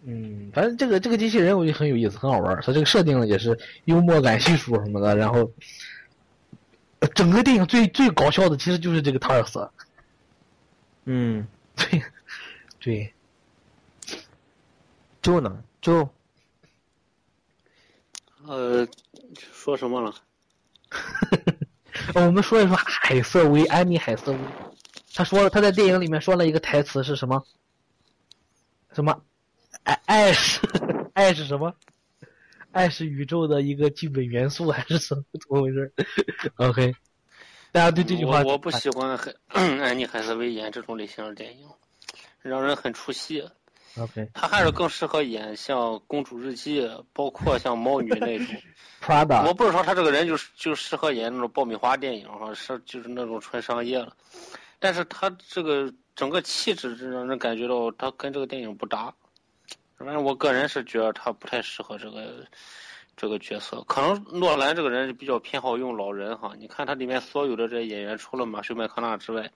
[0.05, 2.55] 嗯，反正这个这个机器人我觉得很有意思，很好玩。
[2.63, 5.51] 它这个设定也是幽默感系数什么的，然后
[7.15, 9.69] 整个电影最最搞笑的其实就是这个塔尔斯。
[11.05, 11.47] 嗯，
[11.77, 12.03] 对，
[12.79, 13.13] 对。
[15.21, 15.63] 就呢？
[15.81, 16.09] 就？
[18.47, 18.87] 呃，
[19.53, 20.15] 说什么了？
[22.15, 24.39] 我们说一说海瑟薇，安妮海瑟薇。
[25.13, 27.45] 他说了，他在电影里面说了一个台词是什么？
[28.93, 29.21] 什么？
[29.89, 30.61] 爱爱是
[31.15, 31.75] 爱是什么？
[32.73, 35.91] 爱是宇宙的一个基本元素，还是怎么怎么回事
[36.57, 36.95] ？OK，
[37.73, 39.35] 大家对这句话我不喜欢很
[39.81, 41.67] 安妮海瑟薇演这种类型的电影，
[42.43, 43.43] 让人很出戏。
[43.97, 46.83] OK，她还是更适合演像《公主日记》，
[47.15, 48.47] 包括像《猫女》那种。
[49.01, 54.15] Prada，我不是说她这个人就是就适合演那种爆米花电影哈，是就是那种纯商业了。
[54.79, 59.15] 但是她这个整个气质，让人感觉到她跟这个电影不搭。
[59.99, 62.47] 反正我个人是觉得他不太适合这个
[63.17, 66.55] 这个角色，可能诺兰这个人比较偏好用老人哈。
[66.57, 69.51] 你看他里面所有的这些演员，除了马修麦康纳之外，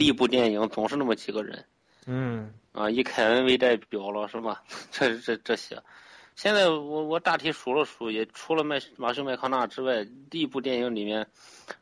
[0.00, 1.64] 一部电影总是那么几个人。
[2.06, 2.52] 嗯。
[2.72, 4.62] 啊，以凯恩为代表了是吧？
[4.90, 5.80] 这这这些，
[6.34, 11.24] 现在我我大体数了数，也除了麦马修麦康纳之外，第一部电影里面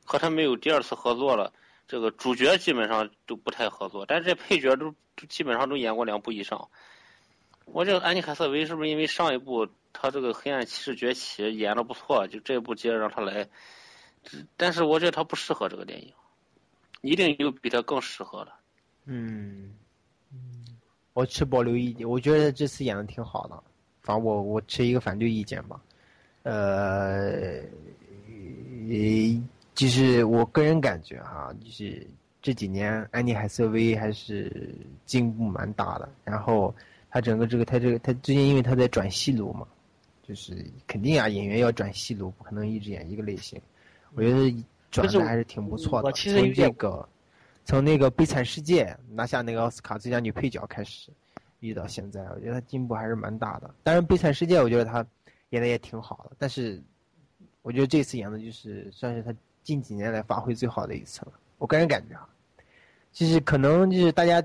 [0.04, 1.50] 和他没有第二次合作了。
[1.88, 4.94] 这个主角基本上都不太合作，但是这配角都
[5.28, 6.68] 基本上都演过两部以上。
[7.72, 13.48] 我这个安妮海瑟薇是不是因为上一部她这个《黑暗骑士崛起》演的不错，就这一部接着让她来？
[14.58, 16.12] 但是我觉得她不适合这个电影，
[17.00, 18.52] 一定有比她更适合的。
[19.06, 19.72] 嗯，
[21.14, 23.62] 我持保留意见，我觉得这次演的挺好的，
[24.02, 25.80] 反正我我持一个反对意见吧。
[26.42, 27.62] 呃，
[29.74, 32.06] 就是我个人感觉哈，就是
[32.42, 34.74] 这几年安妮海瑟薇还是
[35.06, 36.74] 进步蛮大的，然后。
[37.12, 39.66] 他整个这个，他这个，他最近因为他在转戏路嘛，
[40.22, 43.60] 就是肯定啊，演员要转戏路，不可能一直演一个类型。
[44.14, 46.10] 我觉得转的还是挺不错的。
[46.12, 47.06] 从这个，
[47.66, 51.10] 从那个《悲惨世界》拿下那个奥斯卡最佳女配角开始，
[51.60, 53.74] 一直到现在，我觉得他进步还是蛮大的。
[53.82, 55.06] 当然，《悲惨世界》我觉得他
[55.51, 56.36] 演的也挺好的。
[56.39, 56.82] 但是
[57.60, 61.32] 我觉得这次演的就是算是他近几年来发挥最好的一次了。
[61.59, 62.26] 我个人感觉啊，
[63.12, 64.43] 就是可能就是大家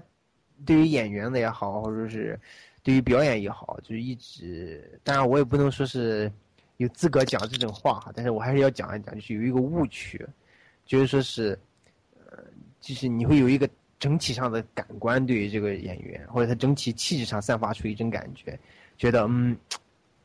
[0.65, 2.39] 对于演员的也好，或者是
[2.83, 6.31] 对于表演也好，就是一直，当然我也不能说是
[6.77, 10.25] 有资格讲这种话哈，但是我还是要讲一讲，就是有一个误区，
[10.85, 11.57] 就是说是，
[12.19, 12.43] 呃，
[12.79, 13.69] 就是你会有一个
[13.99, 18.57] 整体上的感官对于这个演员，或者他整体气质上散发出一种感觉，
[18.97, 19.57] 觉得嗯，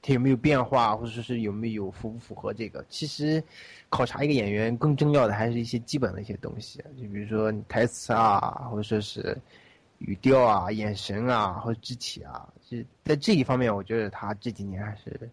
[0.01, 2.85] 他有没有变化，或者说是有没有符不符合这个？
[2.89, 3.43] 其实
[3.89, 9.37] 考察一个演员更重要的还是一些基本的一些东西，就比如说台词啊，或者说是
[10.07, 15.31] 语调啊、眼神啊，或者肢体啊，就在这一方面，我觉得他这几年还是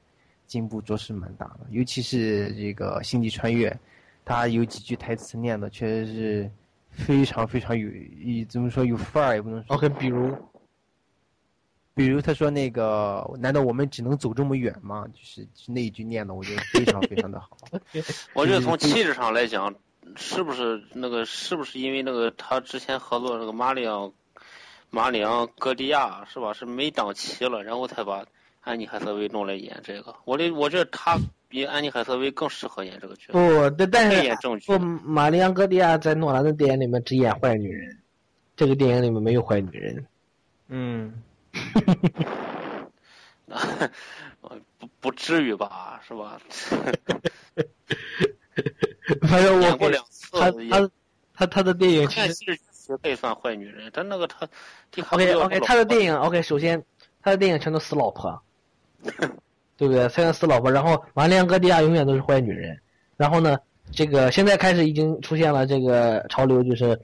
[0.48, 3.70] 进步着实蛮大的，尤其是这个《星际穿越》，
[4.26, 6.52] 他有几句台词念的确实是
[6.90, 7.88] 非常非常有，
[8.20, 9.76] 以怎么说有范儿也不能说。
[9.76, 10.36] OK，比如
[11.94, 15.06] 比如他说那个，难道我们只能走这么远吗？
[15.14, 17.58] 就是那一句念的，我觉得非常非常的好。
[18.34, 19.74] 我觉得从气质上来讲，
[20.16, 24.12] 是不是那个是不是因为那个他之前合作那个马里昂
[24.90, 26.54] 马里昂戈迪亚是吧？
[26.54, 28.26] 是没档期了，然后才把
[28.62, 30.16] 安妮海瑟薇弄来演这个。
[30.26, 31.18] 我的我觉得他
[31.48, 33.34] 比安妮海瑟薇更适合演这个角色。
[33.34, 37.98] 不，但但是演正剧不，玛丽安戈迪亚在诺兰的电影里面只演坏女人，
[38.56, 40.06] 这个电影里面没有坏女人。
[40.68, 41.24] 嗯，
[44.80, 46.40] 不不至于吧，是吧？
[49.28, 50.90] 反正我演过两次他也他
[51.34, 52.60] 他他的电影其实
[52.90, 54.48] 剧也可以算坏女人，但那个他
[54.92, 56.84] 迪卡普 OK 里奥 OK，老他的电影 OK，首先
[57.22, 58.42] 他的电影全都死老婆，
[59.78, 60.08] 对不对？
[60.10, 62.78] 全都死老婆，然后玛丽安戈迪亚永远都是坏女人。
[63.16, 63.58] 然后呢，
[63.92, 67.00] 这个现在开始已经出现了这个潮流，就是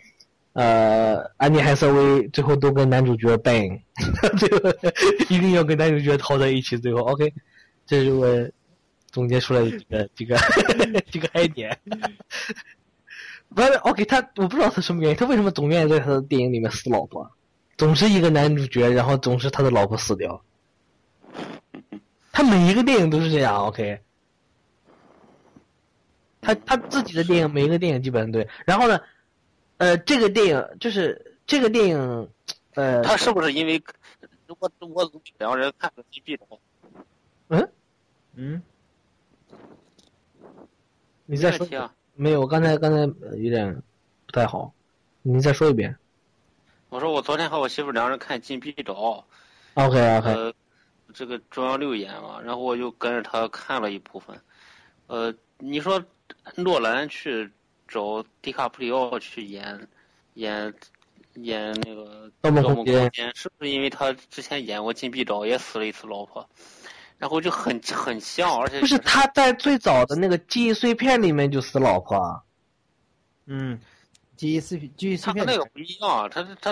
[0.54, 3.80] 呃，安妮海瑟薇最后都跟男主角 bang，
[4.40, 4.70] 最后
[5.30, 6.78] 一定要跟男主角套在一起。
[6.78, 7.32] 最后 OK，
[7.86, 8.28] 这是我
[9.12, 11.78] 总结出来的几个几个 几个 爱点。
[13.54, 17.30] 不是 OK，他我不知道他什么原因，他为什么总愿意在他的电影里面死老婆？
[17.78, 20.42] 总是一个男主角，然后总是他的老婆死掉。
[22.32, 24.02] 他每一个电影都是这样，OK。
[26.42, 28.48] 他他自己的电影，每一个电影基本上对。
[28.66, 29.00] 然后呢，
[29.78, 32.30] 呃，这个电影就是这个电影，
[32.76, 33.82] 呃，他是不是因为
[34.48, 36.38] 我我两个人看了几遍？
[37.48, 37.70] 嗯
[38.36, 38.62] 嗯，
[41.26, 42.42] 你再说没问题啊没有？
[42.42, 43.74] 我刚才刚才呃有点
[44.26, 44.74] 不太好，
[45.22, 45.96] 你再说一遍。
[46.90, 48.94] 我说我昨天和我媳妇两人看《禁闭岛》
[49.74, 50.54] ，OK OK，呃，
[51.14, 54.40] 这个中央六演嘛，然后我就跟着他看了一部分。
[55.08, 56.02] 呃，你说
[56.56, 57.52] 诺兰去
[57.88, 59.88] 找迪卡普里奥去演
[60.36, 60.74] 演
[61.34, 66.48] 演那个《盗梦空间》，是不是因为他之前演过《禁闭岛》也死了一次老婆，
[67.18, 72.42] 然后就很很像，而且不是他在最早的那个记忆碎片里面就死老婆啊。
[73.46, 73.80] 嗯，
[74.36, 76.72] 记忆碎片，记忆碎片他和那个不一样，他他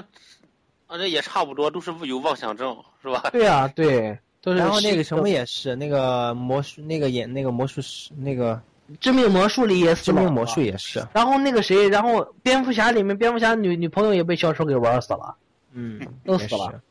[0.88, 3.30] 啊这也差不多，都是有妄想症，是吧？
[3.32, 4.58] 对啊，对，都是。
[4.58, 8.62] 然后那个什么也是，那个魔术，那个演那个魔术师，那个
[9.00, 15.36] 致命魔术里也死老婆致命魔术也是，然后那个谁，然后蝙蝠侠里面，蝙蝠侠女女朋友也被小丑给玩死了，
[15.72, 16.82] 嗯，都死了。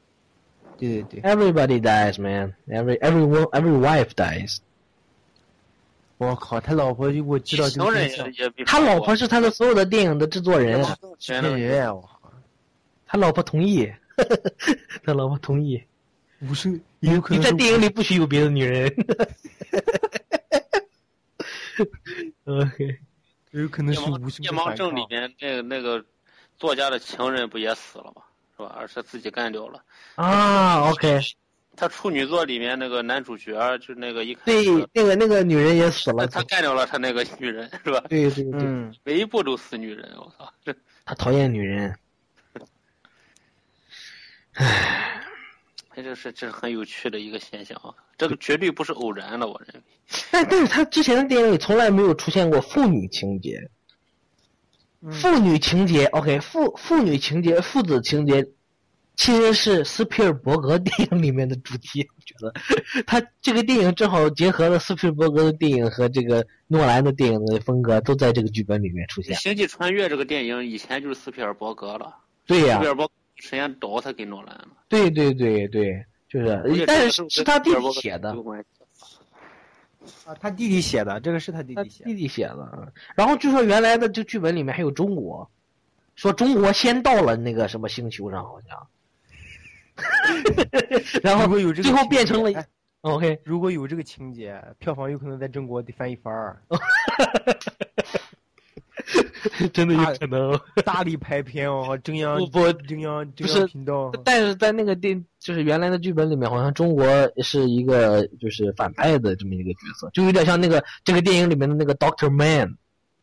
[0.83, 2.55] 对对对，Everybody dies, man.
[2.67, 4.59] Every everyone every wife dies.
[6.19, 8.11] 我靠，他老婆我知道这情人
[8.67, 10.83] 他老婆是他的所有的电影的制作人，
[11.19, 12.33] 制片人啊，我靠，
[13.07, 13.89] 他老婆同意，
[15.05, 15.81] 他老婆同意。
[16.47, 16.69] 不是
[16.99, 18.91] 你有可能你在电影里不许有别的女人。
[22.45, 22.99] OK，
[23.53, 26.05] 有可能是夜盲无声夜盲的反抗症里面那个那个
[26.59, 28.23] 作家的情人不也死了吗？
[28.57, 28.75] 是吧？
[28.79, 29.83] 而是自己干掉了。
[30.17, 31.21] 啊，OK，
[31.77, 38.05] 他处女座里面那个男主角，就那个一看对，那个那个女人也死了，他干掉了他那个女人，是吧？
[38.09, 40.53] 对对对，嗯，每一步都死女人，我操！
[40.65, 40.75] 这
[41.05, 41.95] 他讨厌女人。
[44.55, 45.23] 哎，
[45.95, 47.95] 这就是这是很有趣的一个现象啊！
[48.19, 49.83] 这个绝对不是偶然的，我认为。
[50.31, 53.59] 但但是他之前的电影里从来没有出现过父女情节。
[55.11, 58.47] 父女情节，OK，父父女情节、父子情节，
[59.17, 62.07] 其实是斯皮尔伯格电影里面的主题。
[62.17, 69.35] 我觉得，他这个电影正好结合了斯皮尔伯格的电影和这个诺兰的电影的风格，都在这个剧本里面出现《。
[69.41, 72.17] 星际穿越》这个电影以前就是斯皮尔伯格了，
[72.47, 74.69] 对呀、斯皮尔伯格时间倒他给诺兰了。
[74.89, 78.63] 对对对对，就是但是是他弟弟跟斯皮尔伯格写的
[80.25, 82.69] 啊，他弟弟写的，这个是他弟弟写的，弟弟写的。
[82.77, 85.51] 嗯然后据说原来的这剧本里面还有中国，
[86.15, 88.87] 说中国先到了那个什么星球上，好像。
[91.23, 92.67] 然后有这个最后变成了哎
[93.03, 96.63] OK，如果有这个情节，票房有可能在中国得翻一番儿。
[99.73, 100.59] 真的有可能。
[100.85, 104.11] 大力拍片哦，中央不不中央中央频道。
[104.25, 107.05] 但是在那个电，就是原来的剧本里面，好像中国
[107.43, 112.77] 是一个就是反派的这么一个角色，就有点像那个这个电影里面的那个 Doctor Man，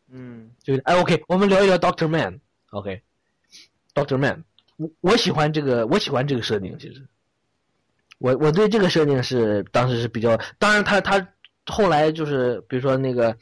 [0.09, 4.43] 嗯，就是哎 OK，我们聊一聊 Doctor Man，OK，Doctor Man，
[4.77, 7.05] 我我喜欢这个，我喜欢这个设定，其实，
[8.17, 11.25] 我我对这个设定是当时是比较，当然他他
[11.65, 13.35] 后来就是比如说那个。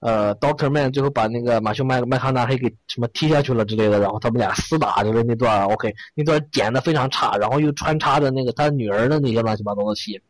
[0.00, 10.22] 呃，Doctor Man 最后把那个马修麦麦康纳黑给什么踢下去了之类的，然后他们俩厮打就是那段，OK，那段剪的非常差，然后又穿插着那个他女儿的那些乱七八糟的戏，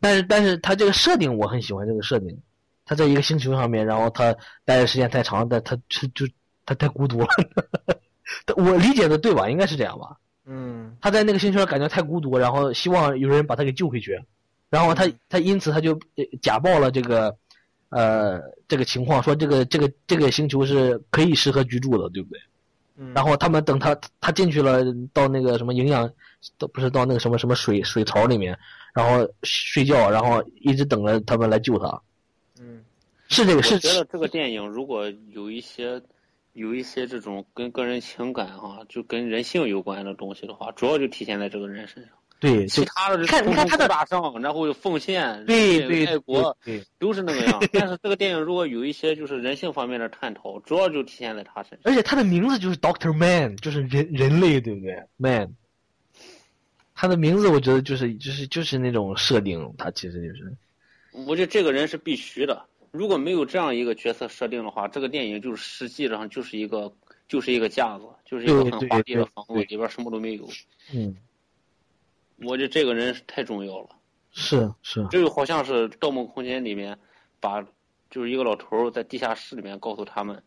[0.00, 2.34] 但是但是他这个设定我很喜欢这个设定，
[2.86, 6.26] 他在一个星球上面，然后他待的时间太长，但他他就
[6.64, 7.28] 他太孤独了，
[8.56, 9.50] 我理解的对吧？
[9.50, 10.16] 应该是这样吧？
[10.46, 14.18] 嗯，他在那个星球上感觉太孤独，然后希望有人把他给救回去，
[14.70, 17.36] 然后他他因此他就呃假报了这个。
[17.94, 22.40] 呃，这个情况说这个这个这个星球是可以适合居住的，对不对？
[22.96, 26.10] 嗯然后他们等他他进去了，到那个什么营养，
[26.58, 28.58] 都不是到那个什么什么水水槽里面，
[28.92, 32.02] 然后睡觉，然后一直等着他们来救他。
[32.60, 32.84] 嗯，
[33.28, 36.02] 是这个是我觉得这个电影如果有一些
[36.52, 42.12] 有一些这种跟个人情感哈、就跟人性有关的东西的话，主要就体现在这个人身上。
[42.44, 47.58] 对，其他的你看你看他的大上，然后又奉献，对对爱国，对对都是那个样。
[47.72, 51.80] 但是这个电影如果有一些就是人性方面的探讨，主要就体现在他身上。
[51.84, 55.54] 而且他的名字就是 Doctor Man，就是人人类，对不对？Man，
[56.94, 60.54] 他的名字我觉得就是就是就是那种设定，他其实就是
[61.26, 62.62] 我觉得这个人是必须的。
[62.90, 66.92] 如果没有这样一个角色设定的话，这个电影就是实际上就是一个
[67.26, 70.46] 就是一个架子，就是一个很华丽的房子，里边什么都没有。
[70.92, 71.16] 嗯，
[72.42, 73.88] 我觉得这个人太重要了。
[74.32, 76.98] 是是，这就好像是《盗梦空间》里面
[77.38, 77.64] 把
[78.10, 80.42] 就是一个老头在地下室里面告诉他们，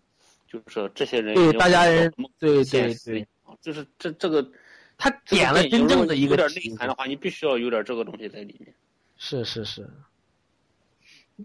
[0.47, 3.27] 就是这些人对大家人对对对，
[3.61, 4.45] 就是这这个
[4.97, 8.73] 他点了真正的一个有点内涵的话，你必须要有点这个东西在里面。
[9.15, 9.89] 是是是。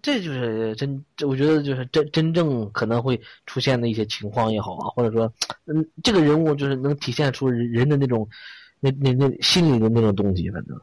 [0.01, 5.31] 这就是真，我觉得就是真真正可能会出现的一些情况也好啊，或者说，
[5.67, 8.27] 嗯，这个人物就是能体现出人人的那种，
[8.85, 10.77] 那那那心里的那种东西，反正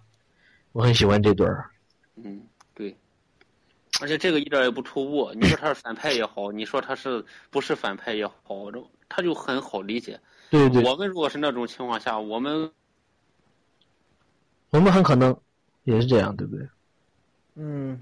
[0.72, 1.70] 我很喜欢这段儿。
[2.16, 2.42] 嗯，
[2.74, 2.96] 对，
[4.00, 5.34] 而且这个一点也不突兀。
[5.34, 10.18] 你说他是反派也好，你说他是不是反派也好，这他就很好理解。
[10.50, 10.82] 对对。
[10.82, 12.72] 我们如果是那种情况下，我们
[14.70, 15.38] 我们很可能
[15.84, 16.66] 也是这样，对不对？
[17.56, 18.02] 嗯。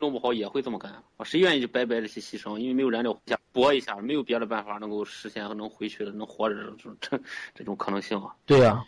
[0.00, 2.58] 弄不好也会这么干，谁愿意就白白的去牺牲？
[2.58, 7.18] 因为没有燃料下搏一下，没有别的办法能够实现和能回去的、能活着这种这
[7.54, 8.34] 这种可能性啊。
[8.44, 8.84] 对呀、啊，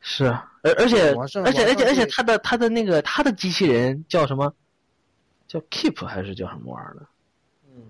[0.00, 0.24] 是，
[0.62, 4.52] 而而且而且而且而且他的他的那个他的机器人叫什么？
[5.46, 7.06] 叫 Keep 还是叫什么玩意儿的？
[7.68, 7.82] 嗯，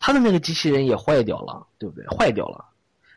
[0.00, 2.06] 他的那个机器人也坏掉了，对不对？
[2.08, 2.64] 坏掉了，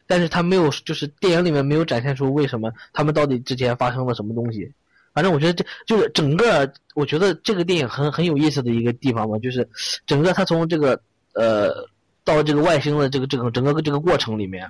[0.05, 4.71] 但是他没有，就是电影里面没有展现出为什么他们到底之前发生了什么东西。
[5.13, 9.65] 反正我觉得这就是整个，我觉得这个电影很很有意思的一个地方嘛，就是
[10.05, 11.01] 整个他从这个
[11.35, 11.87] 呃
[12.25, 14.69] 到这个外星的这个这个整个这个过程里面，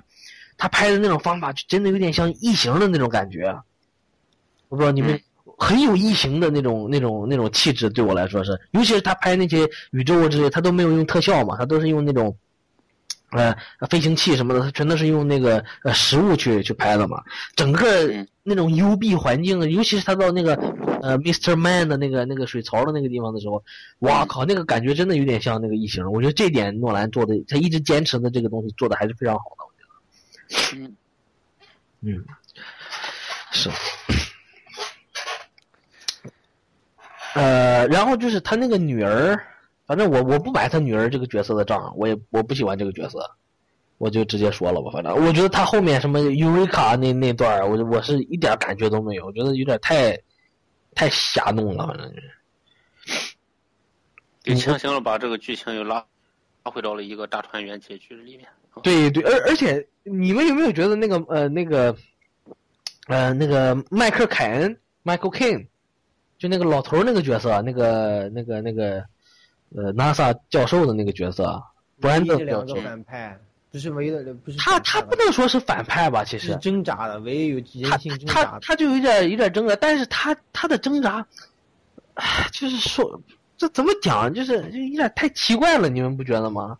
[0.56, 3.46] 他拍的那种方法就真的有点像异形的那种感觉。
[4.68, 5.20] 我不知道你们
[5.58, 12.36] 很有异形的那种那种那种气质，对我来说是，尤其是他拍那些宇宙之类，他都没有用特效嘛，他都是用那种。
[13.30, 13.52] 呃，
[13.90, 17.20] 飞行器什么的，它全都是用那个呃实物去去拍的嘛。
[17.56, 20.54] 整个那种幽闭环境，尤其是他到那个
[21.02, 21.56] 呃 Mr.
[21.56, 23.62] Man 的那个那个水槽的那个地方的时候，
[23.98, 26.10] 哇靠，那个感觉真的有点像那个异形。
[26.12, 29.64] 我觉得这点诺兰做的，他一直坚持的这个东西做的还是非常好的。
[30.74, 30.96] 嗯
[32.00, 32.24] 嗯，
[33.52, 33.70] 是。
[37.34, 39.38] 呃，然后就是他那个女儿。
[39.86, 43.18] 反正我我不买他女儿这个角色的账，我也我不喜欢这个角色，
[43.98, 44.90] 我就直接说了吧。
[44.92, 50.20] 反正我觉得他后面什么尤瑞卡那那段我我是一点感觉都没有，我觉得有点太
[50.92, 52.32] 太瞎弄了，反正就是。
[54.42, 56.04] 就强行了把这个剧情又拉
[56.64, 58.48] 拉回到了一个大团圆结局里面。
[58.82, 61.96] 对对，而而且你们有没有觉得那个呃那个
[63.08, 65.66] 呃那个迈克凯恩 Michael Caine，
[66.38, 69.04] 就那个老头那个角色，那个那个那个。
[69.74, 71.60] 呃，NASA 教授的那个角色，
[72.00, 73.36] 布兰登两个反派，
[73.72, 76.22] 不是唯一的，不是他他不能说是反派吧？
[76.22, 81.26] 其实是挣扎的，唯一有人性挣扎他他他就有点有点挣扎，但是他他的挣扎，
[82.14, 83.20] 唉，就是说
[83.58, 86.78] 这怎么讲，就是就有点太奇怪了，你们不觉得吗？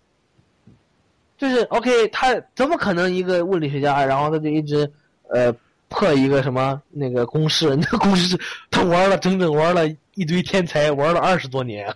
[1.38, 4.90] 就是 OK，他怎么可能一个物理学家，然后他就一直
[5.28, 5.54] 呃
[5.88, 8.38] 破一个什么那个公式， 那个公式
[8.70, 11.94] 他玩了整整玩了一堆天才，玩了二十多年。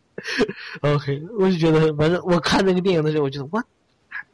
[0.82, 3.62] OK，我就觉得，反正我看那个电影的时候，我觉得我，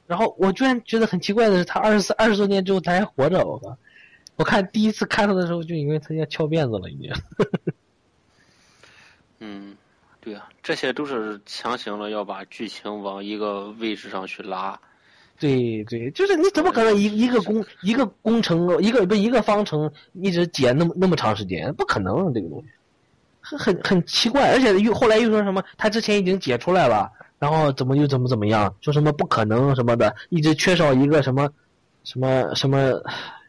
[0.07, 3.77] 然后我居然觉得很奇怪的是，他二十四二十多年之后他还活着，我靠！
[4.35, 7.13] 我看第一次看他的时候，就以为他要翘辫子了，已经。
[9.39, 9.76] 嗯，
[10.27, 14.77] 对啊，这些都是强行的要把剧情往一个位置上去拉。
[15.39, 21.73] 对对，就是你怎么可能一一个工一个工程一个不一个方程一直解那么那么长时间？
[21.75, 22.67] 不可能这个东西，
[23.41, 27.09] 很很很奇怪，而且又后来又说什么他之前已经解出来了，
[27.39, 28.75] 然后怎么又怎么怎么样？
[28.81, 31.49] 说什么不可能什么的，一直缺少一个什么
[32.03, 33.01] 什么什么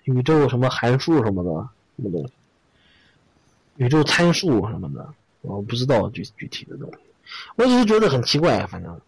[0.03, 1.49] 宇宙什么函数什么的
[1.95, 2.33] 什么东西，
[3.77, 5.09] 宇宙参数什么的，
[5.41, 6.97] 我不知道具具体的东西，
[7.55, 8.99] 我只是觉得很奇怪，反正。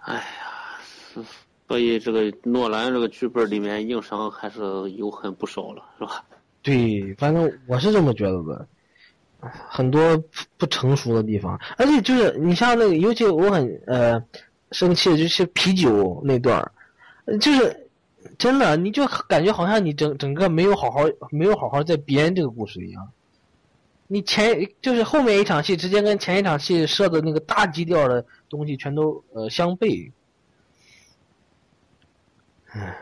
[0.00, 1.22] 哎呀，
[1.66, 4.60] 所以这个诺兰这个剧本里面硬伤还是
[4.92, 6.24] 有很不少了，是吧？
[6.62, 8.66] 对，反正我是这么觉得的，
[9.68, 10.16] 很多
[10.56, 14.22] 不成熟的地方，而且就是你像那个，尤其我很呃
[14.72, 17.87] 生气的就是啤酒那段儿，就是
[18.36, 21.00] 真的，你就感觉好像你整整个没有好好
[21.30, 23.08] 没有好好在编这个故事一样。
[24.06, 30.10] 你前就是后面一场戏，直接跟前一场戏设的那个大基调的东西全都呃相悖。
[32.70, 32.96] 唉，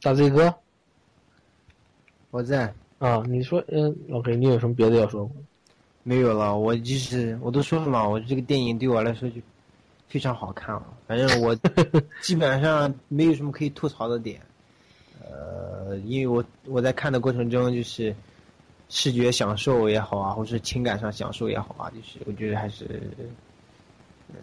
[0.00, 0.54] 大 Z 哥，
[2.30, 5.30] 我在啊，你说嗯，OK，你有什么别的要说吗？
[6.04, 9.40] 没有了，我就是我都说了嘛，我这个电影对我来说就
[10.12, 11.56] 非常好看了，反正我
[12.20, 14.40] 基本上没有什么可以吐槽的点。
[15.24, 18.14] 呃，因为我我在看的过程中就是。
[18.94, 22.84] 视觉享受也好啊，或是情感上享受也好啊，就是我觉得还是，
[24.28, 24.36] 嗯，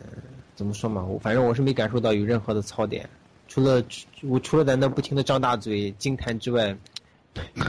[0.56, 1.06] 怎么说嘛？
[1.06, 3.08] 我反正我是没感受到有任何的槽点，
[3.48, 3.84] 除了
[4.24, 6.76] 我除了在那不停的张大嘴惊叹之外，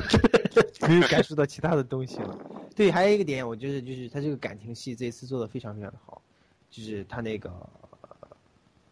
[0.88, 2.34] 没有感受到其他的东西了。
[2.74, 6.22] 对，还有一个点，我觉得就是他这个感情戏这一次做的非常非常的好，
[6.70, 7.52] 就是他那个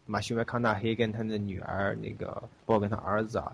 [0.09, 2.25] 马修麦康纳黑跟他的女儿那个，
[2.65, 3.51] 包括跟他儿子啊，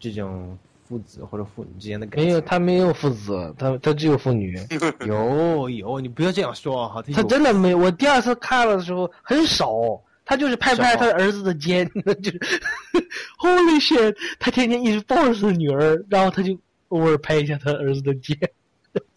[0.00, 0.58] 这种。
[0.88, 4.56] 父子或者父女之间的感情没有，他没有父子，他他只有父女。
[5.04, 7.02] 有有，你不要这样说哈。
[7.12, 11.84] 他真的没，我第二次看了的时候很少，他就是拍拍他儿子的肩，
[12.22, 12.40] 就是
[13.42, 14.14] Holy shit！
[14.38, 16.56] 他天天一直抱着他的女儿，然后他就
[16.90, 18.38] 偶尔拍一下他儿子的肩。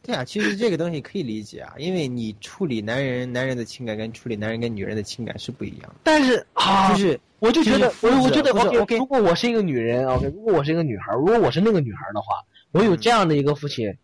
[0.09, 5.95] 对啊，其实这个东西可以理解啊，因为你处理男人男人的情感跟处理男人跟女人的情感是不一样的。
[6.03, 7.19] 但是啊，就是。
[7.37, 12.35] 我就觉得，我我觉得，OK，如果我是一个女人，OK，如果我是一个女孩，如果我是那个女孩的话，
[12.71, 13.95] 我有这样的一个父亲，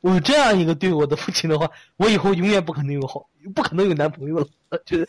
[0.00, 4.46] 我有这样一个对我的父亲的话，我以后永远不可能有好，不可能有男朋友了。
[4.86, 5.08] 就是，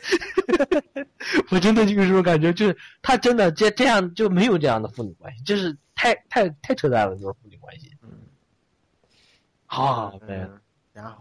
[1.52, 7.90] 我真的就是这种感觉，就是他真的这这样就没有这样的父女关系，就是太太太扯淡了，就是父女关系。
[9.74, 9.86] 嗯。
[9.86, 10.48] 好，对。
[10.94, 11.18] 然后，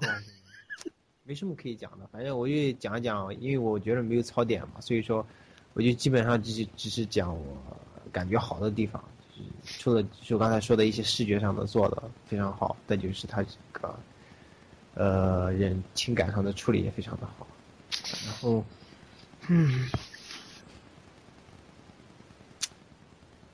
[1.24, 5.26] 没什么可以讲的，反正我就讲一讲，因为我觉得没有槽点嘛，所以说。
[5.74, 7.42] 我就基本上只是只是讲我
[8.12, 9.02] 感觉好的地方，
[9.34, 13.98] 就是除了就刚才说的一些视觉上的做的非常好，再就是他这个
[14.92, 17.46] 呃人情感上的处理也非常的好，
[18.26, 18.62] 然后
[19.48, 19.88] 嗯，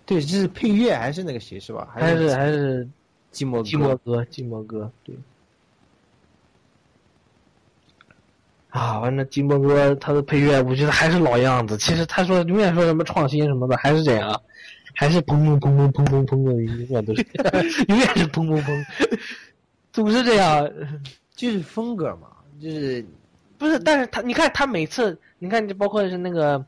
[0.04, 1.88] 对，这是配乐还是那个谁是吧？
[1.94, 2.88] 还是还是
[3.38, 5.14] 寂寞寂寞哥，寂寞哥，对。
[8.70, 11.76] 啊，完了，寂寞哥他的配乐，我觉得还是老样子。
[11.78, 14.40] 其实他说永远说什么创新什么的，还是这样，
[14.94, 17.24] 还是砰砰砰砰砰砰砰的，永远都是，
[17.88, 18.86] 永远是砰砰砰，
[19.92, 20.70] 总是这样，
[21.34, 22.28] 就是风格嘛，
[22.60, 23.04] 就是
[23.56, 23.78] 不是？
[23.78, 26.64] 但是他你看他每次，你看就包括是那个，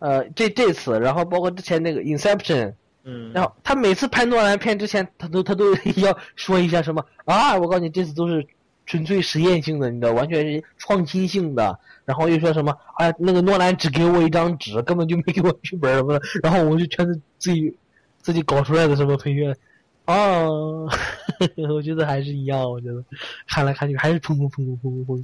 [0.00, 2.74] 呃，这这次，然后包括之前那个 Inception，
[3.04, 7.56] 嗯，然后他每次拍诺兰片之前，他都他都要说一下什么啊？
[7.56, 8.46] 我告诉你，这次都是。
[8.86, 11.80] 纯粹实验性的，你知道，完全是创新性的。
[12.04, 16.20] 然后又说什么，啊，那个诺兰只给我一张纸，根本就没给我剧本什么的。
[16.44, 17.74] 然后我就全是自己
[18.18, 19.56] 自己搞出来的什么配乐。
[20.04, 20.86] 哦，
[21.70, 22.60] 我觉得还是一样。
[22.70, 23.02] 我觉得
[23.48, 25.22] 看来看去还是砰砰砰砰砰砰砰。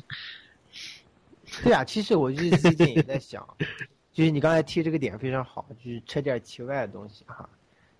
[1.62, 3.46] 对啊，其实我就是最近也在想，
[4.10, 7.46] 就是你刚才提这个点非常好，就是扯点题外的东西哈，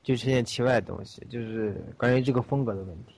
[0.03, 3.15] 就出现奇怪的东西，就是关于这个风格的问题。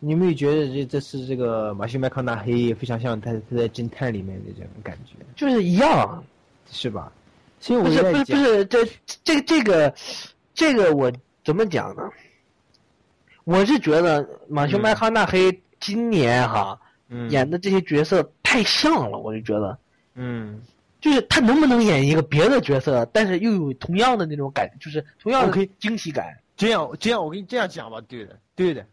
[0.00, 5.16] 你有没有觉得这这是这个马修麦康纳黑非常像他他在侦探里面的这种感觉？
[5.34, 6.22] 就是一样，
[6.70, 7.12] 是吧？
[7.58, 8.88] 所以我不是不是不是这
[9.24, 9.92] 这这个
[10.54, 11.12] 这个我
[11.44, 12.08] 怎么讲呢？
[13.42, 15.50] 我是觉得马修麦康纳黑
[15.80, 16.78] 今年哈
[17.30, 19.76] 演的这些角色太像了，我就觉得，
[20.14, 20.60] 嗯，
[21.00, 26.36] 就是他能不能演一个别的角色，但是又有同样的那种感，就是同样的 OK 惊喜感。
[26.56, 28.86] 这样这样，我跟你这样讲吧，对的，对的。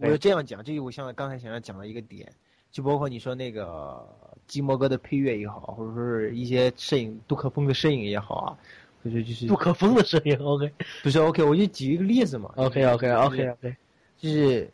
[0.00, 2.28] 我就这样讲，这就我像刚才想要讲的一个点，
[2.72, 4.04] 就包括你说那个
[4.48, 8.58] 寂寞哥的配乐也好，或者说是一些摄影杜可风的摄影也好啊，
[9.04, 10.72] 或者就是杜可风的摄影，OK
[11.04, 12.52] 不是 OK，我就举一个例子嘛。
[12.56, 13.76] OK OK OK OK，
[14.18, 14.68] 就是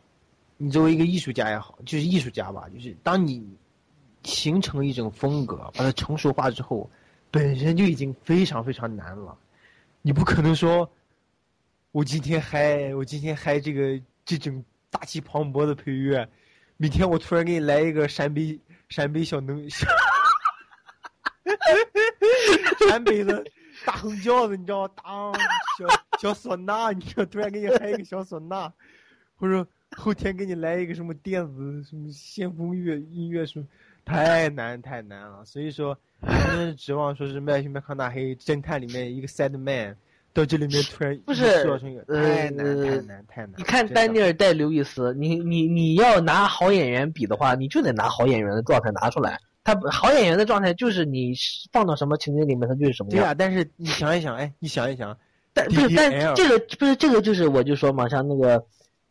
[0.56, 3.46] 你作为一个艺术家也好，就是艺术家吧，就是当你
[4.26, 6.90] 形成一种风格，把它成熟化之后，
[7.30, 9.38] 本身就已经非常非常难了。
[10.02, 10.90] 你不可能说，
[11.92, 16.28] 我今天嗨，我今天嗨这个这种大气磅礴的配乐，
[16.76, 18.58] 明天我突然给你来一个陕北
[18.88, 19.64] 陕北小能
[22.88, 23.44] 陕北的
[23.84, 24.92] 大横轿子，你知道吗？
[25.02, 25.32] 当
[25.78, 25.86] 小
[26.20, 28.72] 小唢呐，你知道，突然给你嗨一个小唢呐，
[29.36, 29.66] 或者
[29.96, 33.66] 后天给你来一个什么电子什么先锋乐音乐什么，
[34.10, 35.44] 太难太难了。
[35.44, 39.96] 所以说，真的是指望说是麦麦康纳黑侦探里面一个 sad man
[40.32, 43.54] 到这里面突然不是说成一个呃太难太难太难。
[43.56, 49.38] 你看丹尼尔戴刘易斯，你你你要拿好演员比的话，你就得拿好演员的状态拿出来。
[49.64, 51.34] 他好演员的状态就是你
[51.72, 53.20] 放到什么情节里面，他就是什么样。
[53.20, 55.18] 对啊，但是你想一想，哎，你想一想，
[55.52, 58.64] 但不是，但这个不是这个，就是我就说嘛，像那个，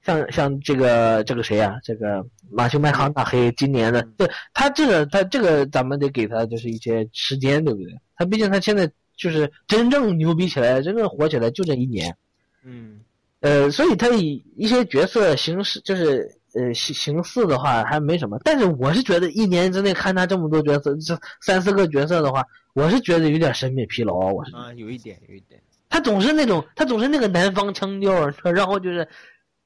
[0.06, 7.92] 像像这个这个谁呀、这个马修麦康纳黑今年的，对他这个他这个咱们得给他就是一些时间，对不对？
[8.16, 12.16] 他毕竟他现在就是真正牛逼起来，真正火起来就这一年，
[12.64, 13.00] 嗯，
[13.40, 24.56] 呃，所以他以一些角色形式就是呃形形似的话还没什么，但是我是觉得一年之内看他这么多角色，这三四个角色的话，我是觉得有点审美疲劳，我是。
[24.56, 25.60] 啊，有一点，有一点。
[25.90, 29.08] 他总是那种，他总是那个南方腔调，然后就是，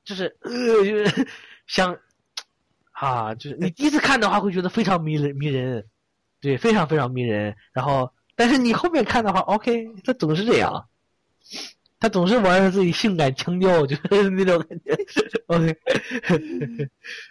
[0.10, 0.52] 就是呃，
[0.84, 1.28] 就是
[1.68, 1.96] 想
[2.94, 5.86] 啊，就是你第一次看的话会觉得非常迷人迷人，
[6.42, 7.56] 对，非常非常迷人。
[7.74, 10.84] 然后，但是你后面看的话，OK，他总是这样，
[12.00, 14.98] 他总是玩着自己性感腔调，就是 那种感觉。
[15.46, 15.78] OK，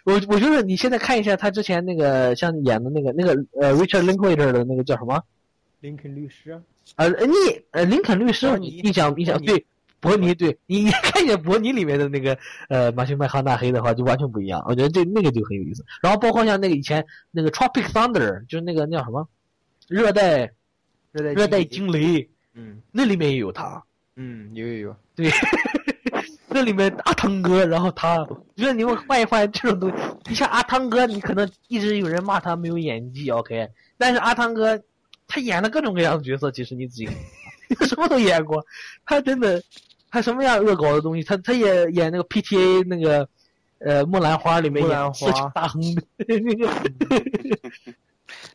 [0.05, 5.21] 我我觉得你现在看一下他之前那个像演的那个那个呃 Richard Linklater 的那个叫什么？
[5.81, 6.61] 林肯律师啊，
[6.95, 7.33] 呃，你
[7.71, 9.65] 呃，林肯律师，你尼你想你想对
[9.99, 12.37] 伯尼，对你你 看见伯尼里面的那个
[12.69, 14.63] 呃马修麦康纳黑的话，就完全不一样。
[14.67, 15.83] 我觉得这那个就很有意思。
[16.01, 19.27] 然后包括像那个以前那个 Tropic Thunder，就是那个那叫什么
[19.87, 20.51] 热带
[21.11, 23.83] 热带热带惊雷，嗯那里面也有他。
[24.21, 25.31] 嗯，有有有，对，
[26.49, 33.65] 那里面阿汤哥，然后他，我觉得你们换一换这种东西，你像阿汤哥，你可能一直有人骂他没有演技，OK，
[33.97, 34.77] 但是阿汤哥
[35.25, 37.07] 他演了各种各样的角色，其实你自己，
[37.79, 38.61] 他什么都演过，
[39.05, 39.63] 他真的，
[40.11, 43.27] 他什么样恶搞的东西，他他也演那个 PTA 那个
[43.79, 46.69] 呃木兰花里面演色情大亨的 那个，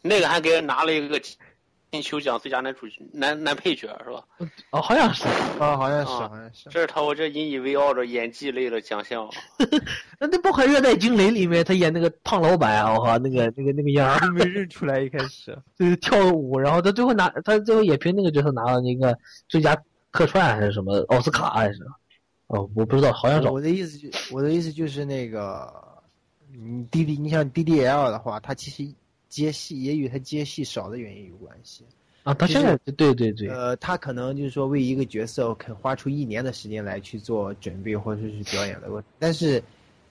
[0.02, 1.20] 那个还给人拿了一个
[1.90, 4.20] 金球奖最佳男主角男男配角是吧？
[4.70, 5.28] 哦好像是，
[5.60, 6.68] 啊，好像是，啊好像是。
[6.68, 9.30] 这是他我这引以为傲的演技类的奖项。
[10.18, 14.18] 那那包括热带惊雷里面他演那个胖老板啊，我靠那个那个那个样儿。
[14.18, 15.56] 都没认出来，一开始。
[15.78, 19.16] 就是跳舞，然后他最后拿他最后也凭那个角色拿了那个
[19.48, 19.76] 最佳
[20.14, 21.84] 客串还是什么奥斯卡还是？
[22.46, 23.48] 哦，我不知道，好像是。
[23.48, 25.68] 我的意思就，我的意思就是那个，
[26.52, 28.88] 你 D D，你像 D D L 的话，它其实
[29.28, 31.84] 接戏也与它接戏少的原因有关系。
[32.22, 38.88] 啊，他现在对对对，呃，他可能就是说为一个角色肯花出一年的时间来去做准备或者是表演的。
[39.18, 39.60] 但是，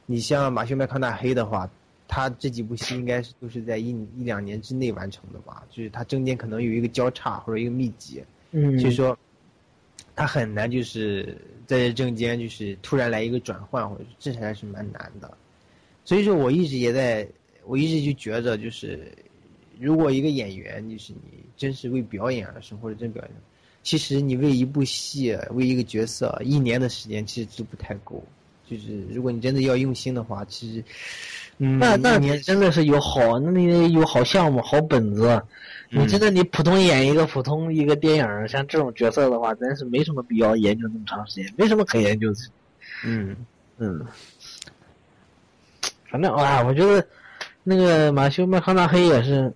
[0.05, 1.69] 你像马修麦康纳黑的话，
[2.09, 5.63] 他这几部戏应该是都是在一一两年之内完成的吧？
[5.69, 8.21] 就是他中间可能有一个交叉或者一个密集，
[8.51, 9.17] 嗯，所以说
[10.15, 15.37] 他很难就是在这中间就是突然来一个转换，或者这还是蛮难的。
[16.05, 17.27] 所以说我一直也在，
[17.65, 19.11] 我一直就觉着就是，
[19.79, 23.31] 如果一个演员就是你真是为表演而生或者真表演，
[23.81, 28.23] 其实你为一部戏为一个角色一年的时间其实都不太够。
[28.65, 30.83] 就是如果你真的要用心的话，其实，
[31.57, 35.41] 嗯，那那年真的是有好，那有好项目、好本子。
[35.95, 42.39] 你真的你普通演一个普通一个电影，像这种角色的话，真是没什么必要研究那么长时间，没什么可研究的。
[43.05, 43.35] 嗯
[43.77, 44.05] 嗯，
[46.09, 47.05] 反正啊，我觉得
[47.63, 49.51] 那个马修麦康纳黑也是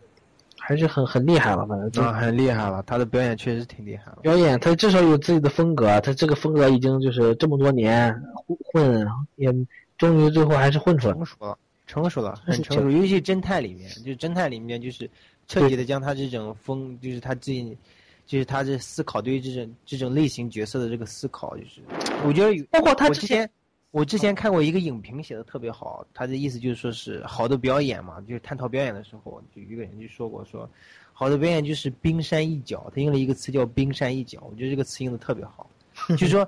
[0.60, 4.18] 还是很很厉害了，反正就啊，很厉害了，他的表演确实挺厉害了。
[4.22, 8.14] 表演，他至少有自己的风格，他这个风格已经就是这么多年
[8.46, 9.54] 混混，也
[9.98, 11.14] 终于最后还是混出来。
[11.14, 11.58] 成熟了，
[11.88, 12.90] 成熟了，很成熟。
[12.92, 15.10] 尤其侦探里面，就是侦探里面，就是
[15.48, 17.78] 彻底的将他这种风，就是他自己，
[18.26, 21.82] 就是他这思考对于这种这种类型角色的这个思考，就是。
[22.26, 23.52] 我觉得有，包括他之前我之前，
[23.92, 30.70] 我之前看过一个影评写的特别好，他的意思就是说是好的表演嘛，就是探讨表演的时候，就一个人就说过说，
[31.14, 35.70] 好的表演就是冰山一角，他用了一个词叫冰山一角，我觉得这个词用的特别好，
[36.10, 36.48] 就是说，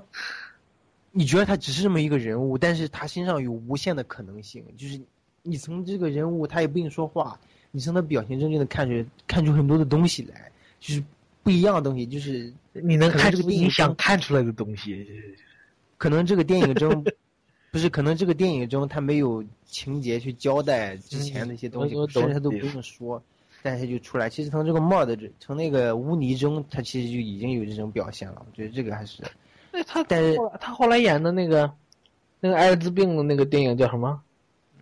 [1.10, 5.00] 你觉得他只是这么一个人物，但是他身上有无限的可能性，就是
[5.42, 7.40] 你从这个人物他也不一定说话，
[7.72, 11.02] 你从他表情中就能看出看出很多的东西来，就是
[11.42, 15.06] 不一样的东西，就是你能看这个电影想看出来的东西。
[15.96, 17.04] 可能这个电影中，
[17.70, 23.22] 不是可能这个电影中他没有情节去交代之前的一些东西，甚至他都不用说，
[23.62, 24.28] 但是他就出来。
[24.28, 28.42] 其实从这个帽子这，从那个污泥中，他其实就已经有这种表现了。
[28.44, 29.22] 我觉得这个还是，
[29.72, 31.70] 那他但是他后来演的那个
[32.40, 34.20] 那个艾滋病的那个电影叫什么？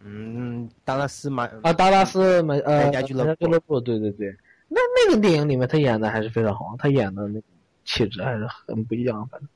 [0.05, 4.37] 嗯，达拉斯马啊，达拉斯马呃买家俱乐部俱乐部，对对对，
[4.69, 7.43] 那那个电影里面他演的还是非常好，他演的那个
[7.85, 9.49] 气质还是很不一样，反正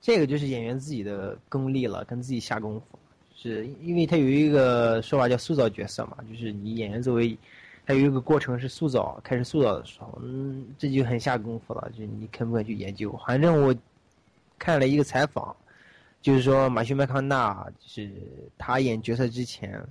[0.00, 2.98] 这个就是演员自己的功力了，跟自己下功夫。
[3.42, 7.34] 是因为他有一个说法叫塑造角色嘛，就是你演员作为，
[7.86, 13.18] 他有一个过程是塑造，开始塑造的时候，嗯，这就很下功夫了，就是你肯不肯去研究。
[13.26, 13.74] 反正我
[14.58, 15.56] 看了一个采访，
[16.22, 18.10] 就是说马修麦康纳，就是
[18.58, 19.82] 他演角色之前，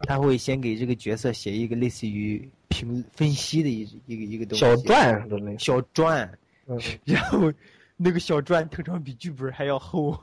[0.00, 5.58] 他会先给这个角色写一个类似于评分析的一一个一个东西，小传。
[5.58, 6.78] 小传，嗯。
[7.04, 7.52] 然后
[7.96, 10.18] 那个小传通常比剧本还要厚，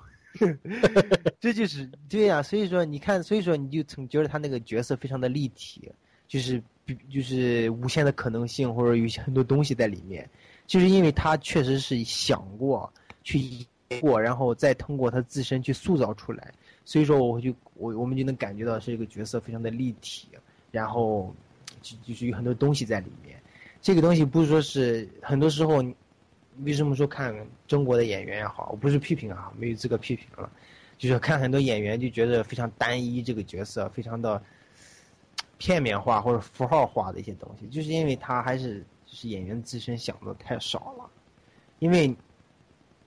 [1.40, 5.90] 这就是对呀、所以说你看，所以说你就总觉得他那个角色非常的立体，
[6.28, 10.30] 就是比就是无限的可能性，或者有很多东西在里面，
[10.68, 12.92] 就是因为他确实是想过
[13.24, 13.66] 去演
[14.02, 16.52] 过，然后再通过他自身去塑造出来，
[16.86, 20.28] 所以说我就我我们就能感觉到是一个角色非常的立体，
[20.72, 21.34] 然后
[21.82, 23.42] 就就是有很多东西在里面。
[23.82, 25.84] 这个东西不是说是很多时候，
[26.64, 27.36] 为什么说看
[27.68, 30.50] 中国的演员也好，我不是批评啊，没有资格批评了，
[30.98, 34.42] 就是看很多演员就觉得非常单一，这个角色非常的
[35.58, 41.10] 片面化或者符号化的一些东西，就是因为他还是就是演员自身想的太少了，
[41.80, 42.16] 因为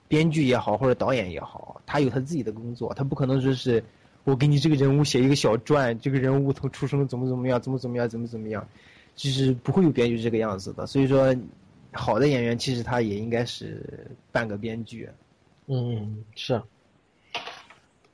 [0.07, 3.83] 编剧也好或者导演也好，他有他自己的工作，他不可能说是
[4.23, 8.67] 我给你这个人物写一个小传，这个人物从出生怎么怎么样，怎么怎么样，怎么怎么样，
[9.15, 10.85] 就是不会有编剧这个样子的。
[10.85, 11.35] 所以说，
[11.91, 15.09] 好的演员其实他也应该是半个编剧。
[15.67, 16.61] 嗯，是。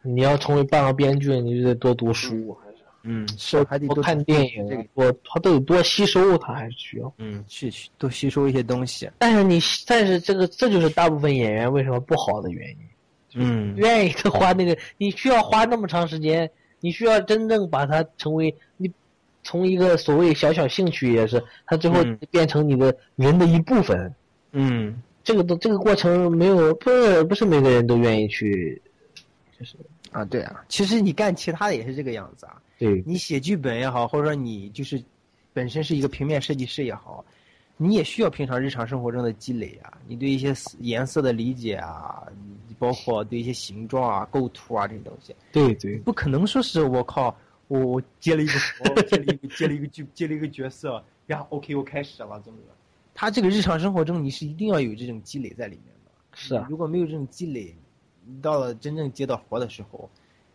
[0.01, 2.57] 你要成为半个编剧，你就得多读书，
[3.03, 7.13] 嗯，是还得多多看电影这个，多他都有多吸收，他还是需要。
[7.17, 9.09] 嗯，去去多吸收一些东西。
[9.17, 12.77] 但是你，但是这个这就是大部分演员为什么不好的原因。
[13.35, 16.49] 嗯，愿意的花那个，你需要花那么长时间，
[16.79, 18.89] 你需要真正把它成为你
[19.43, 24.13] 从一个所谓小小兴趣也是，他最后嗯变成你的人的一部分。
[24.51, 28.81] 嗯，这个都这个过程没有不是不是每个人都愿意去，
[29.59, 29.75] 就是
[30.11, 32.61] 啊，对啊，其实你干其他的也是这个样子啊。
[32.77, 35.01] 对你写剧本也好，或者说你就是
[35.53, 37.23] 本身是一个平面设计师也好，
[37.77, 39.97] 你也需要平常日常生活中的积累啊。
[40.07, 42.23] 你对一些颜色的理解啊，
[42.67, 47.35] 你包括对一些形状啊、构图啊这些东西，对对不可能说是我靠，
[47.67, 52.75] 我我接了一个活，接了一个接了一个剧，接了一个角色，然后 OK 我开始了，怎么怎么。
[53.15, 56.11] 他这个日常生活中你是一定要有这种积累在里面的。
[56.33, 57.75] 是啊，如果没有这种积累，
[58.25, 60.09] 你到了真正接到活的时候，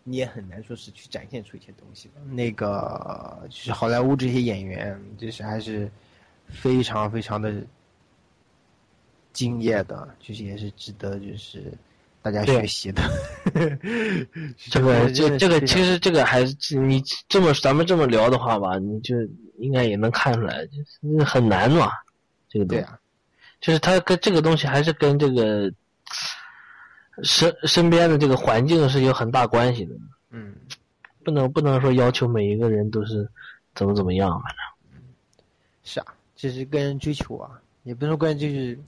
[0.08, 2.20] 你也很难说是去展现出一些东西的。
[2.32, 5.90] 那个就是好莱坞这些演员，就是还是
[6.46, 7.54] 非常非常的
[9.32, 11.72] 敬业的，就是也是值得就是
[12.22, 13.02] 大家学习的。
[14.70, 19.14] 这个这这个其实实这个还是你这么咱们这么聊的话吧，你就
[19.58, 21.90] 应该也能看出来，就是很难嘛，
[22.48, 22.82] 这个东西。
[22.82, 22.98] 对啊，
[23.60, 25.72] 就是他跟这个东西还是跟这个
[27.22, 29.94] 身身边的这个环境是有很大关系的，
[30.30, 30.54] 嗯，
[31.24, 33.28] 不能不能说要求每一个人都是
[33.74, 35.02] 怎么怎么样，反正。
[35.84, 38.78] 是啊，这是个人追求啊，也不能说个人就是，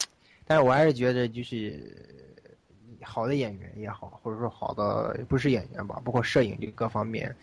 [0.47, 1.83] 但是我还是觉得就是
[3.03, 7.35] 好的演员也好，或者说好的不是演员吧，包括摄影这各方面，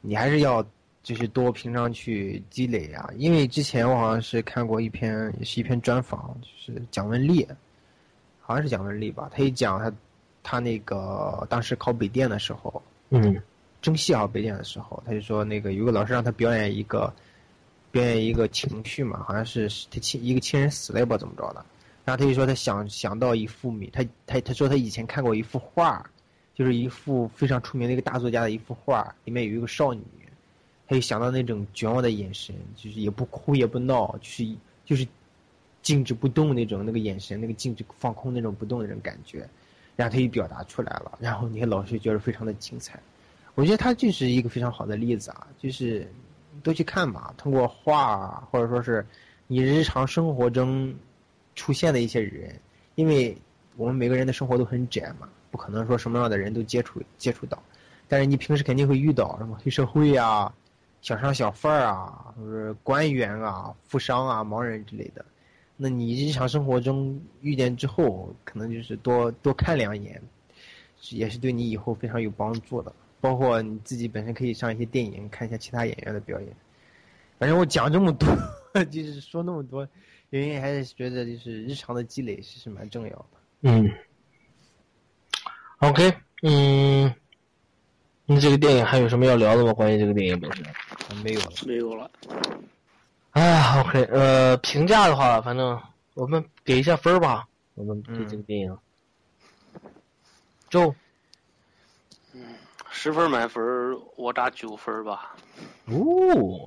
[0.00, 0.60] 你还是要
[1.04, 3.08] 就是多平常去积累啊。
[3.16, 7.46] 因为之前我好像是看过一篇，也是一篇专访，就是蒋雯丽，
[8.40, 9.92] 好像是蒋雯丽吧，她一讲他
[10.48, 13.36] 他那个当时考北电的时候，嗯
[13.82, 17.12] 中戏啊北电的时候，他就说那个有个老师让他表演一个
[17.90, 21.66] 表演一个情绪嘛，好像是他亲一个亲人死了也不知道怎么着的，
[22.04, 26.08] 然后他就说他想想到一幅米，他他他说他以前看过一幅画，
[26.54, 30.00] 就是一幅非常出名的一个大作家的一幅画，里面有一个少女，
[30.86, 35.04] 他就想到那种绝望的眼神，就是也不哭也不闹，就是就是
[35.82, 39.48] 静止不动那种那个眼神，那个静止放空那种不动那种感觉。
[39.96, 43.00] 然后他也表达出来了，然后你看老师觉得非常的精彩。
[43.54, 46.06] 我觉得他就是一个非常好的例子啊，就是
[46.62, 49.04] 都去看吧，通过画啊，或者说是
[49.46, 50.94] 你日常生活中
[51.54, 52.54] 出现的一些人，
[52.96, 53.34] 因为
[53.76, 57.62] 我们每个人的生活都很窄嘛，不可能说什么样的人都接触接触到，
[58.06, 60.52] 但是你平时肯定会遇到什么黑社会啊、
[61.00, 65.24] 小商小贩啊，或者官员啊、富商啊、盲人之类的。
[65.76, 70.20] 那你日常生活中遇见之后，可能就是多多看两眼，
[71.10, 72.92] 也是对你以后非常有帮助的。
[73.20, 76.48] 包括你自己本身可以上一些电影看一下其他演员的表演。
[77.38, 78.28] 反正我讲这么多，
[78.90, 79.86] 就是说那么多，
[80.30, 83.26] 原因还是觉得就是日常的积累是是蛮重要的。
[83.62, 83.90] 嗯
[85.78, 86.12] ，OK，
[86.42, 87.12] 嗯，
[88.26, 89.72] 那这个电影还有什么要聊的吗？
[89.74, 90.64] 关于这个电影本身？
[91.24, 92.10] 没有了，没有了。
[93.40, 95.78] 啊，OK，呃，评价的话，反正
[96.14, 97.46] 我们给一下分儿吧。
[97.74, 98.78] 我们对这个电影，
[100.70, 100.94] 就
[102.32, 102.54] 嗯
[102.90, 103.62] 十分满分，
[104.16, 105.36] 我打九分吧。
[105.84, 105.94] 哦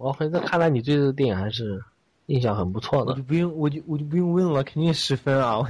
[0.01, 1.83] ，OK，那看来你对这个电影还是
[2.27, 3.23] 印象很不错的我就。
[3.23, 5.67] 不用，我就我就不用问了，肯定十分啊。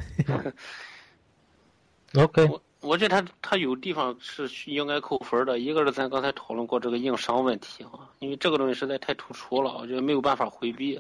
[2.16, 11.00] OK，我我觉得他他有地方是应该扣分的，一个是咱刚才讨论过这个硬伤问题啊，因为这个东西实在太突出了，我觉得没有办法回避，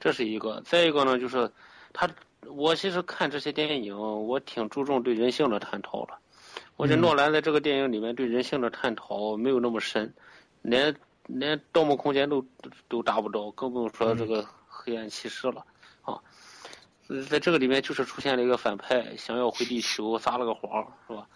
[0.00, 0.62] 这是一个。
[0.64, 1.50] 再一个呢，就是
[1.92, 2.08] 他，
[2.46, 6.14] 我其实看这些电影，我挺注重对人性的探讨的。
[6.76, 10.12] 我觉得嗯诺兰在这个电影里面对人性的探讨没有那么深，
[10.62, 10.94] 连
[11.26, 12.40] 连《盗墓空间都》
[12.88, 15.64] 都达不到，更不用说这个黑暗骑士了
[17.28, 21.26] 在这个里面就是出现了一个反派，想要回地球撒了个谎，是吧？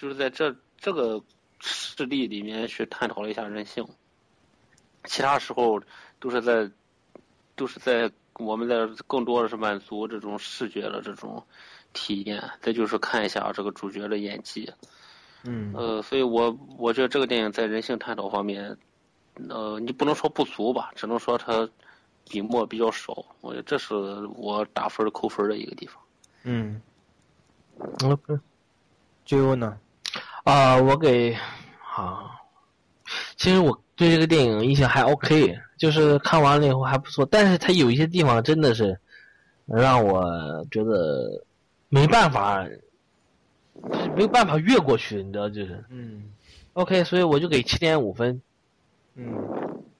[0.00, 1.20] 就是在这这个
[1.58, 3.84] 事例里面去探讨了一下人性，
[5.04, 5.80] 其他时候
[6.20, 6.70] 都是在
[7.56, 11.44] 都是在我们在更多的是满足这种视觉的这种
[11.92, 14.72] 体验，再就是看一下这个主角的演技，
[15.42, 18.78] 嗯呃，所以我我觉得这个电影在人性探讨方面，
[19.48, 21.68] 呃，你不能说不足吧，只能说它
[22.28, 23.24] 笔墨比较少。
[23.40, 23.94] 我觉得这是
[24.36, 25.96] 我打分扣分的一个地方。
[26.44, 26.80] 嗯
[28.04, 28.38] ，OK，
[29.24, 29.78] 最后呢？
[30.44, 31.36] 啊，我给
[31.94, 32.30] 啊，
[33.36, 38.98] 其实我对这个电影印象还 OK，就是看完了以后还不错，但是它有一些地方真的是
[39.66, 40.22] 让我
[40.70, 41.44] 觉得
[41.88, 42.64] 没办法，
[44.16, 46.30] 没有办法越过去，你知道，就是嗯
[46.72, 48.40] OK，所以我就给七点五分，
[49.16, 49.36] 嗯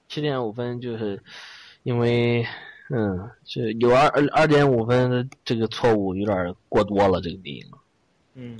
[0.07, 1.21] 七点五分就是
[1.83, 2.45] 因为
[2.89, 7.65] 嗯，这有二二二点五分的这个错误有点过多了，这个电影，
[8.33, 8.59] 嗯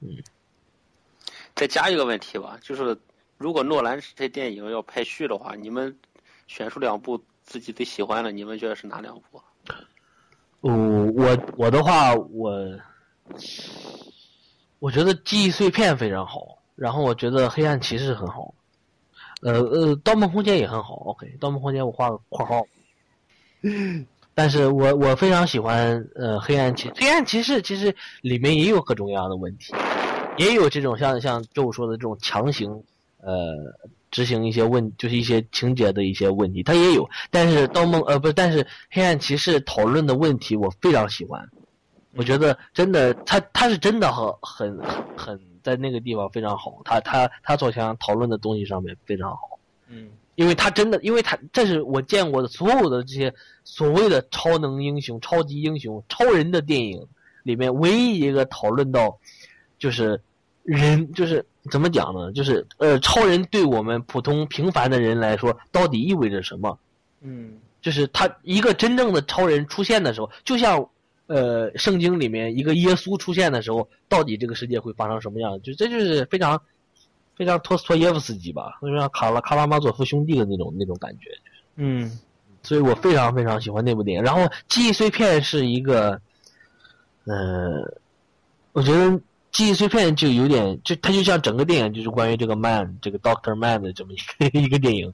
[0.00, 0.08] 嗯。
[1.54, 2.96] 再加一个问题吧，就是
[3.36, 5.94] 如果诺兰这电影要拍续的话，你们
[6.46, 9.42] 选出两部自己最喜欢的，你们觉得是哪两部？
[10.60, 12.78] 哦，我我的话，我
[14.78, 18.54] 我觉得记忆碎片非常好，然后我觉得黑暗骑士很好，
[19.42, 20.94] 呃呃，盗梦空间也很好。
[21.06, 22.62] OK，盗梦空间我画个括号，
[24.34, 29.74] 但是我我非常喜欢呃黑暗骑黑暗骑士，其实里面也有各种各样的问题，
[30.38, 32.70] 也有这种像像周说的这种强行
[33.20, 33.52] 呃
[34.10, 37.08] 执行一些问，就是一些情节的一些问题，它也有。
[37.30, 41.46] 但是盗梦呃不是，但是黑暗骑士讨论的问题我非常喜欢，
[42.14, 44.78] 我觉得真的他他是真的很很
[45.16, 49.58] 很在那个地方非常好，他他他所想讨论的东西上面非常好。
[49.88, 53.32] 嗯因为他真的，因为他这是我见过的所有的这些
[53.64, 57.06] 所谓的超能英雄、超级英雄、超人的电影
[57.42, 59.18] 里面，唯一一个讨论到
[59.78, 60.18] 就是
[60.62, 62.32] 人，就是怎么讲呢？
[62.32, 66.78] 就是呃，超人对我们普通平凡的人来说，到底意味着什么？
[67.20, 70.88] 嗯就是他一个真正的超人出现的时候，就像
[71.32, 75.60] 呃圣经里面一个耶稣出现的时候，到底这个世界会发生什么样？
[75.62, 76.60] 就这就是非常
[77.34, 81.30] 非常托斯托耶夫斯基吧，非常卡拉卡拉马佐夫兄弟的那种那种感觉。
[81.76, 82.18] 嗯
[82.62, 84.22] 所以我非常非常喜欢那部电影。
[84.22, 86.20] 然后《记忆碎片》是一个，
[87.24, 87.82] 呃，
[88.72, 89.06] 我觉得
[89.50, 95.12] 《记忆碎片》就有点，就它就像整个电影就是关于这个 Man 这个 Doctor Man 的这么一个一个电影，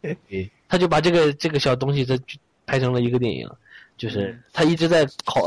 [0.00, 2.18] 对， 他就把这个这个小东西它
[2.66, 3.48] 拍成了一个电影，
[3.96, 5.42] 就是他一直在考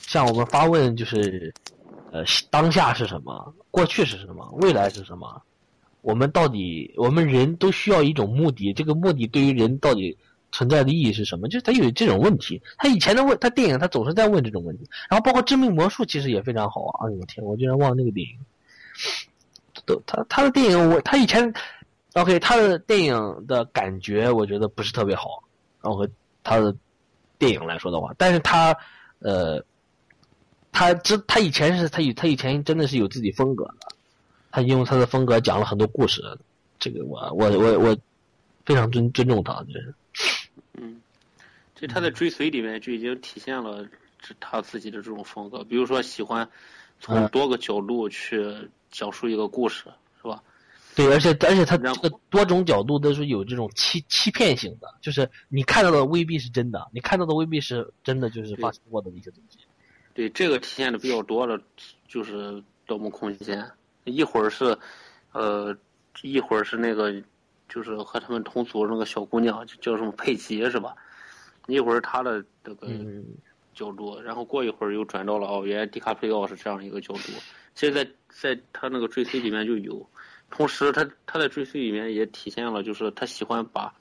[0.00, 1.52] 向我们发问，就是
[2.12, 5.42] 呃当下是什么，过去是什么，未来是什么。
[6.02, 10.16] 我们到底，我们人都需要一种目的，这个目的对于人到底
[10.52, 11.48] 存在的意义是什么？
[11.48, 17.06] 就是他有这种问题，他以前的问，他电影他总是在问这种问题，然后包括《致命魔术》其实也非常好啊！
[17.06, 18.38] 哎呦我天，我居然忘了那个电影，
[19.84, 21.52] 都他他的电影我他以前
[22.14, 25.42] ，OK 他的电影的感觉我觉得不是特别好，
[25.82, 26.08] 然后和
[26.44, 26.72] 他的
[27.38, 28.76] 电影来说的话，但是他
[29.18, 29.64] 呃
[30.72, 33.88] 他之他以前是他以他以前真的是有自己风格的，
[34.50, 36.22] 他用他的风格讲了很多故事，
[36.78, 37.96] 这个我我我我
[38.64, 39.94] 非常尊尊重他，就是
[40.74, 41.00] 嗯，
[41.74, 43.86] 这他在追随里面就已经体现了
[44.20, 46.48] 这他自己的这种风格，比如说喜欢
[47.00, 48.54] 从嗯多个角度去
[48.90, 49.84] 讲述一个故事？
[50.96, 59.58] 对，而且而且他然这个多种角度都是有这种欺欺骗性的，就是你看到的未必是真的，你看到的未必是真的，就是发生过的一些东西。
[60.14, 61.60] 对，这个体现的比较多的
[62.08, 62.52] 就是
[62.86, 63.62] 《盗梦空间》，
[64.04, 64.74] 一会儿是，
[65.32, 65.76] 呃，
[66.22, 67.12] 一会儿是那个，
[67.68, 70.96] 就是和他们同组那个小姑娘，叫什么佩奇是吧？
[71.66, 73.22] 一会儿他的这个嗯，
[73.74, 77.32] 角度，然后过一会儿又转到了哦，原来迪卡普里奥是这样一个角度。
[77.74, 80.08] 其实在，在他那个追随里面就有，
[80.50, 83.92] 同时他他在追随里面也体现了，就是他喜欢把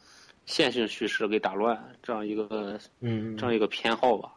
[0.45, 4.31] 线性叙事给打乱，这样一个嗯这样一个偏好吧。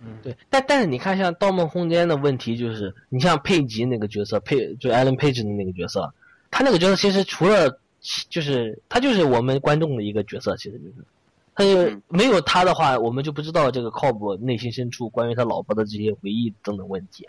[0.00, 6.08] 嗯对，但但是你看，像《盗梦空间》的问题就是，你像佩吉那个角色，佩就 Alan Page 的那个角色，
[6.52, 7.80] 他那个角色其实除了
[8.28, 10.94] 就是他就是我们观众的一个角色，其实就是，
[11.54, 17.26] 他就嗯没有他的话，我们就不知道这个 Cobb 内心深处关于他老婆的这些回忆等等问题。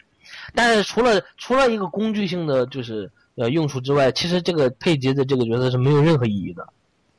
[0.53, 3.09] 但是除了除了一个工具性的就是
[3.39, 6.67] 呃用处之外，其实这个佩吉的这个角色是没有任何意义的，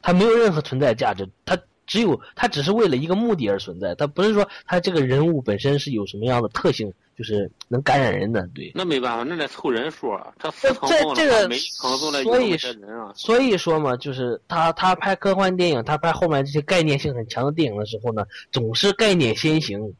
[0.03, 8.71] 他没有任何存在价值，他只有他只是为了一个目的而存在，他不是说他这个人物本身是有什么样的特性，就是能感染人的，对。
[8.75, 10.33] 那没办法，那得凑人数啊。
[10.39, 11.49] 他四层这这个
[12.23, 13.13] 所以些人啊。
[13.17, 19.93] 所以说嘛，就是他他拍科幻电影，他拍后面这些概念性很强的电影的时候呢，总是概念先行，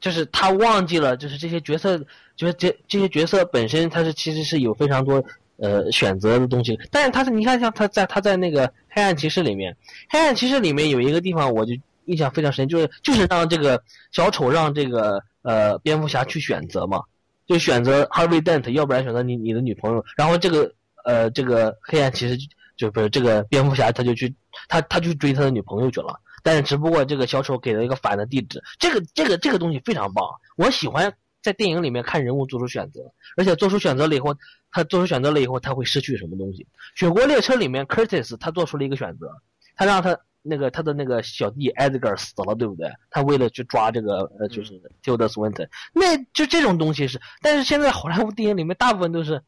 [0.00, 2.04] 就是他忘记了，就是这些角色，
[2.40, 5.22] 就是这这些角色本身，他是其实是有非常多
[5.58, 6.80] 呃选择的东西。
[6.90, 9.76] 但是他是你看像他在他在那个黑暗骑士里面，
[10.08, 11.74] 黑暗骑士里面有一个地方我就
[12.06, 17.02] 印象非常深，就是就是让这个小丑让这个呃蝙蝠侠去选择嘛，
[17.46, 20.02] 就选择 Harvey Dent，要不然选择你你的女朋友。
[20.16, 20.72] 然后这个
[21.04, 22.46] 呃这个黑暗骑士就
[22.78, 24.34] 就不是这个蝙蝠侠，他就去
[24.66, 26.18] 他他去追他的女朋友去了。
[26.42, 30.24] 但是只不过这个小丑给了一个反的地址，这个这个这个东西非常棒，
[30.56, 31.12] 我喜欢
[31.42, 33.00] 在电影里面看人物做出选择，
[33.36, 34.34] 而且做出选择了以后，
[34.70, 36.66] 他做出选择了以后他会失去什么东西。
[36.94, 39.30] 雪国列车里面，Curtis 他做出了一个选择，
[39.76, 42.90] 他让他那个他的那个小弟 Edgar 死了，对不对？
[43.10, 49.42] 他为了去抓这个呃就是 Tilda Swinton，那就这种东西是，但是现在好莱坞电影里面大部分都是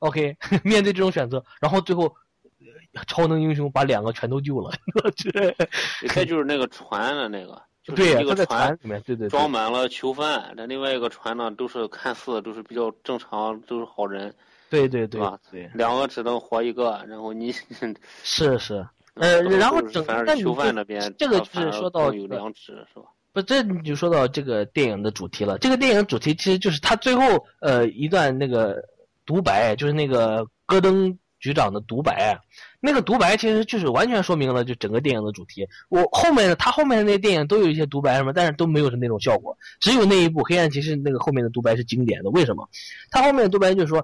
[0.00, 2.04] OK 面对这种选择，然后最后。
[2.92, 4.72] 呃超能英雄把两个全都救了，
[5.14, 5.54] 这
[6.08, 14.34] 这就是那个船的那个，就是对呀、一个船里面，对对对，装满了囚犯，但另外一个船呢，都是看似都是比较正常，都是好人，
[14.68, 15.20] 对对对
[15.74, 17.52] 两个只能活一个，然后你
[18.22, 23.06] 是是，呃，然后整反那你正囚犯就那边这个就是说到有良知是吧？
[23.32, 25.58] 不，这你就说到这个电影的主题了。
[25.58, 27.22] 这个电影主题其实就是他最后
[27.60, 28.82] 呃一段那个
[29.24, 32.36] 独白，就是那个戈登局长的独白。
[32.80, 35.68] 那个独白其实就是完全说明了就整个电影的主题。
[35.88, 39.56] 我后面的他后面的那些电影都有一些独白什么，但是都没有是那种效果。
[39.78, 42.30] 只有那一部《黑暗骑士》那个后面的独白是经典的。
[42.30, 42.68] 为什么？
[43.10, 43.98] 他后面的独白就是说，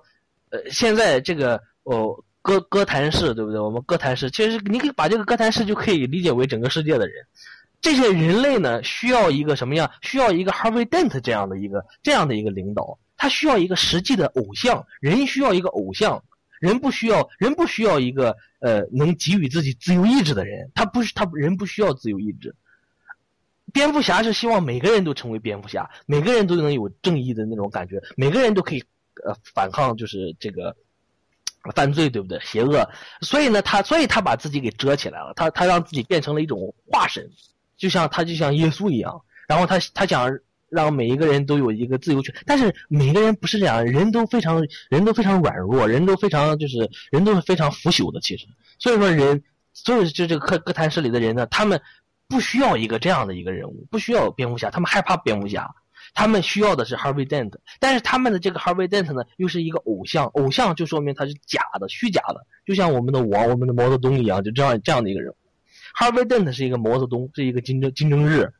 [0.51, 3.59] 呃，现在这个哦哥哥谭市对不对？
[3.59, 7.27] 我们哥谭市其实你可以把这个哥谭市就可以理解为整个世界的人。
[7.81, 9.89] 这些人类呢，需要一个什么样？
[10.03, 16.23] 需要一个 Harvey Dent 这样的一个这样的一个领导，他需要一个实际的偶像，人需要一个偶像，
[16.61, 22.55] 人不需要人不需要一个呃能给予自己自由意志的人，他不是他人不需要自由意志。
[23.73, 28.83] 蝙蝠侠是希望每个人都成为蝙蝠侠，每个人都能有正义的那种感觉，每个人都可以
[29.25, 30.75] 呃反抗就是这个
[31.75, 32.39] 犯罪，对不对？
[32.41, 32.89] 邪恶，
[33.21, 37.29] 所以呢，他所以他把自己给遮起来了，他他让自己变成了一种化身。
[37.77, 40.39] 就像他就像耶稣一样，然后他他想
[40.77, 48.47] 让每一个人都有一个自由权，但是每个人不是这样，人都非常人都非常软弱，人都非常就是人都是非常腐朽的，其实，
[48.79, 49.43] 所以说人，
[49.73, 51.81] 所以就这个哥哥谭市里的人呢，他们
[52.29, 55.69] 不需要一个这样的一个人物，不需要蝙蝠侠，他们害怕蝙蝠侠。
[56.15, 65.37] 他们需要的是 Harvey Dent，但是他们的这个 Harvey Dent 呢，又是一个偶像，偶像就说明他是假的、虚假的，就像我们的王、我们的毛泽东一样，就这样这样的一个人物。
[65.99, 68.51] Harvey Dent 是一个毛泽东，是一个金正金正日。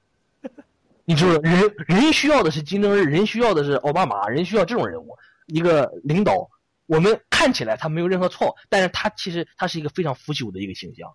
[1.07, 5.17] 你知道，人人需要的是金正日，人需要的是奥巴马，人需要这种人物，
[5.47, 6.51] 一个领导。
[6.87, 11.09] 我们看起来他没有任何错，但是他其实他是一个非常腐朽的一个形象。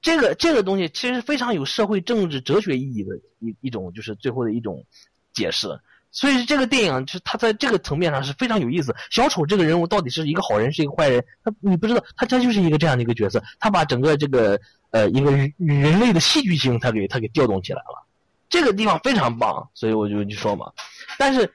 [0.00, 4.84] 这个这个东西其实非常有社会政治哲学意义的一一种，就是最后的一种
[5.32, 5.68] 解释。
[6.10, 8.94] 所以这个电影就是它在这个层面上是非常有意思。
[9.10, 18.06] 小丑这个人物到底是一个好人是一个坏人，他你不知道，他他就是一个这样的一个角色，他把整个这个呃一个人类的戏剧性他给他给调动起来了，
[18.54, 20.70] 这个地方非常棒，所以我就就说嘛。
[21.18, 21.52] 但是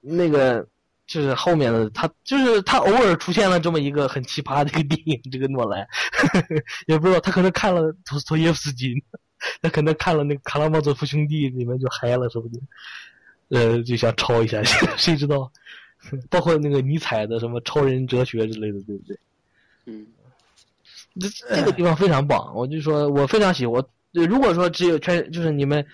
[0.00, 0.66] 那个
[1.06, 5.86] 就是后面的他，就是他偶尔出现了这么一个很奇葩的一个电影，这个诺兰
[6.88, 8.92] 也不知道他可能看了托斯托耶夫斯基，
[9.62, 12.60] 他可能看了那个《卡拉莫佐夫兄弟》里面就嗨了，说不定，
[13.50, 14.60] 呃，就想抄一下，
[14.98, 15.48] 谁知道？
[16.28, 19.16] 包括那个尼采的什么超人哲学之类的，对不对？
[19.86, 20.04] 嗯，
[21.20, 23.74] 这这个地方非常棒，我就说我非常喜欢。
[23.74, 25.86] 我如果说只有全就是你们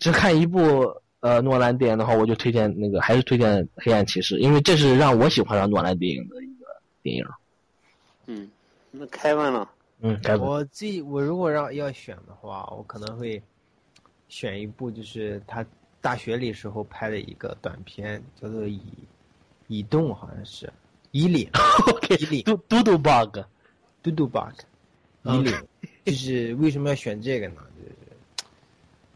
[0.00, 6.66] 只看一部呃诺兰电影的话，我就推荐那个还是推荐《黑暗骑士》，因为这是让我喜欢上诺兰电影的一个
[7.02, 7.24] 电影。
[8.26, 8.50] 嗯，
[8.90, 9.70] 那开问了？
[10.00, 10.48] 嗯，凯文。
[10.48, 13.40] 我最我如果让要选的话，我可能会
[14.28, 15.64] 选一部就是他
[16.00, 18.80] 大学里时候拍的一个短片，叫做《以
[19.68, 20.72] 以动》，好像是
[21.12, 21.48] 以领。
[22.10, 22.42] 以领。
[22.44, 23.38] 嘟嘟嘟 bug，
[24.02, 24.54] 嘟嘟 bug。
[25.22, 25.54] 以领。
[26.04, 27.62] 就是为什么要选这个呢？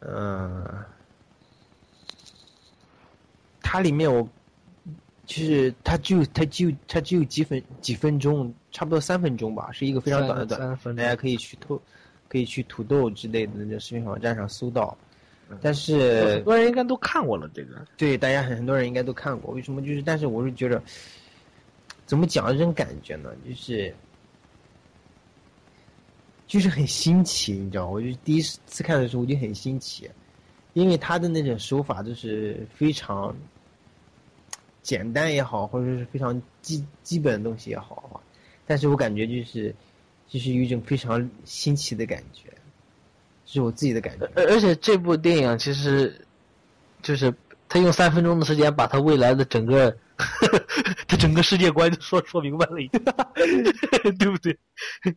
[0.06, 0.86] 就是，嗯、呃，
[3.60, 4.26] 它里面我，
[5.26, 11.80] 就是它就它就它只有几分几分钟，差不多三分钟吧，是一个非常短的短，大家可以去偷，
[12.28, 14.96] 可以去土豆之类的那个视频网站上搜到。
[15.60, 19.54] 但是很多人应该都看过了这个，对，大家很很多人应该都看过。
[19.54, 19.80] 为什么？
[19.80, 20.82] 就是，但是我是觉得，
[22.04, 23.30] 怎么讲这种感觉呢？
[23.46, 23.94] 就是。
[26.46, 30.08] 就是很新奇，你知道，我就第一次看的时候我就很新奇，
[30.74, 33.34] 因为他的那种手法都是非常
[34.82, 38.20] 简单也好，或者是非常基基本的东西也好，
[38.66, 39.74] 但是我感觉就是
[40.28, 42.48] 就是有一种非常新奇的感觉，
[43.44, 44.30] 是我自己的感觉。
[44.36, 46.24] 而而且这部电影其实
[47.02, 47.34] 就是
[47.68, 49.96] 他用三分钟的时间把他未来的整个。
[51.08, 52.76] 他整个世界观就说说明白了，
[54.18, 54.56] 对不对？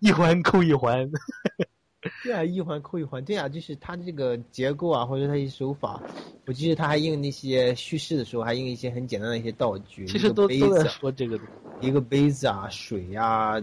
[0.02, 1.10] 一环扣一环。
[2.24, 3.22] 对啊，一环扣一环。
[3.26, 6.02] 对啊，就是他这个结构啊，或者他一些手法，
[6.46, 10.06] 我记得他还用那些叙事的时候，还用一些很简单的一些道具。
[10.06, 11.38] 其实都都在说这个。
[11.82, 13.56] 一个杯子啊，水啊，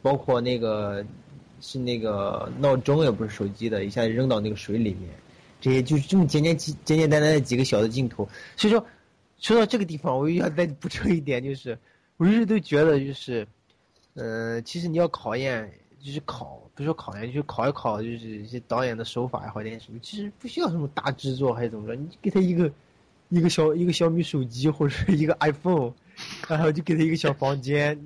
[0.00, 1.04] 包括那个
[1.60, 5.10] 是那个闹钟，也不是手机的，一下扔到那个水里面，
[5.60, 8.28] 这些就是这么简简简简单单的几个小的镜头。
[8.56, 8.82] 所以说。
[9.42, 11.76] 说到这个地方，我又要再补充一点，就是
[12.16, 13.44] 我一直都觉得，就是，
[14.14, 15.68] 呃，其实你要考验，
[16.00, 22.72] 就是考，不是说考验，就是考一考，就是一些导演的手法也好，点什么，其实不需要什么大制作还是怎么着，你给他一个
[23.30, 25.92] 一个小一个小米手机或者是一个 iPhone，
[26.48, 28.00] 然后就给他一个小房间，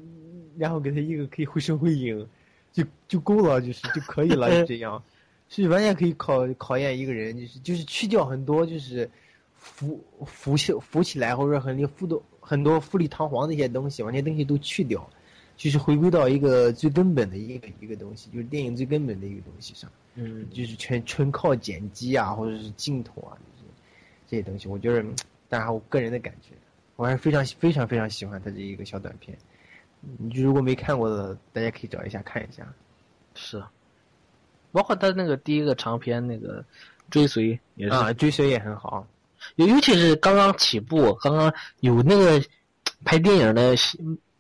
[0.57, 2.27] 然后给他一个可以绘声绘影，
[2.73, 5.03] 就就够了，就是就可以了，就这样，
[5.51, 9.11] 是完全可以考考验一个人，就是就是去掉很多就是。
[9.59, 15.09] 浮浮起浮起来，或者说很富多很多富丽堂皇的一些东西，把那些东西都去掉，
[15.57, 19.91] 就是回归到一个最根本的一个一个东西，就是电影最根本的一个东西上。
[20.15, 23.71] 嗯，就是全纯靠剪辑啊，或者是镜头啊，就是
[24.27, 24.67] 这些东西。
[24.67, 25.05] 我觉得，
[25.49, 26.55] 当然我个人的感觉，
[26.97, 29.37] 我还是非常非常非常喜欢他这一个小短片。
[30.01, 32.67] 你如果没看过的，大家可以找一下看一下。
[33.35, 33.63] 是，
[34.73, 36.65] 包括他那个第一个长片那个
[37.11, 39.07] 追随也是啊，追随也很好。
[39.55, 42.43] 尤尤其是刚刚起步、刚刚有那个
[43.05, 43.75] 拍电影的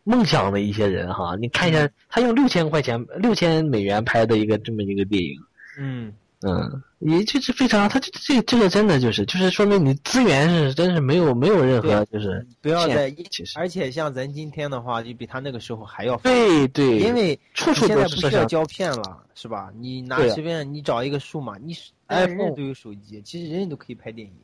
[0.04, 5.36] 梦想的一些人哈，你看一下，他用六千块钱、六千美元拍的一个这么一个电影，
[5.78, 6.12] 嗯
[6.42, 19.70] 嗯，也就是非常，他这这这个真的就是就是说明你资源是真是没有没有任何就是不要在，其实而且像咱今天的话，就比他那个时候还要对对，因为处处现在不需要胶片了，是吧？
[19.76, 21.74] 你拿随便你找一个数码，你
[22.08, 24.34] iPhone 都有手机，其实人人都可以拍电影。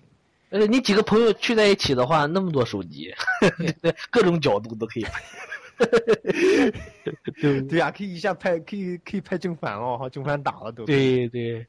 [0.52, 3.12] 而且你几个朋友聚在一起的话，那么多手机，
[4.12, 5.22] 各种角度都可以拍。
[7.40, 10.84] 对对呀，可以一下拍，可以可以拍正反哦，哈，正反打了都。
[10.84, 11.66] 对对。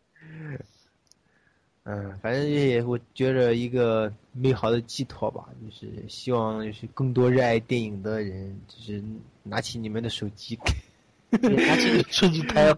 [1.86, 9.04] 嗯，反正也我觉着一个美好的寄托吧，就是希望就是更多热爱电影的人，就是
[9.44, 10.60] 拿起你们的手机，
[11.32, 12.76] 拿起手机拍，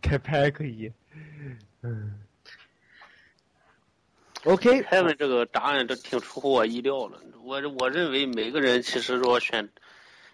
[0.00, 0.90] 开拍可以。
[1.82, 2.20] 嗯。
[4.44, 7.18] OK，凯文这个答案都挺出乎我意料了。
[7.42, 9.68] 我我认为每个人其实如果选，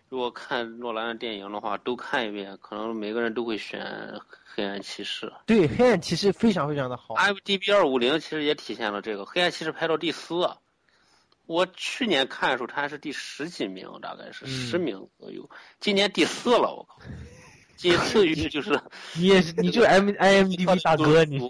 [0.08, 3.80] 如果看诺兰的电影的话，都看一遍，可能每个人都会选
[4.44, 5.26] 《黑暗骑士》。
[5.46, 7.14] 对，《黑暗骑士》非常非常的好。
[7.14, 10.50] IMDB 二五零其实也体现了这个，《黑暗骑士》排到第四。
[11.46, 15.48] 我去年看的时候，他还是第十几名，大概是十名左右。
[15.80, 16.98] 今年第四了，我靠！
[17.76, 18.78] 仅次 于就是
[19.16, 21.40] 你也是，你就 M IMDB 大哥，你。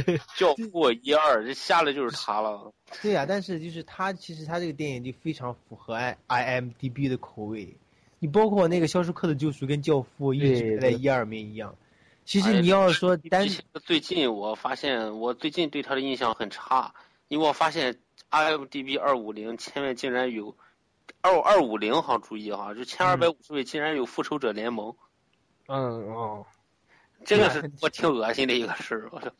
[0.36, 2.72] 教父一二，这下来就是他了。
[3.02, 7.76] 对呀，但是就是他，其实他这个电影就非常符合 I IMDB 的口味。
[8.18, 11.74] 你包括那个《肖申克的救赎》跟《教父》一直在一二名一样。
[12.24, 13.48] 其实你要说单
[13.84, 16.94] 最近我发现，我最近对他的印象很差，
[17.26, 17.98] 因为我发现
[18.30, 20.56] IMDB 二五零前面竟然有
[21.20, 24.94] 二二五零，好注意哈，就前二百五十位竟然有复仇者联盟，
[25.66, 26.46] 嗯哦
[27.24, 29.08] 这个是我挺恶心的一个事儿。
[29.12, 29.32] 我说，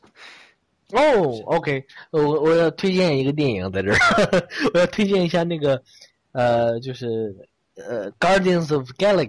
[0.91, 3.97] 哦，OK，我我要推荐一个电影在这儿，
[4.73, 5.81] 我要推荐一下那个
[6.33, 7.35] 呃，就是
[7.75, 9.27] 呃《Guardians of Galaxy》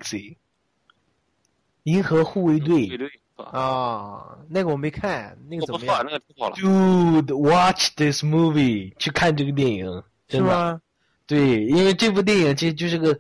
[1.85, 2.86] 银河护卫队。
[2.89, 6.05] 对对啊，那个我没看，那个怎么样？
[6.05, 6.56] 那个挺好了。
[6.56, 9.86] Dude, watch this movie，去看这个电影，
[10.28, 10.51] 是真的。
[10.51, 10.81] 吗？
[11.26, 13.18] 对，因为这部电影其实就是个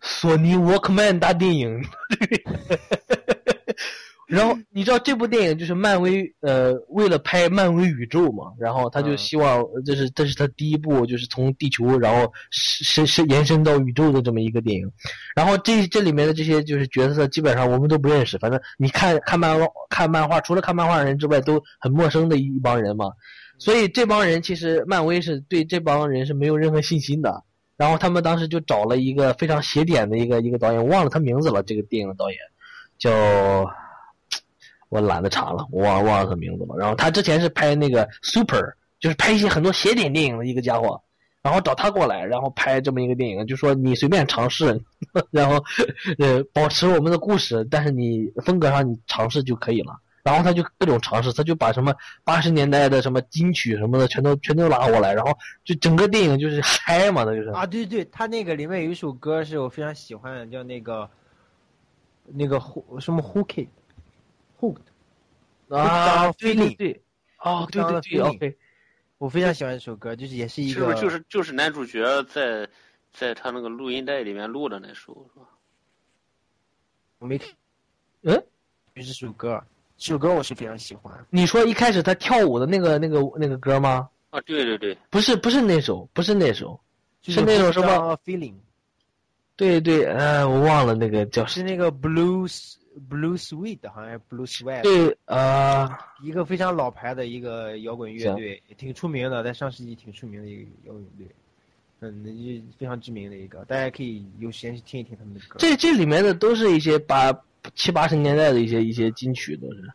[0.00, 1.82] 索尼 Walkman 大电影。
[4.26, 14.90] 然后 你知道这部电影就是漫威呃为了拍漫威宇宙嘛，然后他就嗯希望这是这是他第一部就是从地球然后是是是延伸到宇宙的这么一个电影，
[15.34, 23.10] 然后这这里面的这些就是角色基本上我们都不认识，反正你看看漫画看漫画除了看漫画的人之外都很陌生的一帮人嘛，
[23.58, 27.42] 所以这帮人其实漫威是对这帮人是没有任何信心的。
[27.78, 31.62] 然后他们当时就找了一个非常邪点的一个一个导演，我忘了他名字了。
[31.62, 32.38] 这个电影的导演
[32.96, 33.10] 叫，
[34.88, 36.76] 我懒得查了，我忘了他名字了。
[36.76, 38.62] 然后他之前是拍那个 Super，
[39.00, 41.00] 就是拍一些很多邪典电影的一个家伙。
[41.42, 44.76] 然后找他过来，然后拍这么一个电影，就说你随便尝试，
[45.30, 45.62] 然后
[46.18, 49.96] 呃保持我们的故事，但是你风格上你尝试就可以了。
[50.24, 51.94] 然后他就各种尝试，他就把什么
[52.24, 55.30] 八十年代的什么金曲什么的全都全都拉过来，然后
[55.64, 61.08] 就整个电影就是嗨嘛，那就是啊，对对，他那个里面有一首歌是我非常喜欢的，叫那个
[62.24, 63.68] 那个 Who 什么 Who Kid
[64.60, 64.82] Hooked，
[65.68, 67.02] 啊，对对 Feeling 对，
[67.38, 68.56] 哦，对对对，OK，
[69.18, 72.68] 我非常喜欢这首歌，就是也是一个是不是就是就是男主角在
[73.12, 75.46] 在他那个录音带里面录的那首是吧？
[77.18, 77.48] 我没看，
[78.22, 78.34] 嗯，
[78.94, 79.62] 就这首歌，
[79.96, 81.26] 这首歌我是非常喜欢。
[81.30, 84.08] 你说一开始他跳舞的那个那个那个歌吗？
[84.30, 86.78] 啊，对对对，不是不是那首，不是那首，
[87.22, 88.54] 就是那种什么？Feeling，
[89.56, 92.74] 对对，呃，我忘了那个叫是那个 Blues
[93.10, 95.88] Blue Sweet，好像是 Blue Sweat，对呃，
[96.22, 101.26] 一个非常老牌的一个摇滚乐队，也挺出名的，在上世纪挺出名的一个摇滚队，
[102.00, 105.56] 嗯，那就非常知名的一个，大家可以有时间去听一听他们的歌。
[105.58, 107.32] 这这里面的都是一些八
[107.74, 109.90] 七八十年代的一些一些金曲，都是。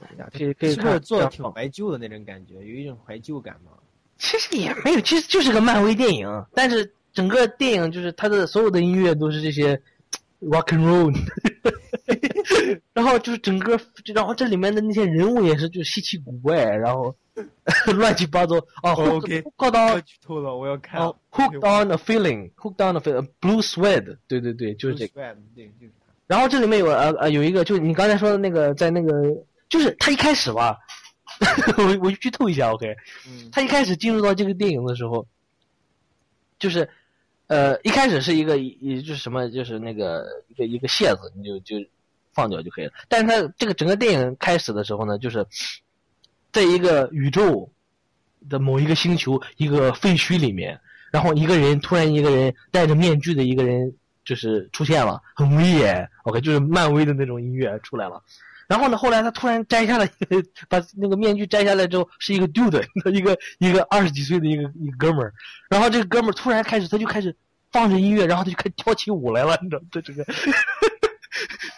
[0.00, 3.70] 哎呀可以可以是不是看做挺怀旧的那种感觉，有一种怀旧感嘛？
[4.18, 9.80] 其实也没有，其实就是个漫威电影，但是整个电影就是它的所有的音乐都是这些
[10.40, 11.12] rock and roll，
[12.92, 13.78] 然后就是整个，
[14.14, 17.14] 然后这里面的那些人物也是就稀奇古怪，然后
[17.94, 18.64] 乱七八糟哦。
[18.82, 21.00] 哦 OK 后到剧透了，我要看。
[21.00, 25.20] 哦，hooked on a feeling，hooked on a feeling，blue sweat，对对对，就是这个。
[25.22, 26.12] Sweat，对，就是他。
[26.26, 29.10] 然后这里面有呃呃有一个，就是你刚才说的那个，在那个，
[29.68, 30.78] 就是他一开始吧，
[31.76, 32.94] 我我剧透一下，OK，
[33.26, 35.26] 嗯他一开始进入到这个电影的时候，
[36.58, 36.88] 就是，
[37.48, 41.76] 呃，一开始是一个也就是什么，就是那个一个一个蟹子，你就就
[42.32, 42.92] 放掉就可以了。
[43.08, 45.46] 但是他这个整个电影开始的时候呢，就是
[46.52, 47.70] 在一个宇宙
[48.48, 50.78] 的某一个星球一个废墟里面，
[51.10, 53.94] 然后一个人突然一个人戴着面具的一个人
[54.24, 58.22] 就是出现了，很威严，OK，就是漫威的那种音乐出来了。
[58.68, 60.08] 然后呢，后来他突然摘下了，
[60.68, 62.82] 把那个面具摘下来之后，是一个 dude，
[63.12, 65.34] 一个一个二十几岁的一个一个哥们儿。
[65.68, 67.36] 然后这个哥们儿突然开始，他就开始
[67.70, 70.24] 放着音乐，然后他就开始跳起舞来了，你知道，这整个，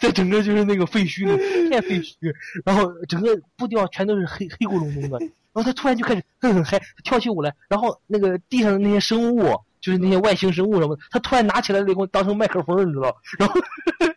[0.05, 2.31] 这整个就是那个废墟里一片废墟，
[2.63, 5.17] 然后整个步调全都是黑黑咕隆咚的。
[5.19, 13.15] 然后他突然就开始哼哼嗨，跳起舞来，然后那个地上的那些生物，就是那些外星生物什么的，他突然拿起来了以后当成麦克风，你知道？
[13.39, 13.59] 然后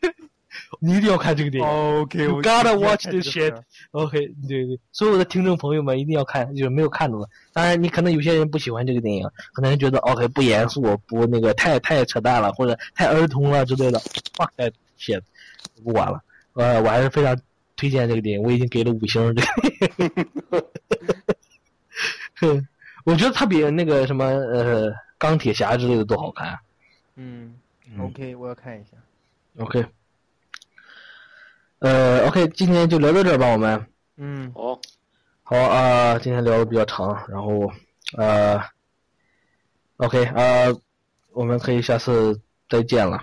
[0.80, 1.68] 你一定要看这个电影。
[1.68, 3.62] OK，You 我 gotta 一定要 watch this 这 shit。
[3.92, 7.28] OK，对对，所有的听众朋友们一定要看，就是没有看到的。
[7.52, 13.98] 当然，你可能有些人不喜欢这个电影，可能觉得 OK 不严肃，不那个太太扯淡了，或者太儿童了之类的。
[14.36, 15.22] fuck that shit，
[15.82, 16.22] 不管了。
[16.54, 17.38] 呃，我还是非常
[17.76, 19.34] 推荐这个电影，我已经给了五星。
[19.34, 19.42] 这
[20.50, 20.70] 个，
[22.40, 22.68] 哼，
[23.04, 26.58] 我觉得它比那个什么呃钢铁侠之类的都好看。
[27.16, 27.54] 嗯
[27.90, 28.96] 嗯，OK，我要看一下。
[29.58, 29.84] OK，
[31.80, 33.86] 呃，OK，今天就聊到这儿吧，我们。
[34.16, 34.80] 嗯，好，
[35.42, 37.72] 好啊、呃今天聊的比较长，然后
[38.16, 38.60] 呃
[39.98, 40.72] ，OK 呃，
[41.32, 43.20] 我们可以下次再见了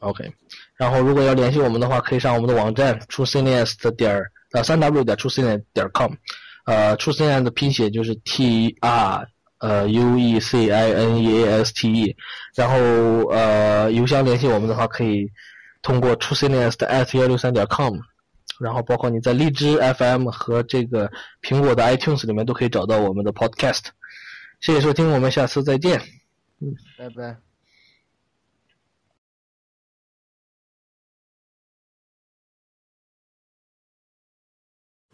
[0.00, 0.32] ，OK。
[0.80, 6.10] 然后如果要联系我们的话，可以上我们的网站 truecines 点儿呃三 w 点 truecines 点 com，
[6.64, 9.26] 呃，truecines 的拼写就是 T R
[9.58, 12.16] 呃 U E C I N E A S T E，
[12.56, 12.76] 然后
[13.28, 15.28] 呃邮箱联系我们的话，可以
[15.82, 17.94] 通过 truecines 的 at 幺六三点 com。
[18.58, 21.10] 然后包括你在荔枝 FM 和这个
[21.42, 23.84] 苹果的 iTunes 里面都可以找到我们的 Podcast。
[24.60, 25.98] 谢谢收听，我们下次再见。
[26.60, 27.49] 嗯拜拜。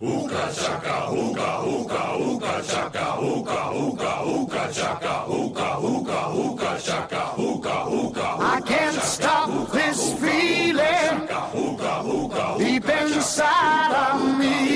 [0.02, 7.76] Ooka chaka, ooka, ooka, ooka chaka, ooka, ooka, ooka chaka, ooka, ooka, ooka chaka, ooka,
[7.88, 8.36] ooka.
[8.40, 11.26] I can't stop this feeling
[12.58, 14.75] deep inside of me.